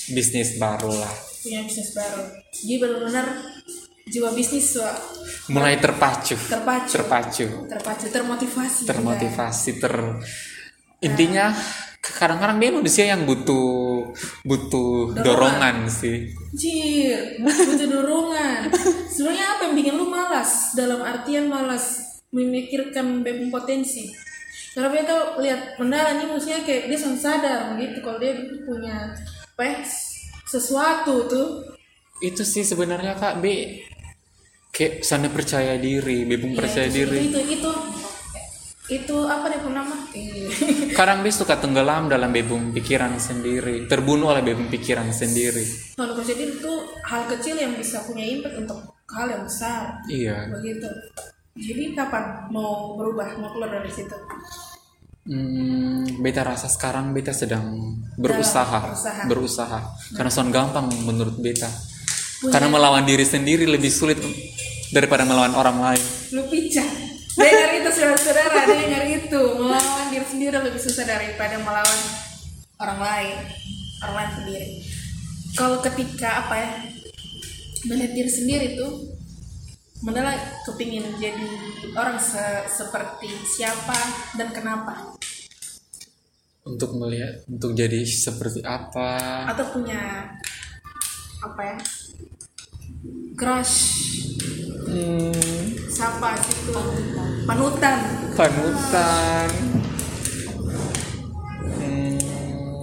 bisnis 0.08 0.56
baru 0.56 0.92
lah 0.92 1.12
punya 1.40 1.60
bisnis 1.62 1.92
baru 1.92 2.24
jadi 2.52 2.74
benar-benar 2.80 3.26
jiwa 4.06 4.30
bisnis 4.32 4.76
Wak. 4.76 4.96
mulai 5.52 5.76
terpacu 5.76 6.36
terpacu 6.36 6.94
terpacu 6.96 7.46
terpacu 7.68 8.06
termotivasi 8.08 8.80
juga. 8.84 8.88
termotivasi 8.92 9.70
ter 9.76 9.94
intinya 11.00 11.52
kadang-kadang 12.14 12.62
dia 12.62 12.70
manusia 12.70 13.04
yang 13.10 13.26
butuh 13.26 14.14
butuh 14.46 15.16
dorongan, 15.18 15.90
sih 15.90 16.30
Jir, 16.54 17.42
butuh 17.42 17.88
dorongan. 17.90 18.70
Sebenarnya 19.12 19.58
apa 19.58 19.60
yang 19.68 19.74
bikin 19.74 19.94
lu 19.98 20.06
malas? 20.08 20.72
Dalam 20.72 21.02
artian 21.02 21.50
malas 21.50 22.00
memikirkan 22.32 23.26
BEM 23.26 23.52
potensi. 23.52 24.08
Karena 24.76 24.92
beta 24.92 25.40
lihat 25.40 25.80
Mandala 25.80 26.20
nih 26.20 26.28
maksudnya 26.28 26.60
kayak 26.60 26.92
dia 26.92 26.96
langsung 27.00 27.16
sadar 27.16 27.72
gitu 27.80 27.98
kalau 28.04 28.20
dia 28.20 28.36
punya 28.64 29.16
ya, 29.56 29.72
sesuatu 30.44 31.24
tuh. 31.26 31.48
itu 32.24 32.44
sih 32.44 32.64
sebenarnya 32.64 33.12
kak 33.16 33.44
B 33.44 33.76
kayak 34.72 35.04
sana 35.04 35.28
percaya 35.28 35.76
diri 35.76 36.24
B 36.24 36.40
pun 36.40 36.52
Iya, 36.52 36.58
percaya 36.60 36.88
itu, 36.88 36.96
diri 36.96 37.20
Itu, 37.28 37.40
itu 37.44 37.70
itu 38.86 39.16
apa 39.26 39.50
deh 39.50 39.60
nama? 39.66 39.96
Iya. 40.14 40.46
kadang 40.98 41.26
B 41.26 41.34
suka 41.34 41.58
tenggelam 41.58 42.06
dalam 42.06 42.30
B 42.30 42.46
pun 42.46 42.70
pikiran 42.70 43.18
sendiri 43.18 43.90
terbunuh 43.90 44.30
oleh 44.30 44.46
B 44.46 44.54
pun 44.54 44.70
pikiran 44.70 45.10
sendiri 45.10 45.66
Kalau 45.98 46.14
percaya 46.14 46.38
diri 46.38 46.54
itu 46.54 46.72
hal 47.02 47.22
kecil 47.26 47.58
yang 47.58 47.74
bisa 47.74 48.06
punya 48.06 48.22
impact 48.22 48.56
untuk 48.62 48.78
hal 49.10 49.26
yang 49.26 49.42
besar. 49.42 50.02
iya 50.06 50.46
Begitu. 50.50 50.86
Jadi 51.56 51.96
kapan 51.96 52.52
mau 52.52 52.94
berubah, 53.00 53.32
mau 53.40 53.48
keluar 53.50 53.80
dari 53.80 53.88
situ? 53.88 54.12
Hmm, 55.26 56.06
beta 56.22 56.46
rasa 56.46 56.70
sekarang 56.70 57.10
beta 57.10 57.34
sedang 57.34 57.96
berusaha, 58.14 58.92
berusaha. 58.92 59.22
berusaha. 59.26 59.78
Karena 60.14 60.30
soal 60.30 60.54
gampang 60.54 60.86
menurut 61.02 61.34
beta. 61.42 61.66
Karena 62.46 62.70
melawan 62.70 63.02
diri 63.02 63.24
sendiri 63.26 63.66
lebih 63.66 63.90
sulit 63.90 64.20
daripada 64.94 65.26
melawan 65.26 65.56
orang 65.58 65.78
lain. 65.82 66.04
lu 66.30 66.42
picah 66.46 67.05
dengar 67.36 67.70
itu 67.76 67.90
saudara-saudara. 67.92 68.60
Dengar 68.66 69.04
itu. 69.06 69.42
Melawan 69.60 70.06
diri 70.08 70.26
sendiri 70.26 70.56
lebih 70.56 70.80
susah 70.80 71.04
daripada 71.04 71.60
melawan 71.60 72.00
orang 72.80 73.00
lain. 73.00 73.36
Orang 74.04 74.16
lain 74.16 74.32
sendiri. 74.42 74.68
Kalau 75.56 75.80
ketika 75.80 76.48
apa 76.48 76.54
ya 76.56 76.70
melihat 77.86 78.12
diri 78.12 78.30
sendiri 78.32 78.66
tuh 78.76 79.16
Mandala 80.04 80.36
kepingin 80.68 81.08
jadi 81.16 81.48
orang 81.96 82.20
se- 82.20 82.68
seperti 82.68 83.32
siapa 83.48 83.96
dan 84.36 84.52
kenapa? 84.52 85.16
Untuk 86.68 86.92
melihat, 87.00 87.40
untuk 87.48 87.72
jadi 87.72 88.04
seperti 88.04 88.60
apa? 88.60 89.48
atau 89.48 89.64
punya 89.72 90.28
apa 91.40 91.60
ya 91.64 91.76
crush 93.38 93.76
Siapa 95.86 96.28
situ 96.40 96.72
panutan 97.44 97.98
panutan. 98.32 99.48
Hmm, 101.56 102.18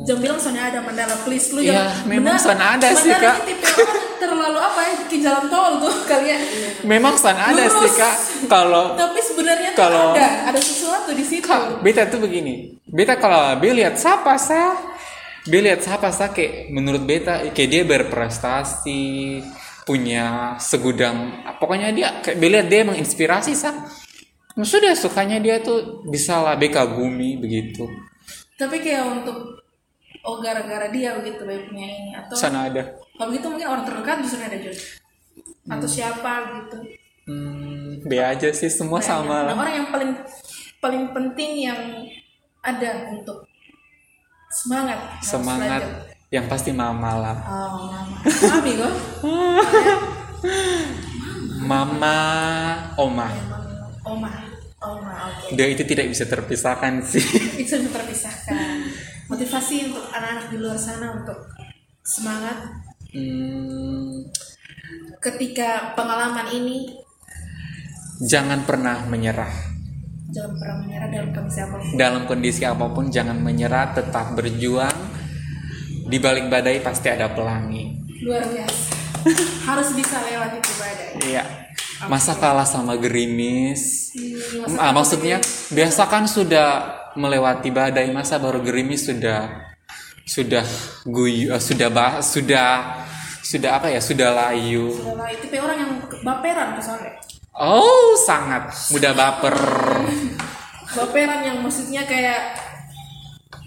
Jangan 0.04 0.20
bilang 0.20 0.38
soalnya 0.38 0.64
ada 0.68 0.80
Mandala 0.82 1.16
please 1.22 1.52
lu 1.52 1.62
Ya, 1.62 1.88
jangan 1.88 2.10
memang 2.10 2.36
soalnya 2.36 2.68
ada 2.76 2.90
sih, 2.94 3.12
Kak. 3.12 3.38
tipe 3.46 3.64
orang 3.64 4.02
terlalu 4.20 4.60
apa 4.60 4.80
ya 4.82 4.94
bikin 5.00 5.20
jalan 5.22 5.46
tol 5.48 5.72
tuh 5.80 5.96
kalian 6.10 6.40
memang 6.84 7.14
san 7.14 7.36
ada 7.36 7.54
Lurus. 7.62 7.76
sih 7.78 7.92
kak. 7.94 8.16
Kalau 8.46 8.96
tapi 8.96 9.20
sebenarnya 9.22 9.72
Kalau- 9.74 10.12
ada 10.12 10.28
ada 10.48 10.60
sesuatu 10.60 11.12
di 11.12 11.22
situ 11.22 11.44
Kak, 11.44 11.80
beta 11.80 12.08
tuh 12.08 12.20
begini. 12.20 12.76
Beta 12.84 13.16
kalau 13.16 13.56
B 13.58 13.74
lihat 13.74 13.96
siapa 13.96 14.36
sah, 14.38 14.74
B 15.44 15.60
lihat 15.60 15.80
siapa 15.80 16.10
sah 16.10 16.30
kayak 16.30 16.70
menurut 16.70 17.04
beta 17.04 17.52
kayak 17.52 17.70
dia 17.70 17.84
berprestasi, 17.84 19.44
punya 19.84 20.56
segudang, 20.58 21.32
pokoknya 21.58 21.92
dia 21.92 22.08
kayak 22.20 22.38
B 22.38 22.44
lihat 22.48 22.68
dia 22.68 22.82
menginspirasi 22.84 23.52
sah. 23.52 23.76
Nah, 24.54 24.64
sudah 24.64 24.94
sukanya 24.94 25.38
dia 25.38 25.60
tuh 25.60 26.06
bisa 26.06 26.38
lah 26.38 26.54
B 26.54 26.70
kagumi 26.70 27.36
begitu. 27.36 27.90
tapi 28.54 28.80
kayak 28.80 29.02
untuk 29.20 29.60
oh 30.22 30.38
gara-gara 30.40 30.88
dia 30.88 31.18
begitu 31.18 31.42
baiknya 31.44 31.84
ini 31.90 32.12
atau 32.16 32.38
Sana 32.38 32.70
ada. 32.70 32.96
kalau 33.18 33.34
gitu 33.34 33.50
mungkin 33.50 33.66
orang 33.66 33.84
terdekat 33.84 34.22
bisa 34.22 34.38
ada 34.40 34.56
juga 34.56 34.78
atau 35.68 35.88
siapa 35.90 36.32
gitu 36.54 36.78
Hmm, 37.24 38.04
B 38.04 38.20
aja 38.20 38.52
sih 38.52 38.68
semua 38.68 39.00
sama 39.00 39.42
Nah, 39.42 39.52
lah. 39.52 39.56
orang 39.58 39.74
yang 39.74 39.88
paling 39.90 40.12
paling 40.78 41.04
penting 41.12 41.52
yang 41.66 41.80
ada 42.62 43.10
untuk 43.10 43.48
semangat 44.50 45.00
Semangat. 45.20 45.82
Yang 46.34 46.50
pasti 46.50 46.74
mama 46.74 47.12
lah. 47.14 47.38
oh 47.46 47.78
mama 47.86 48.18
mami 48.26 48.72
kok 48.74 48.94
Mama, 51.64 52.16
oma. 53.00 53.28
oma 54.04 54.32
oma 54.84 55.14
oke 55.32 55.56
Dia 55.56 55.72
itu 55.72 55.88
tidak 55.88 56.12
bisa 56.12 56.28
terpisahkan 56.28 57.00
sih. 57.00 57.24
itu 57.62 57.72
bisa 57.80 57.88
terpisahkan 57.88 58.84
motivasi 59.26 59.88
untuk 59.88 60.04
anak-anak 60.12 60.52
di 60.52 60.58
luar 60.60 60.76
sana 60.76 61.16
untuk 61.16 61.38
semangat 62.02 62.58
Hmm, 63.14 64.26
ketika 65.22 65.94
pengalaman 65.94 66.50
ini 66.50 66.98
jangan 68.20 68.66
pernah 68.66 69.06
menyerah. 69.06 69.54
jangan 70.34 70.58
pernah 70.58 70.78
menyerah 70.82 71.08
dalam 71.14 71.30
kondisi 71.30 71.62
apa 71.62 71.78
pun 71.78 71.94
Dalam 71.94 72.22
kondisi 72.26 72.62
apa 72.66 72.86
pun 72.90 73.06
jangan 73.08 73.38
menyerah, 73.38 73.94
tetap 73.94 74.34
berjuang. 74.34 75.13
Di 76.14 76.22
balik 76.22 76.46
badai 76.46 76.78
pasti 76.78 77.10
ada 77.10 77.26
pelangi. 77.28 77.90
luar 78.22 78.46
biasa 78.46 78.94
harus 79.68 79.90
bisa 79.92 80.22
lewat 80.22 80.52
itu 80.56 80.72
badai 80.78 81.10
Iya. 81.26 81.44
Masa 82.06 82.36
kalah 82.36 82.64
sama 82.64 82.94
gerimis? 82.96 84.14
Hmm, 84.14 84.78
Ah, 84.78 84.92
maksudnya 84.92 85.42
biasa 85.70 86.06
kan 86.06 86.30
sudah 86.30 86.70
melewati 87.16 87.68
badai 87.68 88.12
masa 88.12 88.38
baru 88.38 88.62
gerimis 88.62 89.08
sudah 89.08 89.74
sudah 90.24 90.62
guyu 91.04 91.50
eh, 91.50 91.60
sudah 91.60 91.90
bah, 91.90 92.22
sudah 92.22 93.02
sudah 93.42 93.76
apa 93.76 93.90
ya 93.90 94.00
sudah 94.00 94.30
layu 94.32 94.94
Adalah 94.94 95.34
tipe 95.36 95.58
orang 95.58 95.78
yang 95.78 95.92
baperan 96.22 96.78
kesannya. 96.78 97.12
oh 97.54 98.16
sangat 98.18 98.70
mudah 98.90 99.12
baper 99.12 99.58
Baperan 100.96 101.42
yang 101.42 101.58
maksudnya 101.60 102.06
kayak 102.06 102.54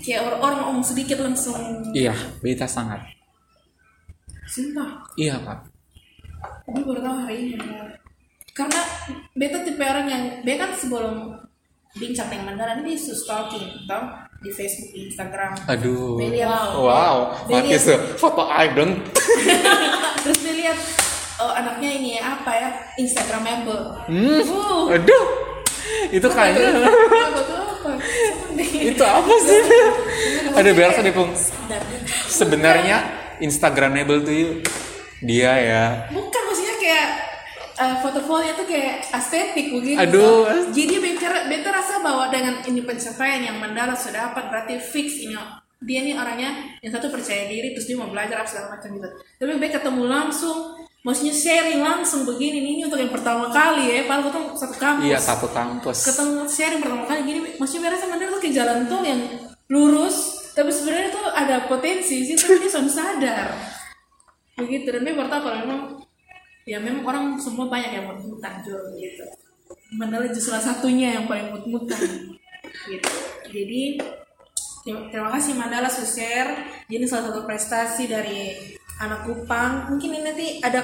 kayak 0.07 0.23
orang-orang 0.23 0.59
ngomong 0.63 0.87
sedikit 0.87 1.19
langsung. 1.19 1.59
Iya 1.91 2.15
beta 2.39 2.71
sangat. 2.71 3.03
Sumpah. 4.47 5.03
iya 5.19 5.35
pak. 5.43 5.67
Gue 6.71 6.83
baru 6.87 7.03
tahu 7.03 7.17
hari 7.27 7.51
ini. 7.51 7.59
Karena 8.55 8.81
beta 9.35 9.67
tipe 9.67 9.83
orang 9.83 10.07
yang 10.07 10.23
beta 10.47 10.71
kan 10.71 10.71
sebelum 10.79 11.35
bincang 11.99 12.31
dengan 12.31 12.55
Mandala 12.55 12.79
ini 12.79 12.95
dia 12.95 13.03
suka 13.03 13.51
stalking 13.51 13.67
tau? 13.91 14.23
Di 14.37 14.53
Facebook, 14.53 14.93
di 14.95 15.11
Instagram. 15.11 15.57
aduh. 15.67 16.21
Dia 16.23 16.29
lihat, 16.45 16.77
wow. 16.77 17.35
Lihat- 17.51 17.73
is 17.73 17.89
a 17.89 17.97
foto 18.21 18.47
icon 18.53 19.01
terus 20.23 20.39
dia 20.45 20.55
lihat 20.55 20.79
oh, 21.41 21.51
anaknya 21.57 21.91
ini 21.91 22.21
apa 22.21 22.53
ya? 22.55 22.69
Instagramable. 23.01 24.07
hmm. 24.07 24.45
Uh, 24.47 24.95
aduh. 24.95 25.27
Itu 26.13 26.29
kayaknya? 26.31 26.87
Itu 28.83 29.05
apa 29.05 29.35
sih 29.43 29.61
ada 30.57 30.71
biasa 30.73 30.99
deh 31.05 31.15
pung 31.15 31.33
sebenarnya 32.29 32.99
Instagramable 33.41 34.25
tuh 34.25 34.35
yuk, 34.35 34.55
dia 35.21 35.53
ya 35.61 35.85
bukan 36.13 36.43
maksudnya 36.49 36.77
kayak 36.81 37.09
eh, 37.77 37.97
foto-fotonya 38.01 38.55
tuh 38.57 38.67
kayak 38.67 39.05
estetik 39.13 39.69
begitu. 39.69 40.01
Aduh. 40.01 40.49
toh. 40.49 40.73
Jadi 40.73 40.97
beta, 40.97 41.29
beta 41.45 41.69
rasa 41.69 42.01
bahwa 42.01 42.33
dengan 42.33 42.65
ini 42.65 42.81
pencapaian 42.81 43.45
yang 43.45 43.57
Mandala 43.61 43.93
sudah 43.93 44.33
dapat 44.33 44.49
berarti 44.49 44.81
fix 44.81 45.21
ini 45.21 45.37
dia 45.85 46.01
nih 46.01 46.17
orangnya 46.17 46.81
yang 46.81 46.89
satu 46.89 47.13
percaya 47.13 47.53
diri 47.53 47.77
terus 47.77 47.85
dia 47.85 48.01
mau 48.01 48.09
belajar 48.09 48.41
apa 48.41 48.49
segala 48.49 48.81
macam 48.81 48.97
gitu. 48.97 49.09
Tapi 49.37 49.51
beta 49.61 49.77
ketemu 49.77 50.03
langsung 50.09 50.86
maksudnya 51.07 51.31
sharing 51.31 51.79
langsung 51.87 52.27
begini 52.27 52.59
nih, 52.67 52.71
ini 52.75 52.83
untuk 52.91 52.99
yang 52.99 53.15
pertama 53.15 53.47
kali 53.55 53.95
ya, 53.95 54.11
padahal 54.11 54.27
kita 54.27 54.41
satu 54.59 54.75
kampus. 54.75 55.07
iya 55.07 55.19
satu 55.23 55.47
kampus. 55.55 55.99
Ketemu 56.03 56.41
sharing 56.51 56.81
pertama 56.83 57.05
kali 57.07 57.21
gini 57.23 57.39
maksudnya 57.63 57.83
merasa 57.87 58.11
Mandala 58.11 58.31
tuh 58.35 58.41
kayak 58.43 58.55
jalan 58.59 58.79
tol 58.91 59.03
yang 59.07 59.21
lurus 59.71 60.17
tapi 60.57 60.73
sebenarnya 60.75 61.15
tuh 61.15 61.31
ada 61.31 61.57
potensi 61.71 62.27
sih 62.27 62.35
tapi 62.35 62.59
dia 62.59 62.71
sudah 62.75 62.91
sadar. 62.91 63.47
Begitu 64.59 64.89
dan 64.91 65.07
memang 65.07 65.31
pertama 65.31 65.43
kalau 65.47 65.59
memang 65.63 65.81
ya 66.67 66.83
memang 66.83 67.03
orang 67.07 67.25
semua 67.39 67.71
banyak 67.71 67.93
yang 67.95 68.11
mut-mutan 68.11 68.59
juga 68.67 68.91
gitu. 68.99 69.23
Mandala 69.95 70.27
justru 70.27 70.51
salah 70.51 70.75
satunya 70.75 71.23
yang 71.23 71.31
paling 71.31 71.55
mut-mutan 71.55 72.03
gitu. 72.91 73.11
Jadi 73.47 73.83
terima- 74.83 75.31
kasih 75.39 75.55
Mandala 75.55 75.87
sudah 75.87 76.11
share. 76.11 76.51
Jadi 76.91 77.05
salah 77.07 77.31
satu 77.31 77.47
prestasi 77.47 78.11
dari 78.11 78.57
anak 79.01 79.29
Kupang. 79.29 79.93
Mungkin 79.93 80.09
ini 80.13 80.21
nanti 80.25 80.47
ada 80.65 80.81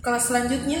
kelas 0.00 0.32
selanjutnya? 0.32 0.80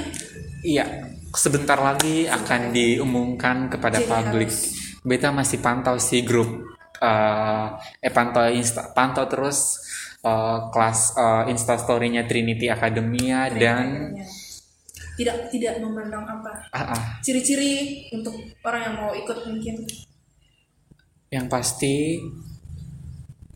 Iya, 0.60 0.84
sebentar 1.32 1.80
lagi 1.80 2.28
akan 2.28 2.72
diumumkan 2.72 3.68
kepada 3.72 4.00
Jadi 4.00 4.08
publik. 4.08 4.50
harus- 4.50 4.78
Beta 5.00 5.32
masih 5.32 5.64
pantau 5.64 5.96
si 5.96 6.20
grup, 6.20 6.76
eh, 7.00 7.66
eh 8.04 8.12
pantau 8.12 8.44
insta, 8.52 8.92
pantau 8.92 9.24
terus 9.24 9.80
eh, 10.20 10.58
kelas 10.68 11.16
eh, 11.16 11.44
instastorynya 11.48 12.28
Trinity 12.28 12.68
Academia 12.68 13.48
dan 13.48 14.12
tidak 15.16 15.48
tidak 15.48 15.80
memandang 15.80 16.24
apa. 16.28 16.52
Ah, 16.72 16.92
ah, 16.92 17.02
ciri-ciri 17.24 18.04
untuk 18.12 18.36
orang 18.60 18.82
yang 18.84 18.94
mau 19.00 19.12
ikut 19.16 19.38
mungkin. 19.48 19.88
Yang 21.32 21.46
pasti 21.48 21.96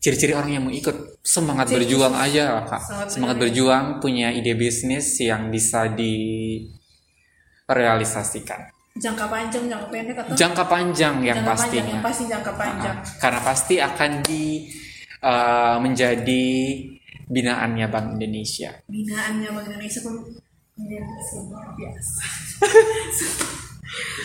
ciri-ciri 0.05 0.37
orang 0.37 0.53
yang 0.53 0.69
mau 0.69 0.75
ikut 0.77 1.25
semangat 1.25 1.73
Ciri 1.73 1.89
berjuang 1.89 2.13
aja 2.13 2.61
kak, 2.69 2.77
Semangat 2.77 3.09
semangat 3.09 3.41
berjuang 3.41 4.05
punya 4.05 4.29
ide 4.37 4.53
bisnis 4.53 5.17
yang 5.17 5.49
bisa 5.49 5.89
direalisasikan. 5.89 8.69
jangka 9.01 9.33
panjang 9.33 9.65
jangka 9.65 9.89
pendek 9.89 10.21
atau? 10.21 10.37
Jangka 10.37 10.69
panjang 10.69 11.25
yang 11.25 11.41
jangka 11.41 11.57
pastinya. 11.57 11.81
panjang 11.81 11.89
yang 11.89 12.05
pasti 12.05 12.29
jangka 12.29 12.53
panjang. 12.53 13.01
Ah, 13.01 13.17
karena 13.17 13.41
pasti 13.41 13.81
akan 13.81 14.21
di 14.21 14.69
eh, 15.25 15.77
menjadi 15.81 16.45
binaannya 17.25 17.89
Bank 17.89 18.21
Indonesia. 18.21 18.77
binaannya 18.85 19.57
Bank 19.57 19.73
Indonesia 19.73 20.05
pun 20.05 20.21
menjadi 20.77 21.01
luar 21.49 21.73
biasa. 21.73 22.21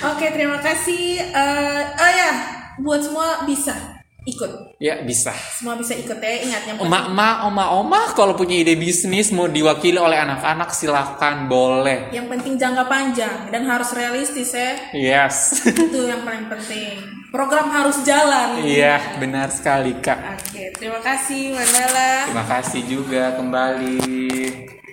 Oke 0.11 0.27
terima 0.35 0.59
kasih. 0.59 1.23
Eh, 1.23 1.83
oh 1.87 2.11
ya 2.11 2.59
buat 2.83 2.99
semua 2.99 3.47
bisa 3.47 3.98
ikut 4.29 4.51
Ya 4.77 5.01
bisa. 5.01 5.33
semua 5.51 5.75
bisa 5.75 5.91
ikut 5.91 6.15
ya 6.15 6.35
ingat 6.41 6.61
yang 6.65 6.77
penting 6.77 6.87
Emak-emak, 6.87 7.35
oma-oma 7.43 8.01
kalau 8.13 8.33
punya 8.33 8.55
ide 8.57 8.73
bisnis 8.73 9.29
mau 9.29 9.45
diwakili 9.45 9.95
oleh 9.95 10.15
anak-anak 10.15 10.69
silahkan 10.69 11.45
boleh. 11.45 12.09
yang 12.09 12.25
penting 12.27 12.55
jangka 12.55 12.85
panjang 12.85 13.49
dan 13.49 13.63
harus 13.63 13.89
realistis 13.91 14.51
ya 14.51 14.77
Yes. 14.91 15.59
itu 15.67 15.99
yang 16.01 16.21
paling 16.21 16.47
penting 16.47 16.95
program 17.29 17.69
harus 17.69 18.01
jalan 18.01 18.57
Iya, 18.59 19.17
benar 19.17 19.49
sekali 19.49 19.93
Kak. 19.97 20.39
oke 20.39 20.63
terima 20.75 20.99
kasih 20.99 21.51
Mandala 21.51 22.11
Terima 22.25 22.45
kasih 22.47 22.81
juga 22.85 23.23
kembali. 23.35 23.99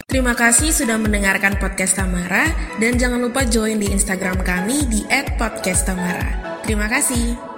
Terima 0.07 0.33
kasih 0.33 0.71
sudah 0.71 0.97
mendengarkan 0.97 1.59
podcast 1.59 1.99
Tamara 1.99 2.47
dan 2.79 2.97
jangan 2.97 3.21
lupa 3.21 3.43
join 3.45 3.77
di 3.77 3.91
Instagram 3.91 4.41
kami 4.41 4.87
di 4.87 5.03
@podcasttamara. 5.37 6.63
Terima 6.63 6.87
kasih. 6.87 7.56